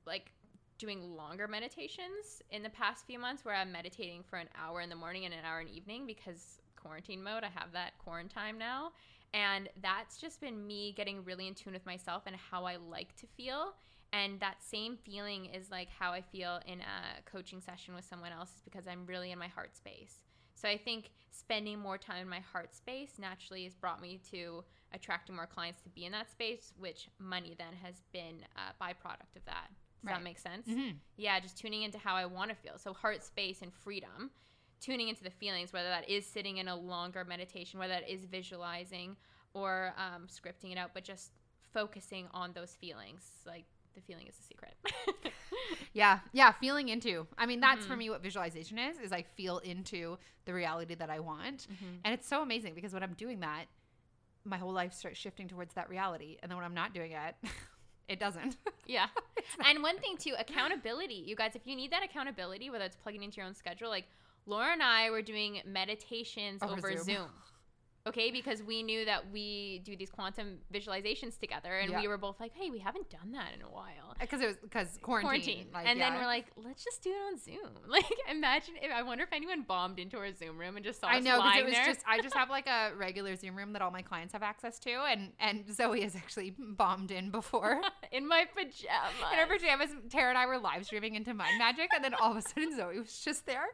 like 0.05 0.31
doing 0.77 1.15
longer 1.15 1.47
meditations 1.47 2.41
in 2.51 2.61
the 2.61 2.69
past 2.69 3.05
few 3.05 3.17
months 3.17 3.45
where 3.45 3.55
I'm 3.55 3.71
meditating 3.71 4.23
for 4.29 4.38
an 4.38 4.49
hour 4.61 4.81
in 4.81 4.89
the 4.89 4.95
morning 4.95 5.25
and 5.25 5.33
an 5.33 5.41
hour 5.45 5.61
in 5.61 5.67
the 5.67 5.75
evening 5.75 6.05
because 6.05 6.61
quarantine 6.75 7.23
mode, 7.23 7.43
I 7.43 7.49
have 7.59 7.71
that 7.73 7.97
quarantine 7.97 8.57
now. 8.57 8.91
And 9.33 9.69
that's 9.81 10.17
just 10.17 10.39
been 10.39 10.65
me 10.65 10.93
getting 10.95 11.23
really 11.25 11.47
in 11.47 11.55
tune 11.55 11.73
with 11.73 11.85
myself 11.85 12.23
and 12.25 12.35
how 12.35 12.65
I 12.65 12.77
like 12.77 13.15
to 13.17 13.27
feel. 13.35 13.73
And 14.15 14.39
that 14.39 14.63
same 14.63 14.95
feeling 14.95 15.45
is 15.47 15.69
like 15.69 15.89
how 15.89 16.12
I 16.13 16.21
feel 16.21 16.60
in 16.65 16.80
a 16.80 17.21
coaching 17.30 17.60
session 17.60 17.93
with 17.93 18.06
someone 18.06 18.32
else 18.32 18.49
is 18.56 18.62
because 18.63 18.88
I'm 18.88 19.06
really 19.06 19.32
in 19.32 19.39
my 19.39 19.49
heart 19.49 19.75
space. 19.75 20.21
So 20.54 20.69
I 20.69 20.78
think 20.78 21.12
spending 21.32 21.80
more 21.80 21.97
time 21.97 22.21
in 22.21 22.30
my 22.30 22.39
heart 22.39 22.73
space 22.73 23.19
naturally 23.19 23.65
has 23.65 23.75
brought 23.75 24.01
me 24.01 24.21
to 24.32 24.63
attracting 24.93 25.36
more 25.36 25.47
clients 25.47 25.82
to 25.82 25.89
be 25.89 26.06
in 26.06 26.13
that 26.13 26.32
space, 26.32 26.71
which 26.80 27.10
money 27.19 27.56
then 27.58 27.73
has 27.84 27.95
been 28.13 28.38
a 28.56 28.84
byproduct 28.84 29.36
of 29.36 29.43
that. 29.45 29.67
Does 29.67 30.06
Right. 30.12 30.13
that 30.15 30.23
make 30.23 30.39
sense? 30.39 30.65
Mhm. 30.67 30.97
Yeah, 31.17 31.38
just 31.41 31.58
tuning 31.58 31.82
into 31.82 31.97
how 31.97 32.15
I 32.15 32.25
want 32.25 32.49
to 32.49 32.56
feel. 32.56 32.78
So 32.78 32.93
heart 32.93 33.21
space 33.21 33.62
and 33.62 33.73
freedom, 33.73 34.32
tuning 34.80 35.10
into 35.10 35.23
the 35.23 35.32
feelings, 35.32 35.73
whether 35.73 35.89
that 35.89 36.08
is 36.08 36.25
sitting 36.25 36.56
in 36.58 36.69
a 36.69 36.75
longer 36.75 37.25
meditation, 37.25 37.80
whether 37.80 37.95
that 37.95 38.10
is 38.10 38.23
visualizing 38.25 39.17
or 39.54 39.93
um, 39.97 40.28
scripting 40.28 40.71
it 40.71 40.78
out, 40.78 40.91
but 40.93 41.04
just 41.04 41.34
focusing 41.73 42.30
on 42.32 42.54
those 42.54 42.75
feelings. 42.75 43.41
Like 43.45 43.65
the 43.95 44.01
feeling 44.01 44.27
is 44.27 44.38
a 44.39 44.43
secret. 44.43 44.75
Yeah, 45.93 46.19
yeah, 46.34 46.51
feeling 46.51 46.89
into. 46.89 47.25
I 47.38 47.45
mean, 47.45 47.62
that's 47.62 47.86
for 47.86 47.93
Mhm. 47.95 47.99
me 47.99 48.10
what 48.10 48.21
visualization 48.21 48.77
is. 48.77 48.99
Is 48.99 49.13
I 49.13 49.21
feel 49.23 49.60
into 49.60 50.17
the 50.43 50.53
reality 50.53 50.93
that 50.95 51.10
I 51.10 51.19
want, 51.21 51.67
Mhm. 51.71 51.99
and 52.03 52.13
it's 52.13 52.27
so 52.27 52.41
amazing 52.41 52.75
because 52.75 52.93
when 52.93 53.01
I'm 53.01 53.13
doing 53.13 53.39
that, 53.39 53.65
my 54.43 54.58
whole 54.58 54.73
life 54.73 54.91
starts 54.93 55.17
shifting 55.17 55.47
towards 55.47 55.73
that 55.75 55.88
reality, 55.89 56.38
and 56.43 56.51
then 56.51 56.58
when 56.58 56.65
I'm 56.65 56.73
not 56.73 56.93
doing 56.93 57.13
it, 57.13 57.36
it 58.10 58.19
doesn't. 58.19 58.58
Yeah. 58.86 59.08
and 59.65 59.81
one 59.81 59.97
thing 59.99 60.17
too, 60.17 60.36
accountability. 60.38 61.15
You 61.15 61.36
guys, 61.36 61.55
if 61.55 61.65
you 61.65 61.75
need 61.75 61.91
that 61.91 62.03
accountability, 62.03 62.69
whether 62.69 62.84
it's 62.86 62.97
plugging 62.97 63.23
into 63.23 63.38
your 63.38 63.45
own 63.47 63.55
schedule, 63.55 63.89
like 63.89 64.05
Lauren 64.45 64.73
and 64.73 64.84
I 64.84 65.10
were 65.10 65.21
doing 65.23 65.62
meditations 65.65 66.62
Over 66.62 66.73
over, 66.73 66.91
Zoom. 66.97 67.03
Zoom. 67.05 67.29
Okay, 68.07 68.29
because 68.29 68.61
we 68.61 68.83
knew 68.83 69.03
that 69.05 69.31
we 69.31 69.81
do 69.83 69.95
these 69.95 70.11
quantum 70.11 70.59
visualizations 70.71 71.39
together, 71.39 71.73
and 71.79 71.89
Yeah. 71.89 72.01
we 72.01 72.07
were 72.07 72.19
both 72.19 72.39
like, 72.39 72.53
"Hey, 72.53 72.69
we 72.69 72.77
haven't 72.77 73.09
done 73.09 73.31
that 73.31 73.53
in 73.55 73.63
a 73.63 73.69
while." 73.69 74.11
Uh, 74.11 74.13
because 74.19 74.41
it 74.41 74.45
was 74.47 74.57
because 74.57 74.99
quarantine. 75.01 75.27
Quarantine, 75.29 75.67
Like, 75.73 75.87
and 75.87 75.99
then 75.99 76.13
we're 76.13 76.27
like, 76.27 76.45
"Let's 76.55 76.83
just 76.83 77.01
do 77.01 77.09
it 77.09 77.17
on 77.31 77.37
Zoom." 77.39 77.71
Like, 77.87 78.05
imagine 78.29 78.75
if 78.81 78.91
I 78.91 79.01
wonder 79.01 79.23
if 79.23 79.33
anyone 79.33 79.63
bombed 79.63 79.97
into 79.99 80.17
our 80.17 80.31
Zoom 80.33 80.57
room 80.59 80.75
and 80.75 80.85
just 80.85 80.99
saw 80.99 81.07
I 81.07 81.19
know 81.19 81.41
because 81.41 81.57
it 81.57 81.65
was 81.65 81.73
there. 81.73 81.85
just 81.85 81.99
I 82.07 82.19
just 82.21 82.35
have 82.35 82.49
like 82.51 82.67
a 82.67 82.91
regular 82.97 83.35
Zoom 83.35 83.55
room 83.55 83.73
that 83.73 83.81
all 83.81 83.91
my 83.91 84.01
clients 84.03 84.33
have 84.33 84.43
access 84.43 84.77
to, 84.79 84.91
and 85.05 85.33
and 85.39 85.65
Zoey 85.65 86.03
has 86.03 86.15
actually 86.15 86.51
bombed 86.51 87.09
in 87.09 87.31
before. 87.31 87.81
in 88.11 88.27
my 88.27 88.45
pajamas. 88.53 89.13
In 89.34 89.39
her 89.39 89.47
pajamas, 89.47 89.89
Tara 90.11 90.30
and 90.30 90.38
I 90.38 90.45
were 90.45 90.59
live 90.59 90.86
streaming 90.86 91.15
into 91.15 91.34
Mind 91.34 91.57
Magic, 91.57 91.89
and 91.95 92.03
then 92.03 92.13
all 92.13 92.32
of 92.32 92.38
a 92.38 92.41
sudden 92.43 92.77
Zoey 92.77 92.99
was 92.99 93.19
just 93.19 93.47
there. 93.47 93.65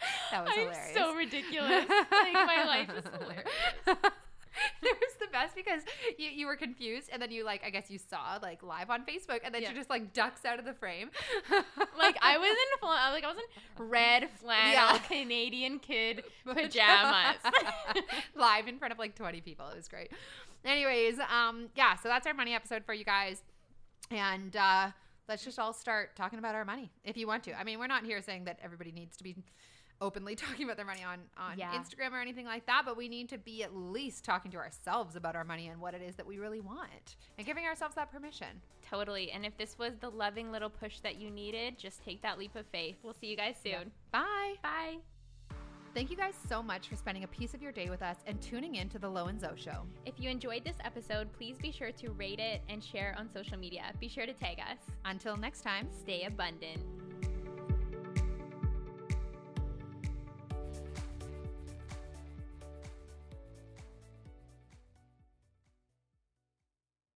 That 0.30 0.44
was 0.44 0.52
I'm 0.54 0.60
hilarious. 0.60 0.94
so 0.94 1.14
ridiculous. 1.14 1.84
like 1.88 2.32
my 2.34 2.64
life 2.66 2.90
is 2.96 3.04
hilarious. 3.20 3.48
it 4.82 4.96
was 5.00 5.12
the 5.20 5.26
best 5.32 5.54
because 5.54 5.82
you, 6.18 6.28
you 6.30 6.46
were 6.46 6.56
confused 6.56 7.10
and 7.12 7.20
then 7.20 7.30
you 7.30 7.44
like 7.44 7.62
I 7.64 7.70
guess 7.70 7.90
you 7.90 7.98
saw 7.98 8.38
like 8.42 8.62
live 8.62 8.90
on 8.90 9.04
Facebook 9.04 9.40
and 9.44 9.54
then 9.54 9.62
Yeah. 9.62 9.68
she 9.70 9.74
just 9.74 9.90
like 9.90 10.12
ducks 10.12 10.44
out 10.44 10.58
of 10.58 10.64
the 10.64 10.74
frame. 10.74 11.10
Like 11.98 12.16
I 12.22 12.36
was 12.38 12.48
in 12.50 12.78
full, 12.80 12.88
like 12.90 13.24
I 13.24 13.28
was 13.28 13.36
in 13.78 13.88
red 13.88 14.28
flannel 14.40 14.72
Yeah. 14.72 14.98
Canadian 14.98 15.78
kid 15.78 16.24
pajamas. 16.44 17.36
live 18.34 18.68
in 18.68 18.78
front 18.78 18.92
of 18.92 18.98
like 18.98 19.14
20 19.14 19.40
people. 19.40 19.66
It 19.68 19.76
was 19.76 19.88
great. 19.88 20.10
Anyways, 20.64 21.18
um 21.34 21.68
yeah, 21.74 21.96
so 21.96 22.08
that's 22.08 22.26
our 22.26 22.34
money 22.34 22.54
episode 22.54 22.84
for 22.84 22.92
you 22.94 23.04
guys. 23.04 23.42
And 24.10 24.54
uh 24.56 24.90
let's 25.28 25.44
just 25.44 25.58
all 25.58 25.72
start 25.72 26.14
talking 26.16 26.38
about 26.38 26.54
our 26.54 26.64
money 26.64 26.90
if 27.04 27.16
you 27.16 27.26
want 27.26 27.42
to. 27.44 27.58
I 27.58 27.64
mean, 27.64 27.78
we're 27.78 27.86
not 27.88 28.04
here 28.04 28.20
saying 28.22 28.44
that 28.44 28.58
everybody 28.62 28.92
needs 28.92 29.16
to 29.16 29.24
be 29.24 29.36
openly 30.00 30.34
talking 30.36 30.64
about 30.64 30.76
their 30.76 30.86
money 30.86 31.02
on 31.04 31.18
on 31.36 31.58
Yeah. 31.58 31.72
Instagram 31.72 32.12
or 32.12 32.20
anything 32.20 32.46
like 32.46 32.66
that, 32.66 32.82
but 32.84 32.96
we 32.96 33.08
need 33.08 33.28
to 33.30 33.38
be 33.38 33.62
at 33.62 33.74
least 33.74 34.24
talking 34.24 34.50
to 34.52 34.56
ourselves 34.58 35.16
about 35.16 35.36
our 35.36 35.44
money 35.44 35.68
and 35.68 35.80
what 35.80 35.94
it 35.94 36.02
is 36.02 36.16
that 36.16 36.26
we 36.26 36.38
really 36.38 36.60
want 36.60 37.16
and 37.38 37.46
giving 37.46 37.64
ourselves 37.64 37.94
that 37.94 38.10
permission. 38.10 38.60
totally. 38.88 39.32
And 39.32 39.44
if 39.44 39.56
this 39.56 39.78
was 39.78 39.96
the 40.00 40.10
loving 40.10 40.52
little 40.52 40.70
push 40.70 41.00
that 41.00 41.16
you 41.16 41.30
needed, 41.30 41.76
just 41.78 42.02
take 42.04 42.22
that 42.22 42.38
leap 42.38 42.54
of 42.56 42.66
faith. 42.66 42.96
We'll 43.02 43.14
see 43.14 43.26
you 43.26 43.36
guys 43.36 43.56
soon. 43.62 43.72
Yeah. 43.72 43.84
Bye. 44.12 44.54
Bye. 44.62 44.96
Thank 45.94 46.10
you 46.10 46.16
guys 46.16 46.34
so 46.48 46.62
much 46.62 46.88
for 46.88 46.94
spending 46.96 47.24
a 47.24 47.26
piece 47.26 47.54
of 47.54 47.62
your 47.62 47.72
day 47.72 47.88
with 47.88 48.02
us 48.02 48.16
and 48.26 48.38
tuning 48.42 48.74
in 48.74 48.90
to 48.90 48.98
the 48.98 49.08
Lo 49.08 49.26
and 49.26 49.40
Zoey 49.40 49.56
show. 49.56 49.86
If 50.04 50.20
you 50.20 50.28
enjoyed 50.28 50.62
this 50.62 50.76
episode, 50.84 51.32
please 51.32 51.56
be 51.56 51.72
sure 51.72 51.90
to 51.92 52.10
rate 52.12 52.38
it 52.38 52.60
and 52.68 52.84
share 52.84 53.16
on 53.18 53.30
social 53.32 53.56
media. 53.58 53.84
Be 53.98 54.06
sure 54.08 54.26
to 54.26 54.34
tag 54.34 54.58
us. 54.60 54.76
Until 55.06 55.38
next 55.38 55.62
time. 55.62 55.88
Stay 55.98 56.24
abundant. 56.24 56.82